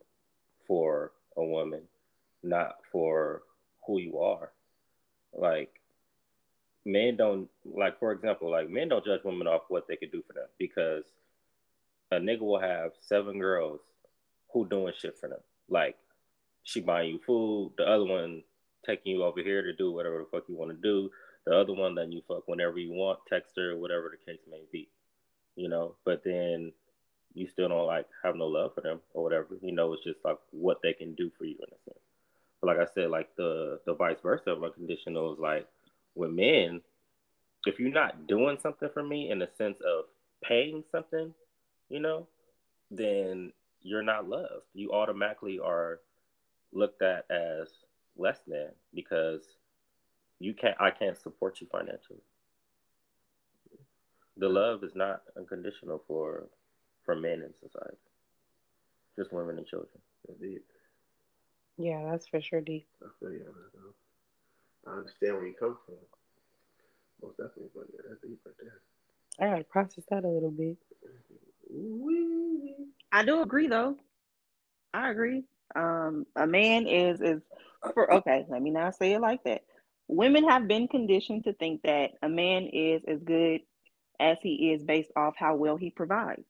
for 0.66 1.12
a 1.37 1.44
woman 1.44 1.83
not 2.42 2.76
for 2.90 3.42
who 3.87 3.98
you 3.98 4.18
are 4.18 4.50
like 5.33 5.81
men 6.85 7.16
don't 7.16 7.48
like 7.64 7.98
for 7.98 8.12
example 8.12 8.50
like 8.50 8.68
men 8.68 8.88
don't 8.88 9.05
judge 9.05 9.20
women 9.24 9.46
off 9.46 9.62
what 9.68 9.87
they 9.88 9.96
could 9.96 10.12
do 10.12 10.22
for 10.26 10.33
them 10.33 10.46
because 10.59 11.05
a 12.12 12.16
nigga 12.16 12.40
will 12.40 12.61
have 12.61 12.92
seven 13.00 13.38
girls 13.38 13.81
who 14.52 14.66
doing 14.68 14.92
shit 14.98 15.18
for 15.18 15.29
them 15.29 15.40
like 15.68 15.96
she 16.62 16.81
buying 16.81 17.11
you 17.11 17.20
food 17.26 17.72
the 17.76 17.85
other 17.85 18.05
one 18.05 18.42
taking 18.85 19.12
you 19.12 19.24
over 19.24 19.42
here 19.42 19.62
to 19.62 19.74
do 19.74 19.92
whatever 19.92 20.18
the 20.18 20.26
fuck 20.31 20.48
you 20.48 20.57
want 20.57 20.70
to 20.70 20.76
do 20.76 21.11
the 21.46 21.57
other 21.57 21.72
one, 21.72 21.94
then 21.94 22.11
you 22.11 22.22
fuck 22.26 22.48
whenever 22.48 22.79
you 22.79 22.92
want, 22.92 23.20
text 23.29 23.52
her, 23.57 23.76
whatever 23.76 24.11
the 24.11 24.33
case 24.33 24.42
may 24.50 24.62
be, 24.72 24.88
you 25.55 25.68
know. 25.68 25.94
But 26.05 26.24
then 26.24 26.72
you 27.37 27.46
still 27.46 27.68
don't 27.68 27.87
like 27.87 28.07
have 28.25 28.35
no 28.35 28.46
love 28.46 28.75
for 28.75 28.81
them 28.81 29.01
or 29.12 29.22
whatever. 29.22 29.49
You 29.61 29.72
know, 29.72 29.92
it's 29.92 30.03
just 30.03 30.25
like 30.25 30.38
what 30.53 30.81
they 30.83 30.94
can 30.94 31.14
do 31.14 31.31
for 31.37 31.44
you 31.44 31.55
in 31.59 31.64
a 31.64 31.79
sense. 31.85 32.01
But 32.61 32.68
like 32.68 32.79
I 32.79 32.90
said, 32.94 33.11
like 33.11 33.29
the 33.37 33.79
the 33.85 33.94
vice 33.94 34.16
versa 34.22 34.51
of 34.51 34.64
unconditional 34.64 35.35
is 35.35 35.38
like 35.38 35.68
with 36.14 36.31
men, 36.31 36.81
if 37.66 37.79
you're 37.79 37.90
not 37.90 38.27
doing 38.27 38.57
something 38.62 38.88
for 38.92 39.03
me 39.03 39.31
in 39.31 39.38
the 39.38 39.49
sense 39.59 39.77
of 39.87 40.07
paying 40.42 40.83
something, 40.90 41.35
you 41.90 42.01
know, 42.01 42.27
then 42.90 43.53
you're 43.83 44.03
not 44.03 44.27
loved. 44.27 44.64
You 44.72 44.92
automatically 44.92 45.59
are 45.62 46.01
looked 46.72 47.03
at 47.03 47.31
as 47.31 47.68
less 48.16 48.38
than 48.46 48.68
because 48.94 49.42
you 50.38 50.55
can't 50.55 50.81
I 50.81 50.90
can't 50.90 51.20
support 51.20 51.61
you 51.61 51.66
financially. 51.70 52.22
The 54.38 54.49
love 54.49 54.85
is 54.85 54.94
not 54.94 55.22
unconditional 55.37 56.03
for 56.09 56.49
for 57.07 57.16
men 57.16 57.42
in 57.42 57.55
society. 57.55 57.97
Just 59.16 59.33
women 59.33 59.57
and 59.57 59.66
children. 59.66 59.88
Indeed. 60.29 60.61
Yeah, 61.79 62.11
that's 62.11 62.27
for 62.27 62.40
sure 62.42 62.61
deep. 62.61 62.87
I 63.03 63.07
feel 63.21 63.33
you 63.33 63.45
I 64.87 64.90
understand 64.90 65.35
where 65.35 65.47
you 65.47 65.55
come 65.59 65.77
from. 65.87 65.95
Most 67.23 67.37
definitely, 67.38 67.71
but 67.75 67.87
yeah, 67.92 68.01
that's 68.09 68.21
deep 68.23 68.40
right 68.45 68.55
there. 68.61 68.81
I 69.40 69.53
gotta 69.53 69.64
process 69.64 70.05
that 70.11 70.25
a 70.25 70.29
little 70.29 70.51
bit. 70.51 70.77
I 73.12 73.25
do 73.25 73.42
agree 73.42 73.69
though. 73.69 73.97
I 74.92 75.11
agree. 75.11 75.45
Um, 75.75 76.27
a 76.37 76.47
man 76.47 76.87
is 76.87 77.21
is 77.21 77.42
for 77.95 78.12
okay. 78.14 78.45
Let 78.49 78.62
me 78.62 78.71
not 78.71 78.97
say 78.97 79.12
it 79.12 79.21
like 79.21 79.42
that 79.45 79.62
women 80.09 80.49
have 80.49 80.69
been 80.69 80.88
conditioned 80.88 81.45
to 81.45 81.53
think 81.55 81.83
that 81.83 82.12
a 82.23 82.29
man 82.29 82.69
is 82.73 83.03
as 83.07 83.21
good 83.23 83.61
as 84.21 84.38
he 84.42 84.73
is 84.73 84.83
based 84.83 85.11
off 85.16 85.35
how 85.37 85.57
well 85.57 85.77
he 85.77 85.90
provides. 85.90 86.45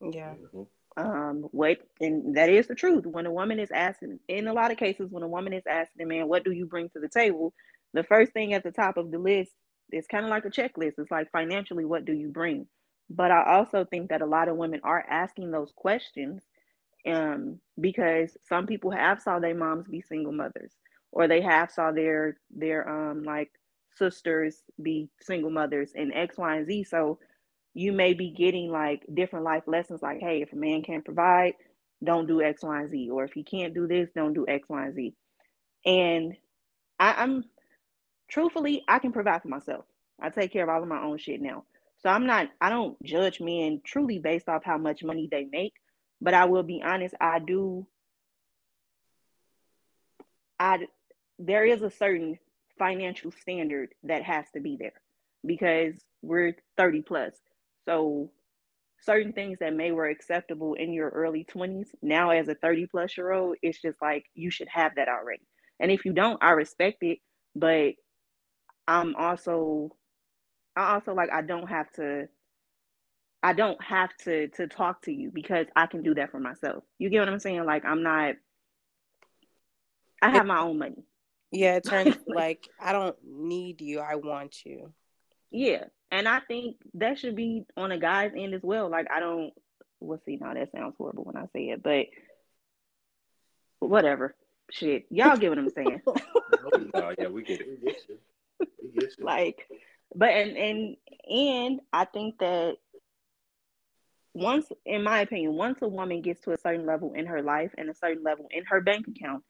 Yeah. 0.00 0.34
Mm-hmm. 0.34 0.62
Um, 0.98 1.48
what 1.52 1.78
and 2.00 2.36
that 2.36 2.48
is 2.48 2.66
the 2.68 2.74
truth. 2.74 3.06
When 3.06 3.26
a 3.26 3.32
woman 3.32 3.58
is 3.60 3.70
asking, 3.70 4.18
in 4.28 4.46
a 4.48 4.52
lot 4.52 4.70
of 4.70 4.78
cases, 4.78 5.10
when 5.10 5.22
a 5.22 5.28
woman 5.28 5.52
is 5.52 5.66
asking 5.66 6.02
a 6.02 6.06
man, 6.06 6.28
"What 6.28 6.44
do 6.44 6.52
you 6.52 6.66
bring 6.66 6.88
to 6.90 7.00
the 7.00 7.08
table?" 7.08 7.52
the 7.94 8.02
first 8.04 8.32
thing 8.32 8.52
at 8.54 8.62
the 8.62 8.70
top 8.72 8.96
of 8.98 9.10
the 9.10 9.18
list 9.18 9.52
is 9.92 10.06
kind 10.06 10.24
of 10.24 10.30
like 10.30 10.44
a 10.44 10.50
checklist. 10.50 10.94
It's 10.98 11.10
like 11.10 11.30
financially, 11.30 11.84
what 11.84 12.04
do 12.04 12.12
you 12.12 12.28
bring? 12.28 12.66
But 13.08 13.30
I 13.30 13.54
also 13.54 13.84
think 13.84 14.10
that 14.10 14.22
a 14.22 14.26
lot 14.26 14.48
of 14.48 14.56
women 14.56 14.80
are 14.84 15.04
asking 15.08 15.50
those 15.50 15.72
questions 15.76 16.42
um, 17.06 17.60
because 17.80 18.36
some 18.48 18.66
people 18.66 18.90
have 18.90 19.20
saw 19.22 19.38
their 19.38 19.54
moms 19.54 19.86
be 19.88 20.00
single 20.02 20.32
mothers 20.32 20.72
or 21.12 21.28
they 21.28 21.40
have 21.40 21.70
saw 21.70 21.92
their 21.92 22.38
their 22.50 22.88
um 22.88 23.22
like 23.22 23.50
sisters 23.96 24.62
be 24.82 25.08
single 25.20 25.50
mothers 25.50 25.92
and 25.94 26.12
X, 26.14 26.36
Y, 26.38 26.56
and 26.56 26.66
Z. 26.66 26.84
So 26.84 27.18
you 27.76 27.92
may 27.92 28.14
be 28.14 28.30
getting 28.30 28.70
like 28.70 29.04
different 29.12 29.44
life 29.44 29.64
lessons 29.66 30.00
like, 30.00 30.18
hey, 30.20 30.40
if 30.40 30.52
a 30.52 30.56
man 30.56 30.82
can't 30.82 31.04
provide, 31.04 31.52
don't 32.02 32.26
do 32.26 32.40
X, 32.40 32.62
Y, 32.62 32.80
and 32.80 32.90
Z. 32.90 33.10
Or 33.10 33.24
if 33.24 33.34
he 33.34 33.42
can't 33.44 33.74
do 33.74 33.86
this, 33.86 34.08
don't 34.14 34.32
do 34.32 34.46
X, 34.48 34.66
Y, 34.66 34.82
and 34.82 34.94
Z. 34.94 35.14
And 35.84 36.36
I, 36.98 37.12
I'm 37.22 37.44
truthfully, 38.28 38.82
I 38.88 38.98
can 38.98 39.12
provide 39.12 39.42
for 39.42 39.48
myself. 39.48 39.84
I 40.18 40.30
take 40.30 40.54
care 40.54 40.62
of 40.62 40.70
all 40.70 40.82
of 40.82 40.88
my 40.88 41.02
own 41.02 41.18
shit 41.18 41.42
now. 41.42 41.64
So 42.02 42.08
I'm 42.08 42.24
not, 42.24 42.48
I 42.62 42.70
don't 42.70 43.00
judge 43.02 43.40
men 43.40 43.82
truly 43.84 44.20
based 44.20 44.48
off 44.48 44.64
how 44.64 44.78
much 44.78 45.04
money 45.04 45.28
they 45.30 45.44
make. 45.44 45.74
But 46.22 46.32
I 46.32 46.46
will 46.46 46.62
be 46.62 46.82
honest, 46.82 47.14
I 47.20 47.40
do 47.40 47.86
I 50.58 50.86
there 51.38 51.66
is 51.66 51.82
a 51.82 51.90
certain 51.90 52.38
financial 52.78 53.30
standard 53.30 53.90
that 54.04 54.22
has 54.22 54.46
to 54.54 54.60
be 54.60 54.78
there 54.78 54.94
because 55.44 55.94
we're 56.22 56.56
30 56.78 57.02
plus. 57.02 57.34
So 57.86 58.30
certain 59.00 59.32
things 59.32 59.58
that 59.60 59.74
may 59.74 59.92
were 59.92 60.08
acceptable 60.08 60.74
in 60.74 60.92
your 60.92 61.08
early 61.10 61.44
20s, 61.44 61.88
now 62.02 62.30
as 62.30 62.48
a 62.48 62.54
30 62.54 62.86
plus 62.86 63.16
year 63.16 63.32
old, 63.32 63.56
it's 63.62 63.80
just 63.80 64.02
like 64.02 64.24
you 64.34 64.50
should 64.50 64.68
have 64.68 64.96
that 64.96 65.08
already. 65.08 65.42
And 65.80 65.90
if 65.90 66.04
you 66.04 66.12
don't, 66.12 66.42
I 66.42 66.50
respect 66.50 67.02
it. 67.02 67.18
But 67.54 67.94
I'm 68.88 69.16
also 69.16 69.90
I 70.76 70.94
also 70.94 71.14
like 71.14 71.30
I 71.32 71.42
don't 71.42 71.68
have 71.68 71.90
to 71.92 72.28
I 73.42 73.52
don't 73.52 73.82
have 73.82 74.10
to 74.24 74.48
to 74.48 74.66
talk 74.66 75.02
to 75.02 75.12
you 75.12 75.30
because 75.32 75.66
I 75.74 75.86
can 75.86 76.02
do 76.02 76.14
that 76.14 76.30
for 76.30 76.40
myself. 76.40 76.84
You 76.98 77.10
get 77.10 77.20
what 77.20 77.28
I'm 77.28 77.38
saying? 77.38 77.64
Like 77.64 77.84
I'm 77.84 78.02
not 78.02 78.34
I 80.20 80.30
have 80.30 80.46
my 80.46 80.60
own 80.60 80.78
money. 80.78 81.04
Yeah, 81.50 81.76
it 81.76 81.84
turns 81.84 82.16
like 82.26 82.68
I 82.80 82.92
don't 82.92 83.16
need 83.24 83.80
you, 83.80 84.00
I 84.00 84.16
want 84.16 84.64
you. 84.64 84.92
Yeah. 85.50 85.84
And 86.10 86.28
I 86.28 86.40
think 86.40 86.76
that 86.94 87.18
should 87.18 87.36
be 87.36 87.64
on 87.76 87.92
a 87.92 87.98
guy's 87.98 88.32
end 88.36 88.54
as 88.54 88.62
well. 88.62 88.88
Like 88.88 89.06
I 89.14 89.20
don't 89.20 89.52
we'll 90.00 90.20
see 90.24 90.36
now 90.36 90.54
that 90.54 90.72
sounds 90.72 90.94
horrible 90.98 91.24
when 91.24 91.36
I 91.36 91.46
say 91.52 91.70
it, 91.70 91.82
but 91.82 92.06
whatever. 93.80 94.34
Shit. 94.70 95.06
Y'all 95.10 95.36
get 95.36 95.50
what 95.50 95.58
I'm 95.58 95.70
saying. 95.70 96.02
oh, 96.06 97.14
yeah, 97.18 97.28
we 97.28 97.42
get 97.42 97.60
it. 97.60 97.68
We 97.68 97.86
get 97.86 98.00
you. 98.08 98.18
We 98.82 99.00
get 99.00 99.18
you. 99.18 99.24
like 99.24 99.66
but 100.14 100.30
and 100.30 100.56
and 100.56 100.96
and 101.28 101.80
I 101.92 102.04
think 102.04 102.38
that 102.38 102.76
once 104.34 104.66
in 104.84 105.02
my 105.02 105.20
opinion 105.20 105.54
once 105.54 105.78
a 105.82 105.88
woman 105.88 106.20
gets 106.20 106.42
to 106.42 106.52
a 106.52 106.58
certain 106.58 106.86
level 106.86 107.12
in 107.14 107.26
her 107.26 107.42
life 107.42 107.72
and 107.78 107.88
a 107.88 107.94
certain 107.94 108.22
level 108.22 108.46
in 108.50 108.64
her 108.66 108.80
bank 108.80 109.06
account 109.08 109.42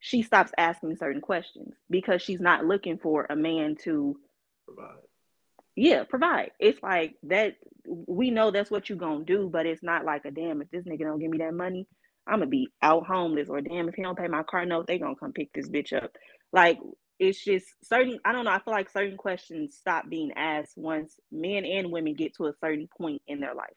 she 0.00 0.22
stops 0.22 0.50
asking 0.58 0.96
certain 0.96 1.20
questions 1.20 1.74
because 1.88 2.20
she's 2.20 2.40
not 2.40 2.64
looking 2.64 2.98
for 2.98 3.24
a 3.30 3.36
man 3.36 3.76
to 3.76 4.18
Provide. 4.66 5.02
yeah 5.76 6.04
provide 6.04 6.50
it's 6.60 6.82
like 6.82 7.14
that 7.24 7.56
we 7.86 8.30
know 8.30 8.50
that's 8.50 8.70
what 8.70 8.88
you're 8.88 8.98
gonna 8.98 9.24
do 9.24 9.48
but 9.52 9.66
it's 9.66 9.82
not 9.82 10.04
like 10.04 10.24
a 10.24 10.30
damn 10.30 10.62
if 10.62 10.70
this 10.70 10.84
nigga 10.84 11.00
don't 11.00 11.18
give 11.20 11.30
me 11.30 11.38
that 11.38 11.54
money 11.54 11.86
i'm 12.26 12.40
gonna 12.40 12.46
be 12.46 12.68
out 12.82 13.06
homeless 13.06 13.48
or 13.48 13.60
damn 13.60 13.88
if 13.88 13.94
he 13.94 14.02
don't 14.02 14.18
pay 14.18 14.28
my 14.28 14.42
car 14.44 14.64
note 14.66 14.86
they 14.86 14.98
gonna 14.98 15.16
come 15.16 15.32
pick 15.32 15.52
this 15.52 15.68
bitch 15.68 15.92
up 15.92 16.12
like 16.52 16.78
it's 17.18 17.42
just 17.44 17.66
certain 17.84 18.18
i 18.24 18.32
don't 18.32 18.44
know 18.44 18.50
i 18.50 18.58
feel 18.60 18.74
like 18.74 18.90
certain 18.90 19.16
questions 19.16 19.76
stop 19.76 20.08
being 20.08 20.32
asked 20.36 20.76
once 20.76 21.18
men 21.30 21.64
and 21.64 21.90
women 21.90 22.14
get 22.14 22.34
to 22.34 22.46
a 22.46 22.52
certain 22.60 22.88
point 22.98 23.20
in 23.26 23.40
their 23.40 23.54
life 23.54 23.68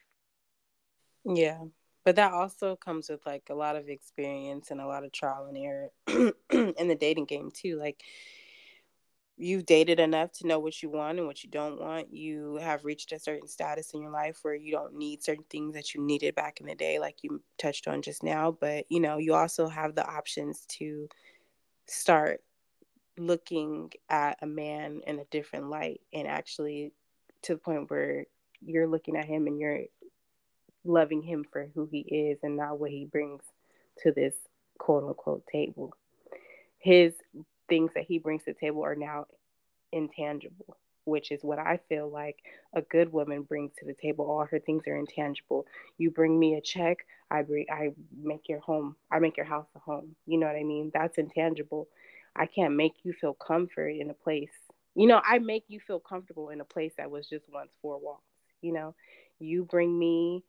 Yeah. 1.26 1.60
But 2.04 2.18
that 2.18 2.34
also 2.34 2.76
comes 2.76 3.10
with 3.10 3.26
like 3.26 3.44
a 3.50 3.56
lot 3.56 3.76
of 3.76 3.90
experience 3.90 4.70
and 4.72 4.80
a 4.80 4.86
lot 4.88 5.04
of 5.04 5.12
trial 5.12 5.48
and 5.48 5.58
error 5.58 5.90
in 6.78 6.88
the 6.88 6.96
dating 7.00 7.26
game 7.26 7.52
too. 7.52 7.80
Like 7.80 8.02
you've 9.38 9.66
dated 9.66 10.00
enough 10.00 10.32
to 10.32 10.48
know 10.48 10.60
what 10.60 10.82
you 10.82 10.90
want 10.90 11.18
and 11.18 11.28
what 11.28 11.44
you 11.44 11.50
don't 11.50 11.80
want. 11.80 12.14
You 12.14 12.56
have 12.56 12.86
reached 12.86 13.12
a 13.12 13.20
certain 13.20 13.48
status 13.48 13.92
in 13.94 14.02
your 14.02 14.12
life 14.12 14.40
where 14.42 14.56
you 14.56 14.72
don't 14.72 14.96
need 14.96 15.24
certain 15.24 15.44
things 15.50 15.74
that 15.74 15.94
you 15.94 16.02
needed 16.02 16.36
back 16.36 16.62
in 16.62 16.68
the 16.68 16.76
day, 16.76 17.00
like 17.00 17.24
you 17.24 17.42
touched 17.58 17.88
on 17.88 18.02
just 18.02 18.24
now. 18.24 18.52
But 18.52 18.86
you 18.90 19.00
know, 19.00 19.18
you 19.18 19.34
also 19.34 19.68
have 19.68 19.96
the 19.96 20.08
options 20.08 20.66
to 20.80 21.10
start 21.88 22.42
looking 23.18 23.92
at 24.10 24.38
a 24.42 24.48
man 24.48 25.02
in 25.08 25.20
a 25.20 25.26
different 25.26 25.70
light 25.70 26.02
and 26.14 26.28
actually 26.28 26.92
to 27.44 27.54
the 27.54 27.60
point 27.60 27.90
where 27.90 28.26
you're 28.62 28.88
looking 28.88 29.16
at 29.16 29.26
him 29.26 29.48
and 29.48 29.60
you're 29.60 29.84
loving 30.84 31.22
him 31.22 31.46
for 31.52 31.70
who 31.74 31.88
he 31.92 32.00
is 32.00 32.40
and 32.44 32.58
not 32.58 32.80
what 32.80 32.92
he 32.92 33.06
brings 33.06 33.42
to 34.04 34.12
this 34.12 34.36
quote 34.78 35.04
unquote 35.04 35.46
table. 35.52 35.94
His 36.80 37.14
things 37.70 37.92
that 37.96 38.06
he 38.08 38.20
brings 38.20 38.44
to 38.44 38.54
the 38.54 38.60
table 38.60 38.84
are 38.84 38.96
now 38.96 39.26
intangible, 39.92 40.78
which 41.06 41.32
is 41.32 41.44
what 41.44 41.60
I 41.60 41.80
feel 41.90 42.10
like 42.10 42.38
a 42.74 42.82
good 42.82 43.12
woman 43.12 43.44
brings 43.44 43.72
to 43.80 43.86
the 43.86 43.94
table. 43.94 44.26
All 44.30 44.46
her 44.46 44.60
things 44.60 44.84
are 44.88 44.98
intangible. 44.98 45.66
You 45.98 46.12
bring 46.12 46.38
me 46.38 46.56
a 46.56 46.62
check, 46.62 47.06
I 47.32 47.42
bring 47.42 47.66
I 47.72 47.90
make 48.22 48.48
your 48.50 48.60
home, 48.60 48.96
I 49.12 49.20
make 49.20 49.38
your 49.38 49.46
house 49.46 49.68
a 49.76 49.80
home. 49.80 50.16
You 50.26 50.38
know 50.40 50.48
what 50.48 50.56
I 50.56 50.64
mean? 50.64 50.92
That's 50.94 51.18
intangible. 51.18 51.88
I 52.36 52.46
can't 52.48 52.76
make 52.76 52.94
you 53.04 53.14
feel 53.14 53.34
comfort 53.34 53.90
in 53.90 54.10
a 54.10 54.14
place. 54.14 54.50
You 54.94 55.08
know, 55.08 55.22
I 55.24 55.40
make 55.40 55.66
you 55.68 55.80
feel 55.86 56.00
comfortable 56.00 56.50
in 56.50 56.62
a 56.62 56.66
place 56.66 56.94
that 56.98 57.12
was 57.12 57.28
just 57.28 57.46
once 57.52 57.72
four 57.82 58.00
walls. 58.00 58.22
You 58.62 58.74
know, 58.74 58.96
you 59.40 59.64
bring 59.64 59.98
me 59.98 60.44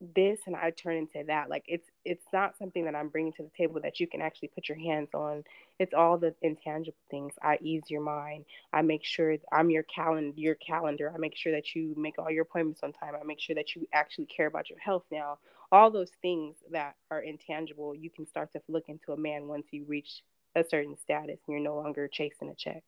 this 0.00 0.40
and 0.46 0.56
I 0.56 0.70
turn 0.70 0.96
into 0.96 1.24
that. 1.26 1.48
Like 1.48 1.64
it's 1.66 1.88
it's 2.04 2.26
not 2.32 2.58
something 2.58 2.84
that 2.84 2.94
I'm 2.94 3.08
bringing 3.08 3.32
to 3.34 3.42
the 3.42 3.50
table 3.56 3.80
that 3.82 4.00
you 4.00 4.06
can 4.06 4.20
actually 4.20 4.48
put 4.48 4.68
your 4.68 4.78
hands 4.78 5.10
on. 5.14 5.44
It's 5.78 5.94
all 5.94 6.18
the 6.18 6.34
intangible 6.42 6.98
things. 7.10 7.34
I 7.42 7.58
ease 7.62 7.84
your 7.88 8.02
mind. 8.02 8.44
I 8.72 8.82
make 8.82 9.04
sure 9.04 9.36
I'm 9.52 9.70
your 9.70 9.84
calendar, 9.84 10.34
your 10.36 10.56
calendar. 10.56 11.12
I 11.14 11.18
make 11.18 11.36
sure 11.36 11.52
that 11.52 11.74
you 11.74 11.94
make 11.96 12.18
all 12.18 12.30
your 12.30 12.42
appointments 12.42 12.80
on 12.82 12.92
time. 12.92 13.14
I 13.20 13.24
make 13.24 13.40
sure 13.40 13.54
that 13.56 13.74
you 13.74 13.86
actually 13.92 14.26
care 14.26 14.46
about 14.46 14.68
your 14.68 14.78
health 14.78 15.04
now. 15.10 15.38
All 15.72 15.90
those 15.90 16.10
things 16.22 16.56
that 16.70 16.96
are 17.10 17.20
intangible, 17.20 17.94
you 17.94 18.10
can 18.10 18.26
start 18.26 18.52
to 18.52 18.62
look 18.68 18.84
into 18.88 19.12
a 19.12 19.16
man 19.16 19.48
once 19.48 19.66
you 19.70 19.84
reach 19.88 20.22
a 20.54 20.64
certain 20.68 20.96
status 20.96 21.38
and 21.46 21.54
you're 21.54 21.60
no 21.60 21.76
longer 21.76 22.08
chasing 22.08 22.48
a 22.48 22.54
check. 22.54 22.82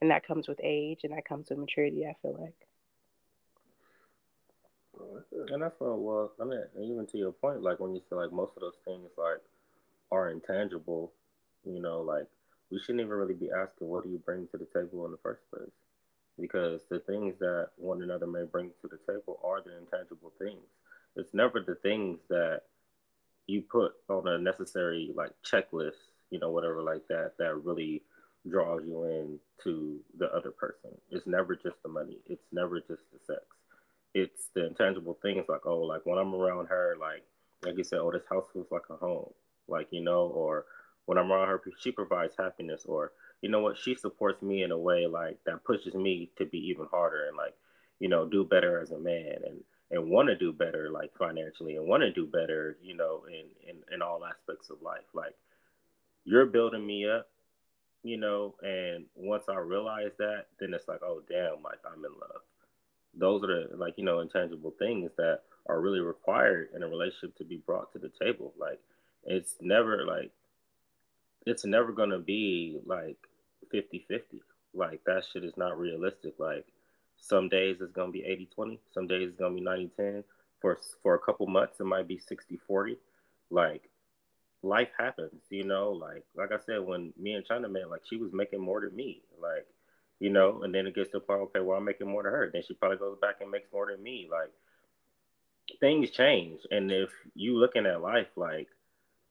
And 0.00 0.10
that 0.10 0.26
comes 0.26 0.48
with 0.48 0.60
age 0.62 1.00
and 1.04 1.12
that 1.16 1.24
comes 1.24 1.48
with 1.50 1.58
maturity, 1.58 2.06
I 2.06 2.14
feel 2.22 2.36
like. 2.38 2.54
And 5.48 5.62
that's 5.62 5.78
what 5.78 5.98
well, 5.98 6.32
I 6.40 6.44
mean, 6.44 6.60
even 6.80 7.06
to 7.06 7.18
your 7.18 7.32
point, 7.32 7.62
like 7.62 7.80
when 7.80 7.94
you 7.94 8.00
say 8.08 8.16
like 8.16 8.32
most 8.32 8.52
of 8.56 8.60
those 8.60 8.78
things 8.84 9.10
like 9.16 9.40
are 10.10 10.30
intangible, 10.30 11.12
you 11.64 11.80
know, 11.80 12.00
like 12.00 12.26
we 12.70 12.78
shouldn't 12.78 13.00
even 13.00 13.12
really 13.12 13.34
be 13.34 13.50
asking 13.50 13.88
what 13.88 14.04
do 14.04 14.10
you 14.10 14.18
bring 14.18 14.46
to 14.48 14.58
the 14.58 14.66
table 14.66 15.04
in 15.04 15.12
the 15.12 15.18
first 15.22 15.42
place, 15.50 15.70
because 16.38 16.82
the 16.88 17.00
things 17.00 17.38
that 17.40 17.68
one 17.76 18.02
another 18.02 18.26
may 18.26 18.44
bring 18.44 18.70
to 18.80 18.88
the 18.88 18.98
table 19.12 19.40
are 19.44 19.62
the 19.62 19.76
intangible 19.76 20.32
things. 20.38 20.64
It's 21.16 21.34
never 21.34 21.60
the 21.60 21.74
things 21.76 22.18
that 22.28 22.62
you 23.46 23.62
put 23.62 23.92
on 24.08 24.26
a 24.28 24.38
necessary 24.38 25.12
like 25.14 25.32
checklist, 25.44 26.12
you 26.30 26.38
know, 26.38 26.50
whatever 26.50 26.82
like 26.82 27.06
that, 27.08 27.32
that 27.38 27.64
really 27.64 28.02
draws 28.48 28.82
you 28.84 29.04
in 29.04 29.38
to 29.62 30.00
the 30.18 30.32
other 30.34 30.50
person. 30.50 30.90
It's 31.10 31.26
never 31.26 31.54
just 31.54 31.82
the 31.82 31.88
money. 31.88 32.18
It's 32.26 32.46
never 32.52 32.80
just 32.80 33.02
the 33.12 33.18
sex 33.26 33.42
it's 34.14 34.48
the 34.54 34.66
intangible 34.66 35.18
things 35.22 35.44
like 35.48 35.66
oh 35.66 35.80
like 35.80 36.04
when 36.04 36.18
i'm 36.18 36.34
around 36.34 36.66
her 36.66 36.96
like 37.00 37.22
like 37.64 37.76
you 37.76 37.84
said 37.84 37.98
oh 37.98 38.10
this 38.10 38.22
house 38.28 38.46
feels 38.52 38.70
like 38.70 38.82
a 38.90 38.96
home 38.96 39.30
like 39.68 39.88
you 39.90 40.02
know 40.02 40.26
or 40.26 40.66
when 41.06 41.18
i'm 41.18 41.32
around 41.32 41.48
her 41.48 41.60
she 41.78 41.90
provides 41.90 42.34
happiness 42.38 42.84
or 42.86 43.12
you 43.40 43.48
know 43.48 43.60
what 43.60 43.78
she 43.78 43.94
supports 43.94 44.42
me 44.42 44.62
in 44.62 44.70
a 44.70 44.78
way 44.78 45.06
like 45.06 45.38
that 45.46 45.64
pushes 45.64 45.94
me 45.94 46.30
to 46.36 46.44
be 46.44 46.58
even 46.58 46.86
harder 46.90 47.26
and 47.28 47.36
like 47.36 47.54
you 48.00 48.08
know 48.08 48.26
do 48.28 48.44
better 48.44 48.80
as 48.80 48.90
a 48.90 48.98
man 48.98 49.36
and 49.46 49.60
and 49.90 50.10
want 50.10 50.28
to 50.28 50.36
do 50.36 50.52
better 50.52 50.90
like 50.90 51.10
financially 51.18 51.76
and 51.76 51.86
want 51.86 52.02
to 52.02 52.12
do 52.12 52.26
better 52.26 52.76
you 52.82 52.96
know 52.96 53.24
in, 53.28 53.46
in 53.68 53.76
in 53.94 54.02
all 54.02 54.24
aspects 54.24 54.70
of 54.70 54.80
life. 54.80 55.04
Like 55.12 55.34
you're 56.24 56.46
building 56.46 56.86
me 56.86 57.08
up 57.08 57.28
you 58.02 58.16
know 58.16 58.54
and 58.62 59.04
once 59.14 59.44
i 59.48 59.56
realize 59.56 60.10
that 60.18 60.46
then 60.58 60.74
it's 60.74 60.88
like 60.88 61.02
oh 61.02 61.22
damn 61.28 61.62
like 61.62 61.78
i'm 61.86 62.04
in 62.04 62.10
love 62.20 62.42
those 63.16 63.42
are 63.44 63.68
the 63.68 63.76
like 63.76 63.94
you 63.96 64.04
know 64.04 64.20
intangible 64.20 64.74
things 64.78 65.10
that 65.16 65.40
are 65.66 65.80
really 65.80 66.00
required 66.00 66.70
in 66.74 66.82
a 66.82 66.88
relationship 66.88 67.36
to 67.36 67.44
be 67.44 67.56
brought 67.56 67.92
to 67.92 67.98
the 67.98 68.10
table. 68.20 68.52
Like 68.58 68.80
it's 69.24 69.56
never 69.60 70.04
like 70.04 70.32
it's 71.46 71.64
never 71.64 71.92
gonna 71.92 72.18
be 72.18 72.78
like 72.86 73.18
50-50 73.72 74.40
like 74.74 75.02
that 75.04 75.24
shit 75.24 75.44
is 75.44 75.56
not 75.56 75.78
realistic. 75.78 76.34
Like 76.38 76.66
some 77.22 77.48
days 77.48 77.76
it's 77.80 77.92
gonna 77.92 78.10
be 78.10 78.48
80-20 78.58 78.78
some 78.92 79.06
days 79.06 79.28
it's 79.30 79.38
gonna 79.38 79.54
be 79.54 79.60
90-10 79.60 80.24
for 80.60 80.78
for 81.02 81.14
a 81.14 81.18
couple 81.18 81.46
months 81.46 81.78
it 81.80 81.84
might 81.84 82.08
be 82.08 82.18
60-40 82.18 82.96
like 83.50 83.88
life 84.62 84.88
happens 84.98 85.42
you 85.48 85.64
know? 85.64 85.92
Like 85.92 86.24
like 86.34 86.50
i 86.52 86.58
said 86.64 86.80
when 86.80 87.12
me 87.16 87.34
and 87.34 87.46
china 87.46 87.68
met 87.68 87.88
like 87.90 88.02
she 88.08 88.16
was 88.16 88.32
making 88.32 88.60
more 88.60 88.80
than 88.80 88.94
me. 88.94 89.22
Like 89.40 89.66
you 90.22 90.30
know, 90.30 90.62
and 90.62 90.72
then 90.72 90.86
it 90.86 90.94
gets 90.94 91.10
to 91.10 91.16
the 91.16 91.20
point, 91.20 91.40
okay, 91.40 91.58
well, 91.58 91.78
I'm 91.78 91.84
making 91.84 92.06
more 92.06 92.22
than 92.22 92.30
her. 92.30 92.48
Then 92.52 92.62
she 92.62 92.74
probably 92.74 92.96
goes 92.96 93.18
back 93.20 93.40
and 93.40 93.50
makes 93.50 93.72
more 93.72 93.90
than 93.90 94.00
me. 94.00 94.28
Like 94.30 94.52
things 95.80 96.10
change. 96.10 96.60
And 96.70 96.92
if 96.92 97.10
you 97.34 97.58
looking 97.58 97.86
at 97.86 98.02
life 98.02 98.28
like 98.36 98.68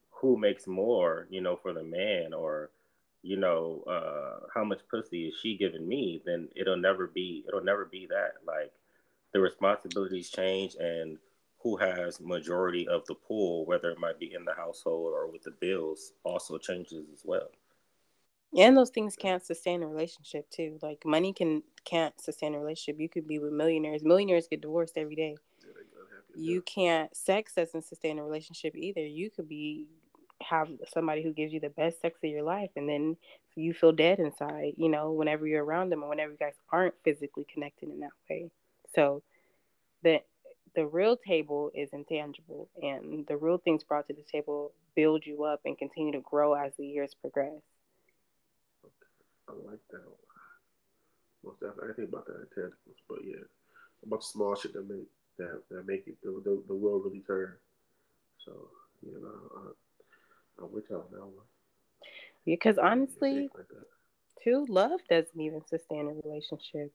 who 0.09 0.37
makes 0.37 0.67
more, 0.67 1.27
you 1.29 1.39
know, 1.39 1.55
for 1.55 1.71
the 1.71 1.81
man 1.81 2.33
or, 2.33 2.71
you 3.23 3.37
know, 3.37 3.85
uh, 3.87 4.47
how 4.53 4.65
much 4.65 4.79
pussy 4.89 5.27
is 5.27 5.35
she 5.41 5.55
giving 5.55 5.87
me, 5.87 6.21
then 6.25 6.49
it'll 6.57 6.75
never 6.75 7.07
be 7.07 7.45
it'll 7.47 7.63
never 7.63 7.85
be 7.85 8.05
that. 8.07 8.33
Like 8.45 8.73
the 9.31 9.39
responsibilities 9.39 10.29
change 10.29 10.75
and 10.75 11.17
who 11.59 11.77
has 11.77 12.19
majority 12.19 12.85
of 12.89 13.05
the 13.05 13.15
pool, 13.15 13.65
whether 13.65 13.91
it 13.91 13.99
might 13.99 14.19
be 14.19 14.33
in 14.33 14.43
the 14.43 14.53
household 14.53 15.13
or 15.13 15.31
with 15.31 15.43
the 15.43 15.51
bills, 15.51 16.11
also 16.25 16.57
changes 16.57 17.05
as 17.13 17.21
well 17.23 17.47
and 18.57 18.77
those 18.77 18.89
things 18.89 19.15
can't 19.15 19.43
sustain 19.43 19.83
a 19.83 19.87
relationship 19.87 20.49
too. 20.49 20.77
Like 20.81 21.03
money 21.05 21.33
can 21.33 21.63
can't 21.85 22.19
sustain 22.19 22.53
a 22.53 22.59
relationship. 22.59 22.99
You 22.99 23.09
could 23.09 23.27
be 23.27 23.39
with 23.39 23.53
millionaires. 23.53 24.03
Millionaires 24.03 24.47
get 24.47 24.61
divorced 24.61 24.97
every 24.97 25.15
day. 25.15 25.35
You 26.35 26.61
can't 26.61 27.15
sex 27.15 27.53
doesn't 27.55 27.83
sustain 27.83 28.19
a 28.19 28.23
relationship 28.23 28.75
either. 28.75 29.05
You 29.05 29.29
could 29.29 29.47
be 29.49 29.87
have 30.41 30.69
somebody 30.91 31.21
who 31.21 31.33
gives 31.33 31.53
you 31.53 31.59
the 31.59 31.69
best 31.69 32.01
sex 32.01 32.19
of 32.23 32.29
your 32.29 32.41
life 32.41 32.71
and 32.75 32.89
then 32.89 33.15
you 33.55 33.75
feel 33.75 33.91
dead 33.91 34.17
inside 34.17 34.73
you 34.75 34.89
know 34.89 35.11
whenever 35.11 35.45
you're 35.45 35.63
around 35.63 35.91
them 35.91 36.01
or 36.01 36.09
whenever 36.09 36.31
you 36.31 36.37
guys 36.39 36.55
aren't 36.71 36.95
physically 37.03 37.45
connected 37.53 37.89
in 37.89 37.99
that 37.99 38.09
way. 38.27 38.49
So 38.95 39.21
the 40.03 40.21
the 40.75 40.85
real 40.85 41.17
table 41.17 41.71
is 41.75 41.89
intangible, 41.91 42.69
and 42.81 43.25
the 43.27 43.37
real 43.37 43.57
things 43.57 43.83
brought 43.83 44.07
to 44.07 44.13
the 44.13 44.23
table 44.31 44.71
build 44.95 45.25
you 45.25 45.43
up 45.43 45.61
and 45.65 45.77
continue 45.77 46.13
to 46.13 46.21
grow 46.21 46.53
as 46.53 46.73
the 46.77 46.85
years 46.87 47.13
progress. 47.13 47.61
I 49.51 49.71
like 49.71 49.79
that. 49.91 50.01
Most 51.43 51.59
definitely, 51.59 51.91
I 51.91 51.93
think 51.95 52.09
about 52.09 52.25
that 52.27 52.49
intangibles, 52.49 53.01
but 53.09 53.19
yeah, 53.23 53.43
about 54.05 54.21
the 54.21 54.25
small 54.25 54.55
shit 54.55 54.73
that 54.73 54.87
make 54.87 55.07
that 55.37 55.61
that 55.69 55.87
make 55.87 56.07
it 56.07 56.15
the 56.23 56.29
the, 56.43 56.61
the 56.67 56.75
world 56.75 57.03
really 57.05 57.23
turn. 57.25 57.53
So 58.45 58.69
you 59.03 59.19
know, 59.21 59.29
I, 59.57 60.63
I'm 60.63 60.71
with 60.71 60.85
you 60.89 61.03
that 61.11 61.19
one. 61.19 61.45
Because 62.45 62.77
honestly, 62.77 63.49
like 63.55 63.65
too, 64.43 64.65
love 64.69 64.99
doesn't 65.09 65.39
even 65.39 65.61
sustain 65.67 66.07
a 66.07 66.27
relationship. 66.27 66.91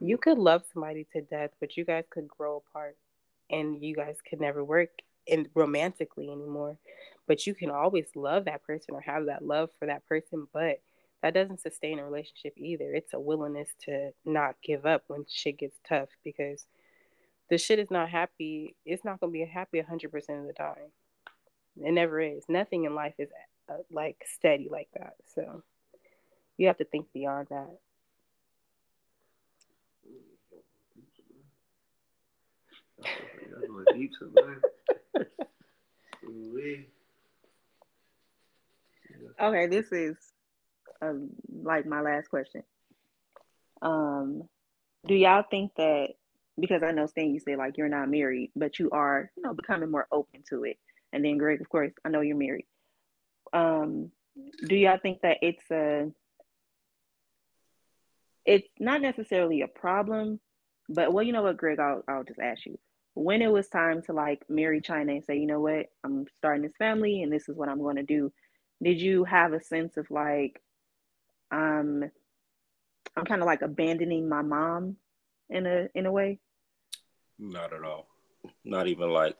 You 0.00 0.18
could 0.18 0.38
love 0.38 0.62
somebody 0.72 1.06
to 1.12 1.22
death, 1.22 1.50
but 1.60 1.76
you 1.76 1.84
guys 1.84 2.04
could 2.10 2.28
grow 2.28 2.62
apart, 2.68 2.96
and 3.50 3.82
you 3.82 3.94
guys 3.94 4.16
could 4.28 4.40
never 4.40 4.62
work 4.64 4.90
in 5.26 5.48
romantically 5.54 6.30
anymore. 6.30 6.78
But 7.26 7.46
you 7.46 7.54
can 7.54 7.70
always 7.70 8.06
love 8.14 8.44
that 8.44 8.62
person 8.62 8.94
or 8.94 9.00
have 9.00 9.26
that 9.26 9.44
love 9.44 9.70
for 9.78 9.86
that 9.86 10.06
person, 10.06 10.46
but 10.52 10.80
that 11.22 11.34
doesn't 11.34 11.60
sustain 11.60 11.98
a 11.98 12.04
relationship 12.04 12.54
either. 12.56 12.92
It's 12.92 13.14
a 13.14 13.20
willingness 13.20 13.70
to 13.84 14.10
not 14.24 14.56
give 14.62 14.86
up 14.86 15.04
when 15.08 15.24
shit 15.28 15.58
gets 15.58 15.78
tough 15.88 16.08
because 16.22 16.66
the 17.48 17.58
shit 17.58 17.78
is 17.78 17.90
not 17.90 18.10
happy. 18.10 18.76
It's 18.84 19.04
not 19.04 19.20
going 19.20 19.32
to 19.32 19.38
be 19.38 19.44
happy 19.44 19.80
100% 19.80 20.04
of 20.14 20.46
the 20.46 20.52
time. 20.52 20.92
It 21.82 21.92
never 21.92 22.20
is. 22.20 22.44
Nothing 22.48 22.84
in 22.84 22.94
life 22.94 23.14
is 23.18 23.28
uh, 23.68 23.78
like 23.90 24.24
steady 24.26 24.68
like 24.70 24.88
that. 24.94 25.14
So 25.34 25.62
you 26.56 26.66
have 26.68 26.78
to 26.78 26.84
think 26.84 27.06
beyond 27.12 27.48
that. 27.50 27.78
okay, 39.40 39.66
this 39.66 39.92
is 39.92 40.16
um, 41.02 41.30
like 41.62 41.86
my 41.86 42.00
last 42.00 42.28
question. 42.28 42.62
Um, 43.82 44.42
do 45.06 45.14
y'all 45.14 45.44
think 45.48 45.72
that 45.76 46.10
because 46.58 46.82
I 46.82 46.92
know 46.92 47.06
Stan, 47.06 47.32
you 47.32 47.40
say 47.40 47.56
like 47.56 47.76
you're 47.76 47.88
not 47.88 48.08
married, 48.08 48.50
but 48.56 48.78
you 48.78 48.90
are, 48.90 49.30
you 49.36 49.42
know, 49.42 49.54
becoming 49.54 49.90
more 49.90 50.06
open 50.10 50.42
to 50.48 50.64
it. 50.64 50.78
And 51.12 51.24
then 51.24 51.38
Greg, 51.38 51.60
of 51.60 51.68
course, 51.68 51.92
I 52.04 52.08
know 52.08 52.20
you're 52.20 52.36
married. 52.36 52.66
Um, 53.52 54.10
do 54.66 54.74
y'all 54.76 54.98
think 55.00 55.20
that 55.22 55.38
it's 55.42 55.70
a 55.70 56.10
it's 58.44 58.68
not 58.78 59.02
necessarily 59.02 59.62
a 59.62 59.68
problem, 59.68 60.40
but 60.88 61.12
well, 61.12 61.24
you 61.24 61.32
know 61.32 61.42
what, 61.42 61.56
Greg, 61.56 61.78
I'll 61.78 62.02
I'll 62.08 62.24
just 62.24 62.40
ask 62.40 62.64
you. 62.66 62.78
When 63.14 63.40
it 63.40 63.50
was 63.50 63.68
time 63.68 64.02
to 64.02 64.12
like 64.12 64.42
marry 64.48 64.80
China 64.80 65.12
and 65.12 65.24
say, 65.24 65.38
you 65.38 65.46
know 65.46 65.60
what, 65.60 65.86
I'm 66.04 66.26
starting 66.36 66.62
this 66.62 66.76
family 66.78 67.22
and 67.22 67.32
this 67.32 67.48
is 67.48 67.56
what 67.56 67.68
I'm 67.68 67.80
going 67.80 67.96
to 67.96 68.02
do, 68.02 68.30
did 68.82 69.00
you 69.00 69.24
have 69.24 69.54
a 69.54 69.62
sense 69.62 69.96
of 69.96 70.06
like, 70.10 70.60
um, 71.50 72.10
I'm 73.16 73.24
kind 73.24 73.40
of 73.40 73.46
like 73.46 73.62
abandoning 73.62 74.28
my 74.28 74.42
mom 74.42 74.96
in 75.50 75.66
a 75.66 75.88
in 75.94 76.06
a 76.06 76.12
way? 76.12 76.38
Not 77.38 77.72
at 77.72 77.84
all. 77.84 78.08
Not 78.64 78.88
even 78.88 79.10
like 79.10 79.36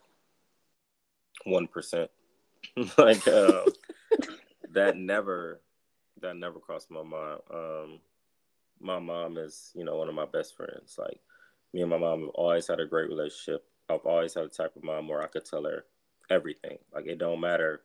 one 1.44 1.66
percent. 1.66 2.10
like 2.98 3.26
uh, 3.28 3.62
that 4.70 4.96
never 4.96 5.60
that 6.20 6.36
never 6.36 6.58
crossed 6.58 6.90
my 6.90 7.02
mind. 7.02 7.40
Um, 7.52 8.00
my 8.80 8.98
mom 8.98 9.38
is, 9.38 9.72
you 9.74 9.84
know, 9.84 9.96
one 9.96 10.08
of 10.08 10.14
my 10.14 10.26
best 10.26 10.56
friends. 10.56 10.96
Like 10.98 11.20
me 11.72 11.82
and 11.82 11.90
my 11.90 11.98
mom 11.98 12.20
have 12.20 12.30
always 12.30 12.66
had 12.66 12.80
a 12.80 12.86
great 12.86 13.08
relationship. 13.08 13.64
I've 13.88 14.04
always 14.04 14.34
had 14.34 14.44
a 14.44 14.48
type 14.48 14.76
of 14.76 14.84
mom 14.84 15.08
where 15.08 15.22
I 15.22 15.26
could 15.26 15.44
tell 15.44 15.64
her 15.64 15.84
everything. 16.30 16.78
Like 16.94 17.06
it 17.06 17.18
don't 17.18 17.40
matter 17.40 17.82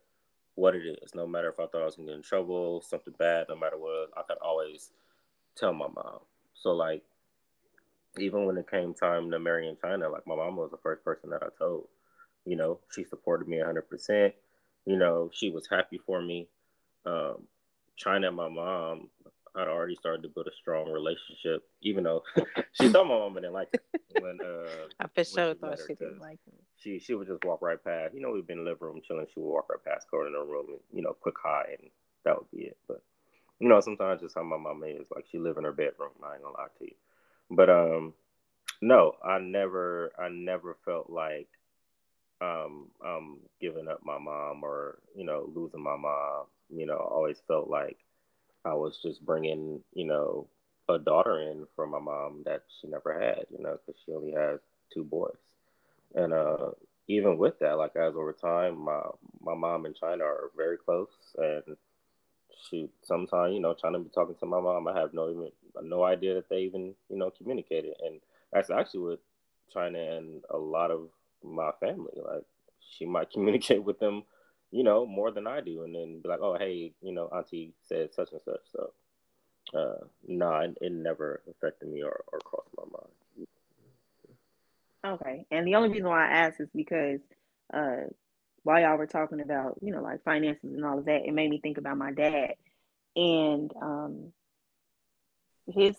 what 0.56 0.76
it 0.76 1.00
is. 1.02 1.16
No 1.16 1.28
matter 1.28 1.50
if 1.50 1.60
I 1.60 1.68
thought 1.68 1.82
I 1.82 1.86
was 1.86 1.96
gonna 1.96 2.10
get 2.10 2.16
in 2.18 2.24
trouble, 2.24 2.82
something 2.82 3.14
bad, 3.18 3.48
no 3.50 3.56
matter 3.56 3.78
what, 3.78 4.10
I 4.16 4.24
could 4.24 4.38
always 4.42 4.92
tell 5.56 5.74
my 5.74 5.88
mom. 5.88 6.20
So 6.54 6.72
like 6.72 7.04
even 8.20 8.46
when 8.46 8.58
it 8.58 8.70
came 8.70 8.94
time 8.94 9.32
to 9.32 9.40
marry 9.40 9.68
in 9.68 9.78
China, 9.82 10.10
like 10.10 10.28
my 10.28 10.36
mom 10.36 10.58
was 10.58 10.72
the 10.72 10.78
first 10.78 11.04
person 11.04 11.30
that 11.30 11.44
I 11.44 11.48
told. 11.58 11.88
You 12.46 12.56
know, 12.56 12.80
she 12.94 13.04
supported 13.04 13.48
me 13.48 13.58
100%. 13.58 14.34
You 14.86 14.98
know, 14.98 15.30
she 15.34 15.50
was 15.50 15.68
happy 15.70 16.00
for 16.06 16.22
me. 16.22 16.48
Um, 17.06 17.44
China 17.96 18.28
and 18.28 18.36
my 18.36 18.50
mom 18.50 19.10
I'd 19.56 19.68
already 19.68 19.96
started 19.96 20.24
to 20.24 20.30
build 20.30 20.48
a 20.48 20.56
strong 20.62 20.90
relationship, 20.90 21.64
even 21.82 22.04
though 22.04 22.24
she 22.74 22.90
thought 22.90 23.06
my 23.08 23.18
mom 23.18 23.34
didn't 23.36 23.54
like 23.54 23.70
it. 23.74 23.84
When 24.20 24.40
uh, 24.44 24.88
I 25.00 25.08
for 25.08 25.24
sure 25.24 25.54
thought 25.56 25.80
she 25.88 25.96
didn't 25.96 26.20
like 26.20 26.40
me. 26.48 26.58
She 26.78 27.00
she 27.00 27.14
would 27.14 27.28
just 27.28 27.44
walk 27.44 27.62
right 27.62 27.84
past. 27.84 28.14
You 28.14 28.22
know, 28.22 28.32
we've 28.32 28.48
been 28.48 28.60
in 28.60 28.66
the 28.66 28.72
living 28.72 28.88
room 28.88 29.02
chilling. 29.06 29.28
She 29.34 29.40
would 29.40 29.50
walk 29.50 29.70
right 29.70 29.84
past, 29.84 30.08
go 30.10 30.26
in 30.26 30.34
the 30.34 30.40
room, 30.40 30.68
and 30.70 30.80
you 30.94 31.02
know, 31.02 31.14
quick 31.14 31.36
hi, 31.42 31.66
and 31.80 31.90
that 32.24 32.38
would 32.38 32.52
be 32.52 32.66
it. 32.66 32.78
But 32.88 33.04
you 33.60 33.68
know, 33.70 33.80
sometimes 33.80 34.22
just 34.22 34.36
how 34.36 34.44
my 34.44 34.58
mom 34.58 34.84
is. 34.86 35.06
Like 35.14 35.26
she 35.32 35.38
live 35.38 35.58
in 35.58 35.66
her 35.66 35.72
bedroom. 35.72 36.12
I 36.24 36.34
ain't 36.34 36.44
gonna 36.44 36.58
lie 36.58 36.68
to 36.80 36.86
you. 36.86 36.96
But 37.52 37.70
um, 37.70 38.14
no, 38.82 39.14
I 39.24 39.40
never 39.40 40.12
I 40.18 40.30
never 40.30 40.78
felt 40.86 41.10
like 41.10 41.50
um 42.42 42.88
um 43.06 43.40
giving 43.60 43.88
up 43.88 44.00
my 44.04 44.18
mom 44.18 44.64
or 44.64 45.00
you 45.16 45.26
know 45.26 45.52
losing 45.54 45.84
my 45.84 45.98
mom. 45.98 46.46
You 46.70 46.86
know, 46.86 46.96
I 46.96 47.14
always 47.14 47.42
felt 47.48 47.70
like 47.70 47.98
I 48.66 48.74
was 48.74 49.00
just 49.02 49.26
bringing, 49.26 49.82
you 49.94 50.06
know, 50.06 50.48
a 50.90 51.00
daughter 51.00 51.40
in 51.42 51.66
from 51.76 51.92
my 51.92 52.00
mom 52.00 52.44
that 52.46 52.64
she 52.80 52.88
never 52.88 53.20
had, 53.20 53.46
you 53.50 53.64
know, 53.64 53.78
because 53.86 54.00
she 54.06 54.14
only 54.14 54.32
has 54.34 54.60
two 54.94 55.04
boys. 55.04 55.36
And 56.16 56.34
uh, 56.34 56.72
even 57.08 57.38
with 57.38 57.60
that, 57.60 57.78
like 57.78 57.96
as 57.96 58.16
over 58.16 58.34
time, 58.34 58.78
my 58.86 59.02
my 59.42 59.56
mom 59.56 59.86
and 59.86 59.96
China 59.96 60.24
are 60.26 60.52
very 60.58 60.78
close, 60.78 61.10
and 61.38 61.78
she 62.70 62.90
sometimes, 63.04 63.54
you 63.54 63.60
know, 63.62 63.74
China 63.74 64.00
be 64.00 64.10
talking 64.10 64.36
to 64.40 64.46
my 64.46 64.60
mom. 64.60 64.88
I 64.88 65.00
have 65.00 65.14
no 65.14 65.30
even 65.30 65.52
no 65.84 66.04
idea 66.04 66.36
that 66.36 66.50
they 66.50 66.60
even, 66.62 66.94
you 67.10 67.18
know, 67.18 67.32
communicated, 67.32 67.96
and 68.04 68.20
that's 68.54 68.70
actually 68.70 69.02
with 69.02 69.20
China 69.74 70.00
and 70.00 70.44
a 70.50 70.58
lot 70.58 70.92
of 70.92 71.10
my 71.44 71.72
family. 71.80 72.14
Like 72.16 72.44
she 72.98 73.06
might 73.06 73.32
communicate 73.34 73.84
with 73.84 74.00
them 74.00 74.24
you 74.72 74.84
know, 74.84 75.06
more 75.06 75.32
than 75.32 75.48
I 75.48 75.62
do, 75.62 75.84
and 75.84 75.94
then 75.94 76.22
be 76.22 76.30
like, 76.30 76.40
oh, 76.42 76.58
hey, 76.58 76.94
you 77.02 77.12
know, 77.12 77.26
Auntie 77.28 77.74
said 77.84 78.14
such 78.14 78.32
and 78.32 78.42
such. 78.42 78.62
So, 78.72 78.94
uh, 79.78 80.06
no, 80.28 80.50
nah, 80.50 80.60
it, 80.62 80.78
it, 80.82 80.92
never 80.92 81.42
affected 81.50 81.90
me 81.90 82.02
or, 82.02 82.24
or 82.32 82.40
crossed 82.40 82.70
my 82.78 82.84
mind. 82.92 83.48
Okay, 85.04 85.46
and 85.52 85.68
the 85.68 85.76
only 85.76 85.90
reason 85.90 86.08
why 86.08 86.28
I 86.28 86.32
asked 86.32 86.62
is 86.62 86.70
because 86.74 87.20
uh, 87.74 88.08
while 88.64 88.82
y'all 88.82 88.98
were 88.98 89.08
talking 89.08 89.42
about, 89.42 89.78
you 89.82 89.92
know, 89.92 90.02
like 90.02 90.24
finances 90.24 90.74
and 90.74 90.86
all 90.86 91.00
of 91.00 91.06
that, 91.06 91.26
it 91.26 91.34
made 91.34 91.50
me 91.50 91.60
think 91.60 91.78
about 91.78 91.98
my 91.98 92.12
dad, 92.12 92.54
and 93.16 93.72
um, 93.82 94.32
his 95.68 95.96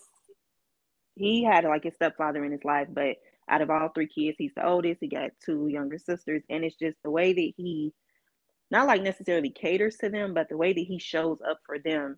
he 1.15 1.43
had 1.43 1.63
like 1.63 1.83
his 1.83 1.93
stepfather 1.93 2.43
in 2.43 2.51
his 2.51 2.65
life, 2.65 2.87
but 2.91 3.17
out 3.49 3.61
of 3.61 3.69
all 3.69 3.89
three 3.89 4.07
kids, 4.07 4.37
he's 4.39 4.53
the 4.55 4.65
oldest. 4.65 5.01
He 5.01 5.07
got 5.07 5.31
two 5.45 5.67
younger 5.67 5.99
sisters, 5.99 6.41
and 6.49 6.63
it's 6.63 6.75
just 6.75 6.97
the 7.03 7.11
way 7.11 7.33
that 7.33 7.53
he 7.57 7.93
not 8.73 8.87
like 8.87 9.03
necessarily 9.03 9.51
caters 9.51 9.97
to 9.97 10.09
them, 10.09 10.33
but 10.33 10.49
the 10.49 10.57
way 10.57 10.73
that 10.73 10.81
he 10.81 10.97
shows 10.97 11.37
up 11.47 11.59
for 11.63 11.77
them, 11.77 12.17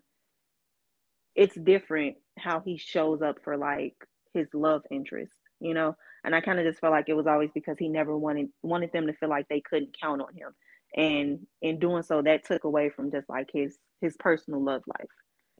it's 1.34 1.54
different 1.54 2.16
how 2.38 2.60
he 2.60 2.78
shows 2.78 3.20
up 3.20 3.36
for 3.44 3.58
like 3.58 3.94
his 4.32 4.48
love 4.54 4.80
interest, 4.90 5.34
you 5.60 5.74
know? 5.74 5.94
And 6.24 6.34
I 6.34 6.40
kind 6.40 6.58
of 6.58 6.64
just 6.64 6.80
felt 6.80 6.92
like 6.92 7.10
it 7.10 7.14
was 7.14 7.26
always 7.26 7.50
because 7.54 7.76
he 7.78 7.90
never 7.90 8.16
wanted 8.16 8.48
wanted 8.62 8.90
them 8.92 9.06
to 9.06 9.12
feel 9.12 9.28
like 9.28 9.46
they 9.48 9.60
couldn't 9.60 9.96
count 10.00 10.22
on 10.22 10.34
him. 10.34 10.54
And 10.96 11.46
in 11.60 11.78
doing 11.78 12.02
so, 12.02 12.22
that 12.22 12.46
took 12.46 12.64
away 12.64 12.88
from 12.88 13.10
just 13.10 13.28
like 13.28 13.50
his 13.52 13.76
his 14.00 14.16
personal 14.18 14.64
love 14.64 14.82
life 14.86 15.10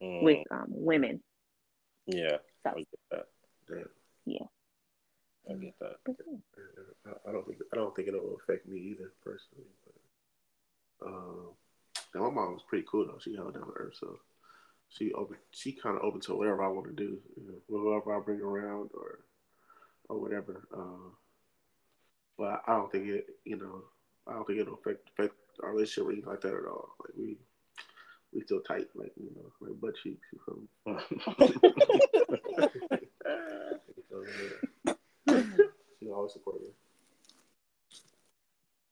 mm. 0.01 0.23
with 0.23 0.47
um, 0.49 0.65
women. 0.69 1.21
Yeah. 2.07 2.37
So, 2.63 2.71
I 2.71 2.79
get 2.79 2.87
that. 3.11 3.25
Yeah. 3.69 3.83
yeah. 4.25 4.45
I 5.47 5.53
get 5.53 5.75
that. 5.79 5.97
I 7.27 7.31
don't 7.31 7.45
think 7.45 7.59
I 7.71 7.75
don't 7.75 7.95
think 7.95 8.07
it'll 8.07 8.35
affect 8.41 8.67
me 8.67 8.79
either 8.79 9.13
personally. 9.23 9.69
Um, 11.05 11.49
and 12.13 12.23
my 12.23 12.29
mom 12.29 12.53
was 12.53 12.63
pretty 12.67 12.85
cool 12.89 13.05
though. 13.05 13.19
She 13.19 13.35
held 13.35 13.53
down 13.53 13.67
to 13.67 13.73
earth, 13.73 13.95
so 13.99 14.19
she 14.89 15.11
open. 15.13 15.37
She 15.51 15.73
kind 15.73 15.97
of 15.97 16.03
open 16.03 16.21
to 16.21 16.35
whatever 16.35 16.63
I 16.63 16.69
want 16.69 16.87
to 16.87 16.93
do, 16.93 17.19
you 17.35 17.43
know, 17.47 17.59
whatever 17.67 18.15
I 18.15 18.19
bring 18.21 18.41
around 18.41 18.91
or 18.93 19.19
or 20.09 20.19
whatever. 20.19 20.67
Uh, 20.73 21.09
but 22.37 22.61
I 22.67 22.75
don't 22.75 22.91
think 22.91 23.07
it, 23.07 23.25
you 23.45 23.57
know, 23.57 23.83
I 24.27 24.33
don't 24.33 24.45
think 24.45 24.59
it'll 24.59 24.75
affect 24.75 25.09
affect 25.17 25.35
our 25.63 25.71
relationship 25.71 26.07
or 26.07 26.11
anything 26.11 26.29
like 26.29 26.41
that 26.41 26.53
at 26.53 26.65
all. 26.65 26.95
Like 27.03 27.13
we 27.17 27.37
we 28.33 28.41
still 28.41 28.61
tight, 28.61 28.87
like 28.95 29.13
you 29.17 29.31
know, 29.35 29.51
like 29.61 29.79
butt 29.79 29.95
cheeks. 30.01 30.27
You 30.33 30.39
feel 30.45 30.57
me? 30.61 30.67
so, 34.09 34.23
yeah. 34.85 34.93
She 35.99 36.09
always 36.11 36.33
support 36.33 36.61
me. 36.61 36.67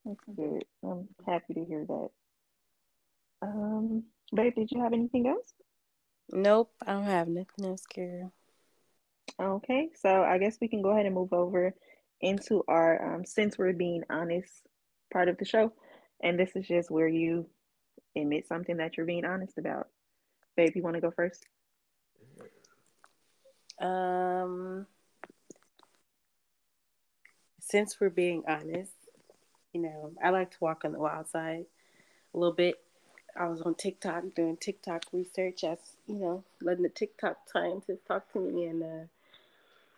That's 0.06 0.20
good. 0.36 0.64
I'm 0.84 1.08
happy 1.26 1.56
to 1.56 1.66
hear 1.66 1.86
that. 1.88 2.10
Um, 3.42 4.04
babe, 4.34 4.54
did 4.56 4.72
you 4.72 4.82
have 4.82 4.94
anything 4.94 5.28
else? 5.28 5.54
Nope, 6.32 6.72
I 6.86 6.94
don't 6.94 7.04
have 7.04 7.28
nothing 7.28 7.66
else, 7.66 7.86
Carol. 7.86 8.32
Okay, 9.42 9.90
so 10.00 10.24
I 10.24 10.38
guess 10.38 10.58
we 10.62 10.68
can 10.68 10.82
go 10.82 10.92
ahead 10.92 11.06
and 11.06 11.16
move 11.16 11.34
over 11.34 11.74
into 12.22 12.64
our 12.68 13.16
um, 13.16 13.26
since 13.26 13.58
we're 13.58 13.74
being 13.74 14.04
honest 14.10 14.62
part 15.12 15.28
of 15.28 15.38
the 15.38 15.46
show, 15.46 15.74
and 16.24 16.40
this 16.40 16.56
is 16.56 16.68
just 16.68 16.90
where 16.90 17.08
you 17.08 17.48
admit 18.16 18.48
something 18.48 18.78
that 18.78 18.98
you're 18.98 19.06
being 19.06 19.26
honest 19.26 19.58
about. 19.58 19.88
Babe, 20.56 20.72
you 20.76 20.84
want 20.84 20.96
to 20.96 21.02
go 21.02 21.12
first? 21.12 21.46
Um, 23.82 24.88
since 27.60 28.00
we're 28.00 28.10
being 28.10 28.44
honest, 28.48 28.95
you 29.76 29.82
know, 29.82 30.14
I 30.24 30.30
like 30.30 30.52
to 30.52 30.58
walk 30.62 30.86
on 30.86 30.94
the 30.94 31.00
wild 31.00 31.28
side 31.28 31.66
a 32.34 32.38
little 32.38 32.56
bit. 32.56 32.76
I 33.38 33.48
was 33.48 33.62
on 33.64 33.76
TikTok 33.76 34.24
doing 34.34 34.56
TikTok 34.56 35.04
research 35.12 35.66
as 35.66 35.80
you 36.08 36.16
know, 36.16 36.46
letting 36.62 36.84
the 36.84 36.90
TikTok 36.90 37.40
scientists 37.52 38.08
talk 38.08 38.32
to 38.32 38.40
me, 38.40 38.64
and 38.68 38.82
uh, 38.82 39.06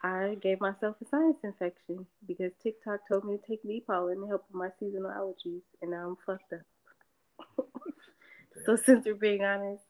I 0.01 0.36
gave 0.41 0.59
myself 0.59 0.95
a 0.99 1.05
sinus 1.05 1.36
infection 1.43 2.07
because 2.28 2.53
TikTok 2.63 3.07
told 3.07 3.25
me 3.25 3.38
to 3.38 3.47
take 3.47 3.61
bee 3.61 3.84
pollen 3.86 4.21
to 4.21 4.28
help 4.28 4.45
with 4.51 4.59
my 4.59 4.69
seasonal 4.80 5.11
allergies, 5.11 5.61
and 5.84 5.91
now 5.91 6.07
I'm 6.07 6.17
fucked 6.25 6.53
up. 6.53 7.65
so 8.65 8.78
since 8.78 9.05
we're 9.05 9.13
being 9.13 9.43
honest, 9.43 9.84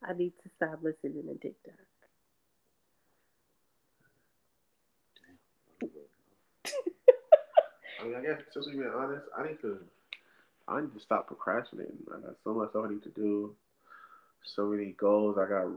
I 0.00 0.12
need 0.12 0.34
to 0.44 0.50
stop 0.54 0.78
listening 0.80 1.24
to 1.26 1.34
TikTok. 1.34 1.74
I 8.04 8.06
mean, 8.06 8.16
I 8.16 8.22
guess 8.22 8.42
just 8.52 8.68
to 8.68 8.76
be 8.76 8.84
honest, 8.84 9.24
I 9.36 9.48
need 9.48 9.60
to, 9.62 9.78
I 10.68 10.80
need 10.82 10.92
to 10.92 11.00
stop 11.00 11.26
procrastinating. 11.26 11.96
I 12.14 12.20
got 12.20 12.36
so 12.44 12.52
much 12.52 12.70
stuff 12.70 12.84
I 12.86 12.90
need 12.90 13.02
to 13.04 13.10
do, 13.10 13.54
so 14.54 14.66
many 14.66 14.94
goals 14.98 15.38
I 15.38 15.48
got 15.48 15.68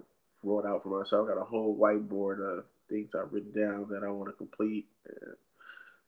wrote 0.43 0.65
out 0.65 0.83
for 0.83 0.89
myself. 1.01 1.27
I 1.27 1.33
got 1.33 1.41
a 1.41 1.45
whole 1.45 1.77
whiteboard 1.77 2.39
of 2.41 2.65
things 2.89 3.09
I've 3.15 3.31
written 3.31 3.53
down 3.53 3.87
that 3.91 4.03
I 4.03 4.09
want 4.09 4.29
to 4.29 4.33
complete 4.33 4.87
and 5.07 5.35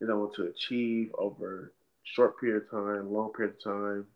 that 0.02 0.12
I 0.12 0.16
want 0.16 0.36
to 0.36 0.48
achieve 0.48 1.12
over 1.18 1.72
short 2.04 2.40
period 2.40 2.64
of 2.64 2.72
time, 2.72 3.14
long 3.14 3.32
period 3.32 3.56
of 3.56 3.64
time, 3.64 4.08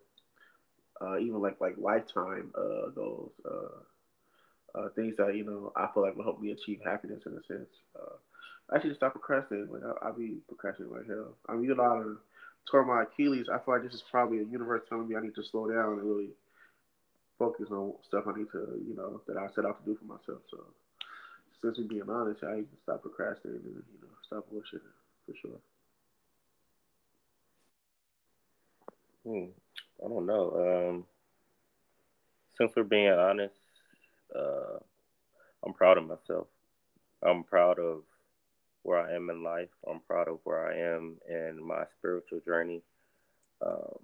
uh, 1.02 1.20
even 1.20 1.42
like 1.42 1.62
like 1.62 1.76
lifetime 1.78 2.52
uh, 2.58 2.90
goals. 2.90 3.32
Uh, 3.46 4.80
uh, 4.80 4.90
things 4.96 5.16
that 5.18 5.36
you 5.36 5.46
know 5.46 5.72
I 5.76 5.88
feel 5.94 6.04
like 6.04 6.16
will 6.16 6.24
help 6.24 6.42
me 6.42 6.52
achieve 6.52 6.80
happiness 6.84 7.22
in 7.26 7.34
a 7.34 7.44
sense. 7.48 7.70
I 8.72 8.82
should 8.82 8.96
stop 8.96 9.14
procrastinating. 9.14 9.72
Like 9.72 9.84
I, 10.02 10.10
will 10.10 10.18
be 10.18 10.38
procrastinating 10.48 10.96
like 10.96 11.08
hell. 11.08 11.36
I 11.48 11.54
mean, 11.54 11.66
you 11.66 11.76
know, 11.76 11.84
I 11.84 12.70
tore 12.70 12.86
my 12.86 13.04
Achilles. 13.04 13.48
I 13.52 13.60
feel 13.60 13.76
like 13.76 13.84
this 13.84 13.94
is 13.94 14.04
probably 14.10 14.40
a 14.40 14.44
universe 14.44 14.84
telling 14.88 15.08
me 15.08 15.16
I 15.16 15.22
need 15.22 15.36
to 15.36 15.44
slow 15.44 15.68
down 15.68 16.00
and 16.00 16.04
really 16.04 16.30
focus 17.38 17.68
on 17.72 17.94
stuff 18.08 18.26
I 18.28 18.38
need 18.38 18.52
to, 18.52 18.80
you 18.88 18.96
know, 18.96 19.22
that 19.28 19.38
I 19.38 19.48
set 19.54 19.66
out 19.66 19.84
to 19.84 19.92
do 19.92 19.98
for 19.98 20.06
myself. 20.06 20.42
So, 20.50 20.64
since 21.62 21.78
we 21.78 21.86
being 21.86 22.10
honest, 22.10 22.44
I 22.44 22.56
need 22.58 22.72
to 22.72 22.78
stop 22.84 23.02
procrastinating 23.02 23.62
and 23.66 23.84
you 23.94 24.02
know 24.02 24.14
stop 24.26 24.48
bullshitting 24.52 24.82
for 25.26 25.36
sure. 25.42 25.60
Hmm. 29.26 29.52
I 30.04 30.10
don't 30.10 30.26
know. 30.26 30.90
Um, 30.90 31.06
since 32.58 32.74
we're 32.76 32.84
being 32.84 33.08
honest, 33.08 33.56
uh, 34.36 34.80
I'm 35.66 35.74
proud 35.74 35.98
of 35.98 36.08
myself. 36.08 36.48
I'm 37.26 37.44
proud 37.44 37.80
of 37.80 38.04
where 38.84 39.00
I 39.00 39.16
am 39.16 39.30
in 39.30 39.44
life. 39.44 39.70
I'm 39.90 40.02
proud 40.02 40.28
of 40.28 40.40
where 40.44 40.68
I 40.68 40.96
am 40.96 41.18
in 41.28 41.66
my 41.66 41.84
spiritual 41.98 42.42
journey. 42.46 42.82
Um, 43.66 43.98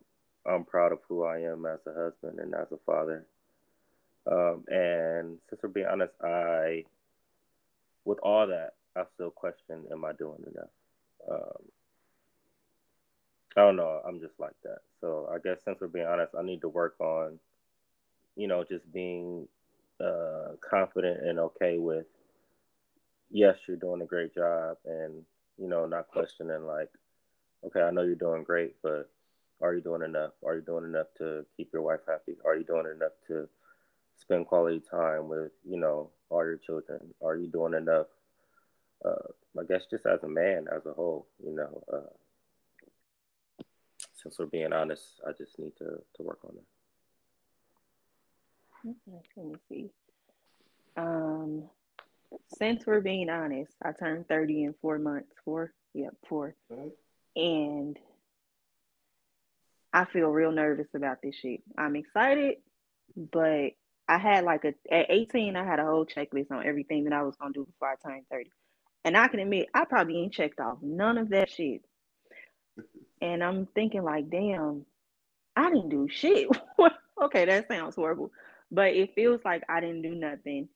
I'm 0.45 0.63
proud 0.63 0.91
of 0.91 0.99
who 1.07 1.23
I 1.23 1.39
am 1.39 1.65
as 1.65 1.79
a 1.85 1.93
husband 1.93 2.39
and 2.39 2.53
as 2.55 2.71
a 2.71 2.77
father. 2.85 3.25
Um, 4.25 4.63
and 4.67 5.37
since 5.49 5.61
we're 5.61 5.69
being 5.69 5.87
honest, 5.87 6.13
I, 6.23 6.85
with 8.05 8.19
all 8.23 8.47
that, 8.47 8.73
I 8.95 9.03
still 9.15 9.31
question, 9.31 9.85
am 9.91 10.05
I 10.05 10.13
doing 10.13 10.43
enough? 10.51 10.69
Um, 11.29 11.63
I 13.57 13.61
don't 13.61 13.75
know. 13.75 14.01
I'm 14.07 14.19
just 14.19 14.39
like 14.39 14.55
that. 14.63 14.79
So 15.01 15.29
I 15.33 15.37
guess 15.39 15.57
since 15.65 15.79
we're 15.81 15.87
being 15.87 16.05
honest, 16.05 16.33
I 16.37 16.43
need 16.43 16.61
to 16.61 16.69
work 16.69 16.95
on, 16.99 17.39
you 18.35 18.47
know, 18.47 18.63
just 18.63 18.91
being 18.93 19.47
uh, 20.03 20.53
confident 20.61 21.25
and 21.25 21.39
okay 21.39 21.77
with 21.77 22.05
yes, 23.31 23.57
you're 23.67 23.77
doing 23.77 24.01
a 24.01 24.05
great 24.05 24.33
job, 24.33 24.77
and 24.85 25.23
you 25.57 25.67
know, 25.67 25.85
not 25.85 26.07
questioning 26.07 26.65
like, 26.65 26.89
okay, 27.65 27.81
I 27.81 27.91
know 27.91 28.03
you're 28.03 28.15
doing 28.15 28.43
great, 28.43 28.75
but 28.81 29.09
are 29.61 29.73
you 29.73 29.81
doing 29.81 30.03
enough? 30.03 30.31
Are 30.45 30.55
you 30.55 30.61
doing 30.61 30.85
enough 30.85 31.07
to 31.17 31.45
keep 31.57 31.69
your 31.73 31.81
wife 31.81 31.99
happy? 32.07 32.37
Are 32.45 32.55
you 32.55 32.63
doing 32.63 32.85
enough 32.95 33.11
to 33.27 33.47
spend 34.17 34.47
quality 34.47 34.81
time 34.89 35.27
with 35.27 35.51
you 35.67 35.79
know 35.79 36.11
all 36.29 36.43
your 36.43 36.57
children? 36.57 37.13
Are 37.23 37.35
you 37.35 37.47
doing 37.47 37.73
enough? 37.73 38.07
Uh, 39.03 39.59
I 39.59 39.63
guess 39.63 39.83
just 39.89 40.05
as 40.05 40.23
a 40.23 40.27
man, 40.27 40.67
as 40.73 40.85
a 40.85 40.93
whole, 40.93 41.27
you 41.43 41.55
know. 41.55 41.83
Uh, 41.91 42.09
since 44.21 44.37
we're 44.37 44.45
being 44.45 44.73
honest, 44.73 45.21
I 45.27 45.31
just 45.31 45.57
need 45.59 45.75
to 45.77 46.01
to 46.15 46.23
work 46.23 46.39
on 46.43 46.55
it. 46.55 46.63
Let 49.35 49.45
me 49.45 49.55
see. 49.67 49.89
Um, 50.95 51.69
since 52.57 52.85
we're 52.85 53.01
being 53.01 53.29
honest, 53.29 53.71
I 53.83 53.91
turned 53.91 54.27
30 54.27 54.63
in 54.65 54.75
four 54.81 54.99
months. 54.99 55.31
Four? 55.45 55.73
Yep, 55.93 56.13
4 56.27 56.55
mm-hmm. 56.71 56.87
And 57.35 57.97
I 59.93 60.05
feel 60.05 60.29
real 60.29 60.51
nervous 60.51 60.87
about 60.93 61.21
this 61.21 61.35
shit. 61.35 61.61
I'm 61.77 61.95
excited, 61.95 62.57
but 63.15 63.71
I 64.07 64.17
had 64.17 64.43
like 64.43 64.65
a 64.65 64.73
at 64.93 65.07
18, 65.09 65.55
I 65.55 65.65
had 65.65 65.79
a 65.79 65.85
whole 65.85 66.05
checklist 66.05 66.51
on 66.51 66.65
everything 66.65 67.05
that 67.05 67.13
I 67.13 67.23
was 67.23 67.35
gonna 67.35 67.53
do 67.53 67.65
before 67.65 67.89
I 67.89 68.07
turned 68.07 68.25
30. 68.31 68.51
And 69.05 69.15
I 69.17 69.27
can 69.27 69.39
admit 69.39 69.69
I 69.73 69.85
probably 69.85 70.19
ain't 70.21 70.33
checked 70.33 70.59
off 70.59 70.79
none 70.81 71.17
of 71.17 71.29
that 71.29 71.49
shit. 71.49 71.81
And 73.21 73.43
I'm 73.43 73.67
thinking 73.75 74.03
like, 74.05 74.29
damn, 74.29 74.85
I 75.53 75.69
didn't 75.69 75.89
do 75.89 76.07
shit. 76.09 76.47
okay, 77.21 77.43
that 77.43 77.67
sounds 77.67 77.95
horrible. 77.95 78.31
But 78.71 78.93
it 78.93 79.13
feels 79.13 79.41
like 79.43 79.61
I 79.67 79.81
didn't 79.81 80.03
do 80.03 80.15
nothing 80.15 80.69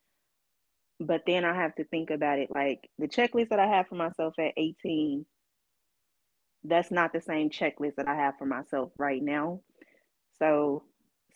but 1.08 1.24
then 1.26 1.45
I 1.45 1.54
have 1.54 1.76
to 1.76 1.84
think 1.86 2.10
about 2.10 2.39
it 2.39 2.49
like 2.54 2.89
the 2.97 3.08
checklist 3.08 3.49
that 3.49 3.60
I 3.60 3.68
have 3.68 3.88
for 3.88 3.95
myself 3.95 4.34
at 4.39 4.54
18, 4.58 5.26
that's 6.64 6.91
not 6.91 7.14
the 7.14 7.22
same 7.22 7.49
checklist 7.49 7.95
that 7.97 8.08
I 8.08 8.16
have 8.16 8.36
for 8.38 8.45
myself 8.45 8.91
right 8.97 9.22
now. 9.22 9.62
So, 10.39 10.84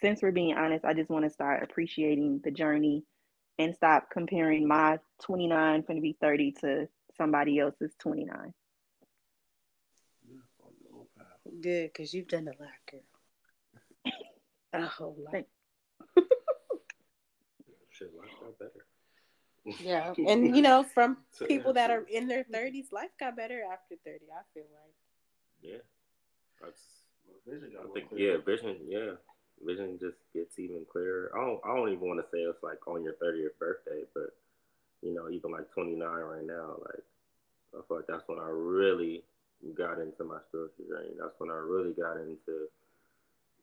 since 0.01 0.21
we're 0.21 0.31
being 0.31 0.55
honest, 0.55 0.85
I 0.85 0.93
just 0.93 1.09
want 1.09 1.25
to 1.25 1.31
start 1.31 1.63
appreciating 1.63 2.41
the 2.43 2.51
journey 2.51 3.03
and 3.57 3.73
stop 3.75 4.09
comparing 4.11 4.67
my 4.67 4.99
29 5.23 5.81
going 5.87 5.97
to 5.97 6.01
be 6.01 6.15
30 6.21 6.51
to 6.61 6.87
somebody 7.17 7.59
else's 7.59 7.95
29. 7.99 8.53
Good, 11.61 11.91
because 11.91 12.13
you've 12.13 12.27
done 12.27 12.47
a 12.47 12.61
lot, 12.61 12.69
girl. 12.91 13.01
A 14.73 14.85
whole 14.85 15.17
lot. 15.17 15.45
Should 17.89 18.09
life 18.15 18.29
got 18.39 18.59
better. 18.59 18.85
Yeah, 19.81 20.13
and 20.27 20.55
you 20.55 20.61
know, 20.61 20.83
from 20.83 21.17
people 21.47 21.73
that 21.73 21.91
are 21.91 22.03
in 22.09 22.27
their 22.27 22.43
thirties, 22.43 22.87
life 22.91 23.11
got 23.19 23.35
better 23.35 23.61
after 23.71 23.95
thirty. 24.05 24.25
I 24.31 24.41
feel 24.53 24.65
like. 24.71 24.93
Yeah, 25.61 25.83
that's. 26.61 26.81
Vision. 27.45 27.71
I 27.79 27.93
think 27.93 28.07
yeah, 28.11 28.37
vision 28.45 28.75
yeah, 28.89 29.11
vision 29.63 29.97
just 30.01 30.17
gets 30.33 30.59
even 30.59 30.85
clearer. 30.91 31.31
I 31.33 31.39
don't 31.39 31.59
I 31.63 31.75
don't 31.75 31.89
even 31.89 32.07
want 32.07 32.19
to 32.19 32.27
say 32.31 32.39
it's 32.39 32.61
like 32.61 32.85
on 32.87 33.03
your 33.03 33.13
thirtieth 33.13 33.57
birthday, 33.57 34.03
but 34.13 34.35
you 35.01 35.13
know, 35.13 35.29
even 35.29 35.51
like 35.51 35.71
twenty 35.71 35.95
nine 35.95 36.23
right 36.27 36.45
now, 36.45 36.75
like 36.79 37.03
I 37.73 37.79
feel 37.87 37.97
like 37.97 38.07
that's 38.07 38.27
when 38.27 38.39
I 38.39 38.49
really 38.49 39.23
got 39.77 39.99
into 39.99 40.23
my 40.23 40.39
spiritual 40.49 40.85
journey. 40.89 41.15
That's 41.19 41.39
when 41.39 41.49
I 41.49 41.55
really 41.55 41.93
got 41.93 42.17
into, 42.17 42.67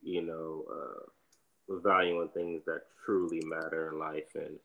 you 0.03 0.23
know, 0.23 0.65
uh, 0.71 1.77
valuing 1.81 2.29
things 2.29 2.63
that 2.67 2.83
truly 3.05 3.43
matter 3.45 3.91
in 3.93 3.99
life 3.99 4.35
and 4.35 4.59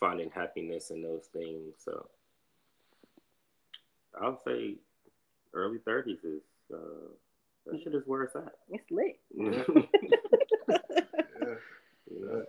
finding 0.00 0.30
happiness 0.30 0.90
in 0.90 1.02
those 1.02 1.26
things. 1.32 1.74
So 1.84 2.08
I 4.20 4.28
would 4.28 4.42
say 4.46 4.76
early 5.54 5.78
thirties 5.78 6.24
is 6.24 6.42
uh, 6.72 7.08
that 7.66 7.82
shit 7.82 7.94
is 7.94 8.02
where 8.06 8.24
it's 8.24 8.36
at. 8.36 8.52
It's 8.70 8.90
lit. 8.90 9.18
yeah. 12.10 12.42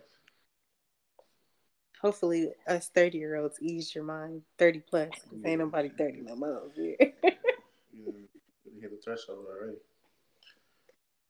Hopefully, 2.01 2.51
us 2.67 2.89
thirty 2.93 3.17
year 3.17 3.37
olds 3.37 3.57
ease 3.61 3.93
your 3.93 4.03
mind. 4.03 4.43
Thirty 4.57 4.79
plus, 4.79 5.09
yeah. 5.31 5.49
ain't 5.49 5.59
nobody 5.59 5.89
thirty 5.97 6.21
no 6.21 6.35
more. 6.35 6.63
Yeah. 6.75 6.95
you 7.93 8.27
hit 8.81 8.91
the 8.91 8.99
threshold 9.03 9.45
already. 9.49 9.77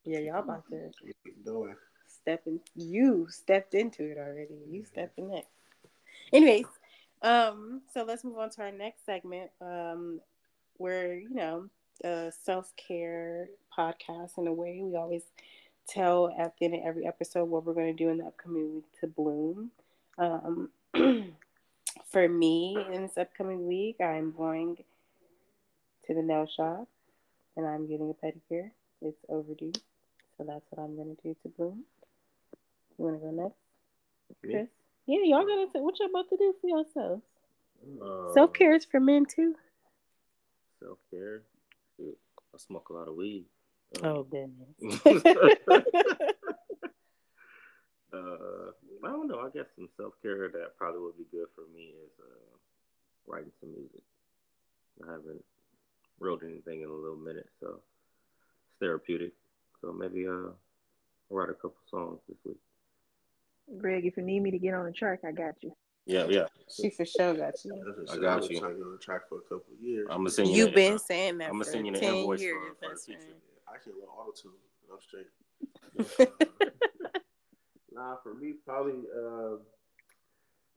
Yeah, 0.04 0.20
y'all 0.20 0.40
about 0.40 0.64
to 0.70 0.92
doing. 1.46 1.76
Step 2.08 2.44
in. 2.46 2.60
You 2.76 3.28
stepped 3.30 3.74
into 3.74 4.04
it 4.04 4.18
already. 4.18 4.56
You 4.70 4.84
stepped 4.86 5.18
in 5.18 5.32
it. 5.34 5.46
Anyways, 6.34 6.66
um, 7.22 7.82
so 7.94 8.04
let's 8.04 8.24
move 8.24 8.38
on 8.38 8.50
to 8.52 8.62
our 8.62 8.72
next 8.72 9.06
segment, 9.06 9.50
um, 9.62 10.20
where 10.78 11.14
you 11.16 11.34
know, 11.34 11.70
a 12.04 12.32
self 12.44 12.74
care 12.76 13.50
podcast 13.78 14.38
in 14.38 14.48
a 14.48 14.54
way. 14.54 14.80
We 14.82 14.96
always 14.96 15.24
tell 15.88 16.34
at 16.38 16.54
the 16.60 16.66
end 16.66 16.76
of 16.76 16.82
every 16.86 17.06
episode 17.08 17.46
what 17.46 17.66
we're 17.66 17.74
going 17.74 17.96
to 17.96 18.04
do 18.04 18.10
in 18.10 18.18
the 18.18 18.26
upcoming 18.26 18.76
week 18.76 18.86
to 19.00 19.08
bloom. 19.08 19.72
Um, 20.18 20.70
for 22.12 22.28
me, 22.28 22.78
in 22.92 23.04
this 23.04 23.18
upcoming 23.18 23.66
week, 23.68 23.98
I'm 24.02 24.34
going 24.36 24.78
to 26.08 26.14
the 26.14 26.22
nail 26.22 26.48
shop. 26.48 26.88
and 27.56 27.66
I'm 27.66 27.88
getting 27.88 28.10
a 28.10 28.26
pedicure. 28.26 28.72
It's 29.02 29.18
overdue, 29.30 29.74
so 30.38 30.44
that's 30.48 30.66
what 30.70 30.84
I'm 30.84 30.96
gonna 30.98 31.16
do 31.24 31.36
to 31.44 31.50
Bloom. 31.50 31.84
You 32.98 33.06
wanna 33.06 33.18
go 33.18 33.32
next, 33.32 33.56
Chris? 34.42 34.68
Yeah, 35.08 35.20
y'all 35.24 35.46
gotta 35.46 35.68
say 35.74 35.80
what 35.80 35.98
y'all 36.00 36.10
about 36.10 36.30
to 36.30 36.38
do 36.38 36.54
for 36.60 36.68
yourselves. 36.68 37.24
Um, 38.02 38.32
Self 38.34 38.54
care 38.54 38.76
is 38.76 38.86
for 38.86 39.00
men 39.00 39.26
too. 39.26 39.56
Self 40.80 40.98
care. 41.10 41.44
I 42.02 42.58
smoke 42.58 42.90
a 42.90 42.94
lot 42.94 43.08
of 43.08 43.16
weed. 43.16 43.46
Oh 44.04 44.24
goodness. 44.24 44.68
uh, 48.14 48.72
I 49.04 49.08
don't 49.08 49.28
know. 49.28 49.40
I 49.40 49.50
guess 49.54 49.66
some 49.76 49.88
self 49.96 50.14
care 50.22 50.50
that 50.50 50.78
probably 50.78 51.02
would 51.02 51.18
be 51.18 51.26
good 51.32 51.48
for 51.56 51.64
me 51.74 51.94
is 52.04 52.12
uh, 52.20 52.58
writing 53.28 53.52
some 53.62 53.72
music. 53.72 54.04
I 55.08 55.12
haven't 55.12 55.44
wrote 56.20 56.44
anything 56.44 56.82
in 56.82 56.90
a 56.90 56.94
little 56.94 57.16
minute, 57.16 57.50
so 57.62 57.68
it's 57.76 58.80
therapeutic. 58.80 59.32
So 59.82 59.94
maybe 59.94 60.28
uh, 60.28 60.32
I'll 60.32 60.58
write 61.30 61.50
a 61.50 61.54
couple 61.54 61.78
songs 61.90 62.20
this 62.28 62.38
week. 62.46 62.58
Greg, 63.78 64.06
if 64.06 64.18
you 64.18 64.24
need 64.24 64.42
me 64.42 64.52
to 64.52 64.60
get 64.60 64.74
on 64.74 64.86
the 64.86 64.92
track, 64.92 65.20
I 65.28 65.32
got 65.32 65.56
you. 65.62 65.76
Yeah, 66.06 66.26
yeah. 66.30 66.46
she 66.74 66.90
for 66.90 67.06
sure 67.06 67.34
got 67.34 67.54
you. 67.66 67.84
That's 67.86 67.98
what 67.98 68.10
I 68.10 68.14
said. 68.14 68.22
got 68.22 68.40
was 68.40 68.50
you. 68.50 68.60
Trying 68.60 68.72
to 68.72 68.78
get 68.78 68.86
on 68.86 68.92
the 68.94 68.98
track 68.98 69.22
for 69.28 69.40
a 69.40 69.42
couple 69.42 69.66
of 69.74 69.82
years. 69.86 70.08
I'm 70.10 70.20
gonna 70.20 70.30
sing 70.30 70.46
you. 70.46 70.56
You've 70.56 70.68
an- 70.70 70.74
been 70.76 71.00
saying 71.00 71.38
that 71.40 71.50
I'ma 71.50 71.66
for 71.66 71.72
send 71.72 71.86
you 71.86 71.94
the 71.94 72.00
ten 72.00 72.16
invoice 72.16 72.40
years. 72.42 72.56
for- 72.56 72.88
for 72.88 72.88
the 72.88 72.94
best 72.94 73.10
I 73.68 73.78
can 73.84 73.94
learn 73.94 74.08
auto 74.08 74.32
tune. 74.32 74.52
I'm 74.90 75.00
straight. 75.02 75.28
nah, 77.92 78.16
for 78.24 78.34
me, 78.36 78.54
probably 78.66 79.04
uh, 79.14 79.58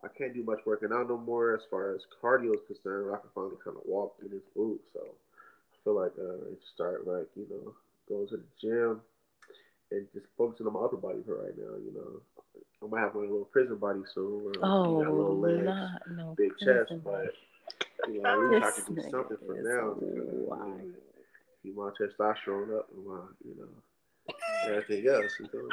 I 0.03 0.09
can't 0.18 0.34
do 0.34 0.43
much 0.43 0.59
working 0.66 0.91
out 0.93 1.09
no 1.09 1.16
more 1.16 1.55
as 1.55 1.62
far 1.70 1.95
as 1.95 2.01
cardio 2.20 2.55
is 2.55 2.61
concerned. 2.66 3.14
I 3.14 3.18
can 3.18 3.30
finally 3.32 3.57
kind 3.64 3.76
of 3.76 3.84
walk 3.86 4.16
in 4.22 4.30
this 4.30 4.43
boot, 4.57 4.80
so 4.93 5.01
I 5.01 5.76
feel 5.84 5.95
like 5.95 6.12
uh, 6.18 6.51
I 6.51 6.55
start 6.74 7.07
like 7.07 7.28
you 7.36 7.47
know 7.49 7.74
going 8.09 8.26
to 8.28 8.38
the 8.38 8.45
gym 8.61 9.01
and 9.91 10.07
just 10.12 10.26
focusing 10.38 10.66
on 10.66 10.72
my 10.74 10.80
upper 10.80 10.97
body 10.97 11.18
for 11.26 11.43
right 11.43 11.57
now. 11.57 11.74
You 11.76 11.93
know, 11.95 12.20
I 12.82 12.86
might 12.91 13.01
have 13.01 13.14
my 13.14 13.22
little 13.22 13.45
prison 13.47 13.76
body 13.76 14.01
soon. 14.14 14.53
Oh, 14.62 15.03
got 15.03 15.12
little 15.12 15.38
legs, 15.38 15.64
not 15.64 16.03
no 16.11 16.34
big 16.36 16.51
chest, 16.59 16.88
prison 16.88 17.01
but 17.05 17.32
you 18.09 18.22
know, 18.22 18.30
at 18.30 18.38
least 18.38 18.64
I 18.64 18.70
This 18.70 18.84
can 18.84 18.95
do 18.95 19.01
nigga 19.03 19.11
something 19.11 19.36
for 19.47 19.55
now. 19.55 19.95
to 19.95 20.01
kinda, 20.01 20.14
you 20.16 20.24
know, 20.24 20.45
wild. 20.47 20.80
Keep 21.62 21.76
my 21.76 21.91
testosterone 22.01 22.78
up 22.78 22.88
and 22.97 23.07
my, 23.07 23.20
you 23.45 23.55
know, 23.59 24.34
everything 24.72 25.07
else. 25.09 25.32
You 25.38 25.49
know, 25.53 25.68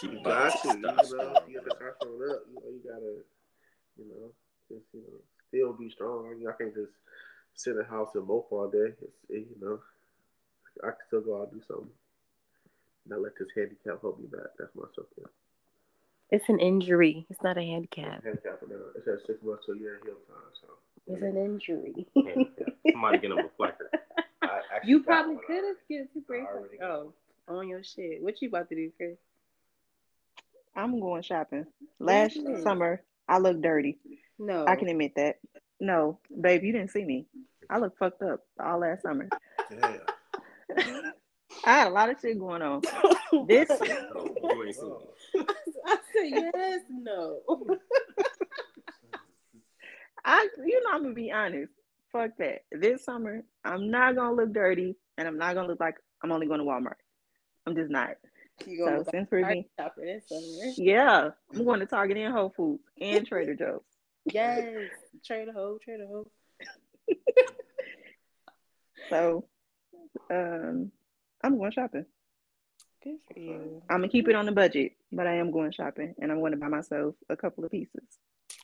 Keep 0.00 0.12
my 0.14 0.22
got 0.22 0.62
to, 0.62 0.68
you 0.68 0.78
know, 0.80 0.88
testosterone. 0.90 1.46
keep 1.46 1.56
testosterone 1.62 2.30
up. 2.34 2.42
You 2.50 2.56
know, 2.58 2.68
you 2.68 2.80
gotta, 2.84 3.14
you 3.98 4.04
know, 4.08 4.32
just 4.68 4.84
you 4.92 5.00
know, 5.00 5.20
still 5.48 5.72
be 5.74 5.90
strong. 5.90 6.34
You 6.38 6.44
know, 6.44 6.50
I 6.50 6.54
can't 6.60 6.74
just 6.74 6.90
sit 7.54 7.70
in 7.72 7.78
the 7.78 7.84
house 7.84 8.10
and 8.14 8.26
mope 8.26 8.48
all 8.50 8.68
day. 8.68 8.92
It's, 9.00 9.16
it, 9.30 9.46
you 9.48 9.56
know, 9.60 9.78
I 10.82 10.88
can 10.88 10.96
still 11.06 11.20
go 11.20 11.40
out 11.40 11.52
and 11.52 11.60
do 11.60 11.66
something. 11.68 11.88
Not 13.08 13.22
let 13.22 13.32
this 13.38 13.48
handicap 13.56 14.00
hold 14.02 14.20
me 14.20 14.26
back. 14.26 14.48
That's 14.58 14.74
my 14.74 14.84
subject. 14.94 15.34
It's 16.30 16.48
an 16.48 16.60
injury. 16.60 17.26
It's 17.30 17.42
not 17.42 17.56
a 17.56 17.62
handicap. 17.62 18.22
Handicap 18.22 18.60
for 18.60 18.66
now. 18.68 18.76
It's 18.96 19.08
at 19.08 19.26
six 19.26 19.42
months 19.42 19.64
to 19.66 19.72
a 19.72 19.78
year 19.78 19.98
heal 20.04 20.14
time. 20.28 20.52
So 20.60 20.68
It's 21.06 21.22
an 21.22 21.36
injury. 21.36 22.06
Handicap. 22.14 22.74
Somebody 22.92 23.18
get 23.18 23.30
him 23.30 23.38
a 23.38 23.48
placard. 23.48 23.88
You 24.84 25.02
probably 25.02 25.36
could 25.46 25.56
have 25.56 25.64
already. 25.64 25.78
get 25.90 26.12
two 26.14 26.20
bracelets. 26.22 26.74
Oh, 26.82 27.12
on 27.48 27.68
your 27.68 27.82
shit. 27.82 28.22
What 28.22 28.40
you 28.40 28.48
about 28.48 28.68
to 28.70 28.74
do, 28.76 28.90
Chris? 28.96 29.16
I'm 30.76 31.00
going 31.00 31.22
shopping. 31.22 31.66
Last 31.98 32.36
Yes. 32.36 32.62
summer, 32.62 33.02
I 33.28 33.38
looked 33.38 33.60
dirty. 33.62 33.98
No. 34.38 34.64
I 34.66 34.76
can 34.76 34.88
admit 34.88 35.12
that. 35.16 35.36
No, 35.80 36.20
babe, 36.40 36.62
you 36.62 36.72
didn't 36.72 36.92
see 36.92 37.04
me. 37.04 37.26
I 37.68 37.78
looked 37.78 37.98
fucked 37.98 38.22
up 38.22 38.40
all 38.62 38.78
last 38.78 39.02
summer. 39.02 39.28
Damn. 39.70 40.00
I 41.64 41.70
had 41.70 41.88
a 41.88 41.90
lot 41.90 42.10
of 42.10 42.16
shit 42.20 42.38
going 42.38 42.62
on. 42.62 42.82
This 43.46 43.68
Oh, 43.70 44.34
you 44.42 44.64
ain't 44.64 44.74
seen 44.74 44.88
me. 44.88 45.44
I 45.86 45.96
said 46.14 46.50
yes, 46.54 46.80
no. 46.88 47.40
I 50.24 50.48
you 50.64 50.82
know 50.82 50.90
I'm 50.94 51.02
gonna 51.02 51.14
be 51.14 51.30
honest. 51.30 51.72
Fuck 52.10 52.30
that. 52.38 52.64
This 52.72 53.04
summer, 53.04 53.44
I'm 53.64 53.90
not 53.90 54.16
gonna 54.16 54.34
look 54.34 54.52
dirty 54.54 54.96
and 55.18 55.28
I'm 55.28 55.36
not 55.36 55.54
gonna 55.54 55.68
look 55.68 55.80
like 55.80 55.96
I'm 56.22 56.32
only 56.32 56.46
going 56.46 56.60
to 56.60 56.64
Walmart. 56.64 56.94
I'm 57.66 57.76
just 57.76 57.90
not. 57.90 58.16
You 58.66 58.84
So 58.86 59.04
since 59.10 59.28
we're 59.30 59.46
being, 59.46 59.66
shopper 59.78 60.04
this 60.04 60.28
summer? 60.28 60.72
yeah, 60.76 61.28
I'm 61.54 61.64
going 61.64 61.80
to 61.80 61.86
Target 61.86 62.16
and 62.16 62.32
Whole 62.34 62.52
Foods 62.56 62.82
and 63.00 63.26
Trader 63.26 63.54
Joe's. 63.54 63.82
Yes, 64.24 64.64
Trader 65.24 65.52
Ho, 65.52 65.78
Trader 65.84 66.06
Ho. 66.06 66.26
So 69.10 69.44
um 70.30 70.90
I'm 71.42 71.58
going 71.58 71.72
shopping. 71.72 72.06
Good 73.02 73.18
for 73.32 73.38
you. 73.38 73.82
I'm 73.88 73.98
gonna 73.98 74.08
keep 74.08 74.28
it 74.28 74.34
on 74.34 74.46
the 74.46 74.52
budget, 74.52 74.92
but 75.12 75.26
I 75.26 75.36
am 75.36 75.50
going 75.50 75.72
shopping 75.72 76.14
and 76.20 76.32
I'm 76.32 76.40
going 76.40 76.52
to 76.52 76.58
buy 76.58 76.68
myself 76.68 77.14
a 77.28 77.36
couple 77.36 77.64
of 77.64 77.70
pieces. 77.70 78.02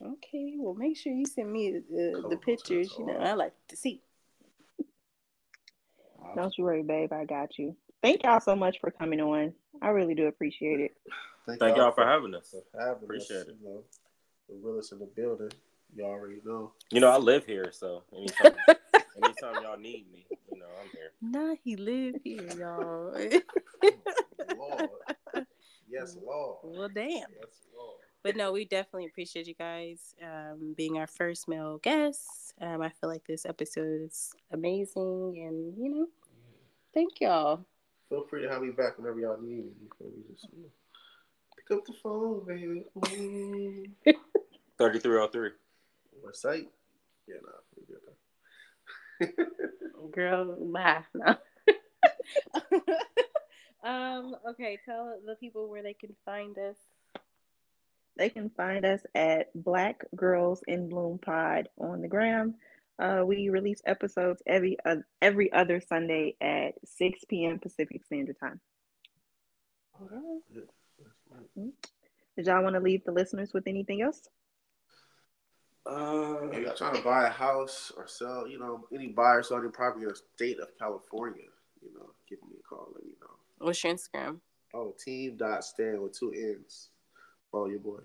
Okay, 0.02 0.54
well, 0.58 0.74
make 0.74 0.96
sure 0.96 1.12
you 1.12 1.24
send 1.24 1.52
me 1.52 1.80
the, 1.88 2.12
Couple 2.14 2.30
the 2.30 2.36
pictures. 2.36 2.92
You 2.98 3.06
know. 3.06 3.16
I 3.16 3.34
like 3.34 3.52
to 3.68 3.76
see. 3.76 4.02
Don't 6.34 6.56
you 6.58 6.64
worry, 6.64 6.82
babe. 6.82 7.12
I 7.12 7.24
got 7.26 7.58
you. 7.58 7.76
Thank 8.02 8.24
y'all 8.24 8.40
so 8.40 8.56
much 8.56 8.80
for 8.80 8.90
coming 8.90 9.20
on. 9.20 9.52
I 9.80 9.88
really 9.88 10.14
do 10.14 10.26
appreciate 10.26 10.80
it. 10.80 10.96
Thank 11.46 11.76
y'all 11.76 11.92
for 11.92 12.04
having 12.04 12.34
us. 12.34 12.54
for 12.72 12.80
having 12.80 13.04
Appreciate 13.04 13.42
us, 13.42 13.48
it. 13.48 13.56
You 13.60 13.68
know, 13.68 13.82
the 14.48 14.56
realest 14.62 14.92
in 14.92 14.98
the 14.98 15.06
building. 15.06 15.50
You 15.94 16.04
all 16.04 16.10
already 16.10 16.40
know. 16.44 16.72
You 16.90 17.00
know, 17.00 17.08
I 17.08 17.18
live 17.18 17.46
here, 17.46 17.70
so 17.70 18.02
anytime, 18.12 18.52
anytime 19.22 19.62
y'all 19.62 19.78
need 19.78 20.06
me, 20.12 20.26
you 20.64 20.70
know, 20.70 20.80
I'm 20.82 20.90
here. 20.90 21.12
Nah, 21.48 21.54
he 21.62 21.76
live 21.76 22.16
here, 22.22 22.48
y'all. 22.58 23.12
Lord. 24.58 24.88
Yes, 25.88 26.16
Lord. 26.24 26.58
well, 26.62 26.88
damn. 26.88 27.08
Yes, 27.08 27.62
Lord. 27.76 28.00
But 28.22 28.36
no, 28.36 28.52
we 28.52 28.64
definitely 28.64 29.06
appreciate 29.06 29.46
you 29.46 29.54
guys 29.54 30.14
um, 30.22 30.74
being 30.76 30.98
our 30.98 31.06
first 31.06 31.46
male 31.46 31.78
guests. 31.78 32.54
Um, 32.60 32.80
I 32.80 32.88
feel 32.88 33.10
like 33.10 33.26
this 33.26 33.44
episode 33.44 34.02
is 34.02 34.32
amazing, 34.50 35.34
and 35.46 35.76
you 35.76 35.90
know, 35.90 36.06
thank 36.94 37.20
y'all. 37.20 37.64
Feel 38.08 38.24
free 38.28 38.42
to 38.42 38.48
have 38.48 38.62
me 38.62 38.70
back 38.70 38.98
whenever 38.98 39.20
y'all 39.20 39.40
need 39.40 39.58
me. 39.58 39.72
You 39.82 39.90
feel 39.98 40.08
me? 40.08 40.22
Just 40.32 40.48
you 40.56 40.62
know, 40.62 40.68
pick 41.56 41.76
up 41.76 41.84
the 41.84 41.92
phone, 42.02 42.44
baby. 42.46 42.86
Mm. 42.96 43.90
3303. 44.78 45.50
What 46.22 46.36
site? 46.36 46.68
Yeah, 47.28 47.36
nah, 47.42 47.50
we 47.76 47.84
good. 47.86 48.00
Though. 49.20 50.08
Girl, 50.12 50.56
bye. 50.72 51.02
No. 51.14 51.36
um. 53.90 54.36
Okay, 54.50 54.78
tell 54.84 55.18
the 55.26 55.36
people 55.36 55.68
where 55.68 55.82
they 55.82 55.94
can 55.94 56.14
find 56.24 56.56
us. 56.58 56.76
They 58.16 58.28
can 58.28 58.50
find 58.50 58.84
us 58.84 59.00
at 59.14 59.48
Black 59.54 60.04
Girls 60.14 60.62
in 60.68 60.88
Bloom 60.88 61.18
Pod 61.18 61.68
on 61.78 62.00
the 62.00 62.08
gram. 62.08 62.54
Uh, 62.98 63.22
we 63.26 63.48
release 63.48 63.80
episodes 63.86 64.40
every 64.46 64.76
uh, 64.84 64.96
every 65.20 65.52
other 65.52 65.80
Sunday 65.80 66.36
at 66.40 66.74
6 66.84 67.24
p.m. 67.28 67.58
Pacific 67.58 68.04
Standard 68.04 68.38
Time. 68.38 68.60
Yeah, 70.52 70.60
right. 71.30 71.72
Did 72.36 72.46
y'all 72.46 72.62
want 72.62 72.74
to 72.74 72.80
leave 72.80 73.04
the 73.04 73.12
listeners 73.12 73.52
with 73.52 73.66
anything 73.66 74.02
else? 74.02 74.22
Uh, 75.86 76.48
If 76.50 76.62
y'all 76.62 76.74
trying 76.74 76.96
to 76.96 77.02
buy 77.02 77.26
a 77.26 77.30
house 77.30 77.92
or 77.96 78.06
sell, 78.08 78.48
you 78.48 78.58
know, 78.58 78.86
any 78.92 79.08
buyer 79.08 79.42
selling 79.42 79.70
property 79.70 80.04
in 80.04 80.08
the 80.08 80.16
state 80.34 80.58
of 80.58 80.68
California, 80.78 81.44
you 81.82 81.92
know, 81.94 82.10
give 82.28 82.38
me 82.42 82.56
a 82.58 82.62
call. 82.62 82.88
Let 82.94 83.04
me 83.04 83.12
know. 83.20 83.26
What's 83.58 83.84
your 83.84 83.94
Instagram? 83.94 84.40
Oh, 84.72 84.94
team 84.98 85.36
dot 85.36 85.62
stand 85.64 86.00
with 86.00 86.18
two 86.18 86.32
N's. 86.32 86.88
Follow 87.52 87.66
your 87.66 87.80
boy. 87.80 88.00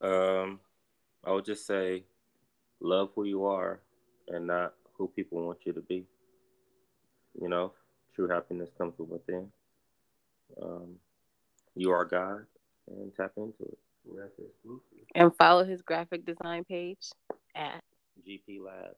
um, 0.00 0.60
I 1.24 1.32
would 1.32 1.44
just 1.44 1.66
say, 1.66 2.04
love 2.80 3.10
who 3.14 3.24
you 3.24 3.44
are, 3.46 3.80
and 4.28 4.46
not 4.46 4.74
who 4.96 5.08
people 5.08 5.44
want 5.44 5.58
you 5.64 5.72
to 5.72 5.80
be. 5.80 6.06
You 7.40 7.48
know, 7.48 7.72
true 8.14 8.28
happiness 8.28 8.70
comes 8.78 8.94
from 8.96 9.08
within. 9.10 9.50
Um, 10.62 10.94
you 11.74 11.90
are 11.90 12.04
God, 12.04 12.46
and 12.88 13.14
tap 13.14 13.32
into 13.36 13.64
it. 13.64 13.78
Rap 14.08 14.30
is 14.38 14.52
blue. 14.64 14.80
And 15.14 15.34
follow 15.36 15.64
his 15.64 15.82
graphic 15.82 16.24
design 16.24 16.64
page 16.64 17.10
at. 17.54 17.82
GP 18.26 18.60
Labs. 18.64 18.96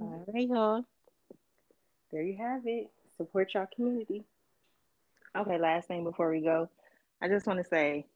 All 0.00 0.24
right, 0.32 0.48
y'all. 0.48 0.84
There 2.10 2.22
you 2.22 2.36
have 2.38 2.62
it. 2.64 2.90
Support 3.16 3.54
your 3.54 3.68
community. 3.74 4.24
Okay, 5.36 5.58
last 5.58 5.88
thing 5.88 6.04
before 6.04 6.30
we 6.30 6.40
go, 6.40 6.68
I 7.22 7.28
just 7.28 7.46
want 7.46 7.58
to 7.58 7.68
say 7.68 8.06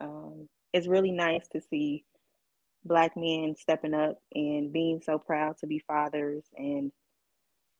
um, 0.00 0.48
it's 0.72 0.88
really 0.88 1.12
nice 1.12 1.46
to 1.48 1.60
see 1.60 2.04
Black 2.84 3.16
men 3.16 3.54
stepping 3.58 3.94
up 3.94 4.20
and 4.34 4.72
being 4.72 5.00
so 5.04 5.18
proud 5.18 5.58
to 5.58 5.66
be 5.66 5.80
fathers 5.86 6.44
and 6.56 6.90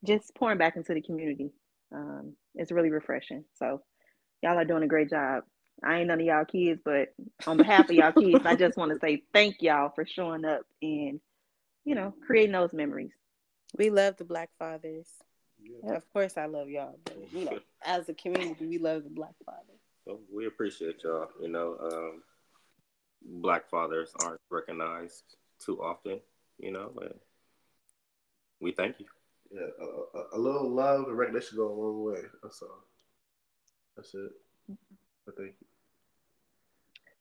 just 0.05 0.33
pouring 0.35 0.57
back 0.57 0.75
into 0.75 0.93
the 0.93 1.01
community. 1.01 1.51
Um, 1.93 2.33
it's 2.55 2.71
really 2.71 2.91
refreshing. 2.91 3.43
So, 3.55 3.81
y'all 4.41 4.57
are 4.57 4.65
doing 4.65 4.83
a 4.83 4.87
great 4.87 5.09
job. 5.09 5.43
I 5.83 5.99
ain't 5.99 6.07
none 6.07 6.19
of 6.19 6.25
y'all 6.25 6.45
kids, 6.45 6.81
but 6.83 7.13
on 7.47 7.57
behalf 7.57 7.89
of 7.89 7.95
y'all 7.95 8.11
kids, 8.11 8.45
I 8.45 8.55
just 8.55 8.77
want 8.77 8.91
to 8.91 8.99
say 8.99 9.23
thank 9.33 9.61
y'all 9.61 9.91
for 9.93 10.05
showing 10.05 10.45
up 10.45 10.61
and, 10.81 11.19
you 11.85 11.95
know, 11.95 12.13
creating 12.25 12.53
those 12.53 12.73
memories. 12.73 13.11
We 13.77 13.89
love 13.89 14.17
the 14.17 14.25
Black 14.25 14.49
fathers. 14.57 15.07
Yeah. 15.61 15.95
Of 15.95 16.11
course, 16.11 16.37
I 16.37 16.45
love 16.45 16.69
y'all, 16.69 16.97
but 17.03 17.17
you 17.31 17.45
know, 17.45 17.59
as 17.85 18.09
a 18.09 18.13
community, 18.13 18.65
we 18.65 18.77
love 18.77 19.03
the 19.03 19.09
Black 19.09 19.35
fathers. 19.45 19.79
So 20.05 20.21
we 20.33 20.47
appreciate 20.47 21.03
y'all. 21.03 21.27
You 21.41 21.49
know, 21.49 21.77
um, 21.81 22.23
black 23.21 23.69
fathers 23.69 24.11
aren't 24.23 24.41
recognized 24.49 25.23
too 25.63 25.81
often. 25.81 26.19
You 26.57 26.71
know, 26.71 26.91
and 27.01 27.13
we 28.59 28.71
thank 28.71 28.99
you. 28.99 29.05
Yeah, 29.51 29.67
a, 29.81 30.17
a, 30.17 30.25
a 30.33 30.39
little 30.39 30.69
love 30.69 31.07
and 31.07 31.17
recognition 31.17 31.57
go 31.57 31.67
a 31.67 31.73
long 31.73 32.03
way. 32.03 32.21
That's 32.43 32.61
all. 32.61 32.83
That's 33.95 34.13
it. 34.13 34.31
But 35.25 35.37
thank 35.37 35.53
you. 35.59 35.68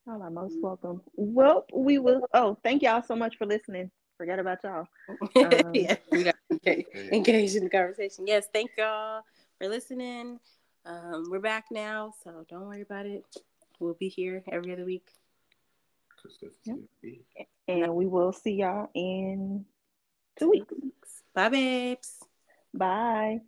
Y'all 0.09 0.23
are 0.23 0.31
most 0.31 0.57
welcome. 0.63 1.03
Well, 1.17 1.67
we 1.75 1.99
will. 1.99 2.23
Oh, 2.33 2.57
thank 2.65 2.81
y'all 2.81 3.03
so 3.03 3.15
much 3.15 3.37
for 3.37 3.45
listening. 3.45 3.91
Forget 4.17 4.39
about 4.39 4.65
y'all. 4.65 4.87
Um, 5.37 5.73
yeah, 5.75 5.97
we 6.11 6.25
got 6.25 6.35
engaged, 6.51 6.89
engaged 7.13 7.57
in 7.57 7.65
the 7.65 7.71
conversation. 7.71 8.27
Yes, 8.27 8.49
thank 8.51 8.71
y'all 8.79 9.21
for 9.59 9.69
listening. 9.69 10.41
Um, 10.87 11.27
we're 11.31 11.41
back 11.41 11.67
now, 11.71 12.15
so 12.25 12.47
don't 12.49 12.67
worry 12.67 12.81
about 12.81 13.05
it. 13.05 13.23
We'll 13.81 13.99
be 14.01 14.09
here 14.09 14.43
every 14.51 14.73
other 14.73 14.87
week. 14.87 15.11
Consistency. 16.23 17.27
And 17.69 17.95
we 17.95 18.07
will 18.07 18.33
see 18.33 18.53
y'all 18.53 18.91
in 18.95 19.67
two 20.39 20.49
weeks. 20.49 21.23
Bye, 21.35 21.51
babes. 21.51 22.15
Bye. 22.73 23.43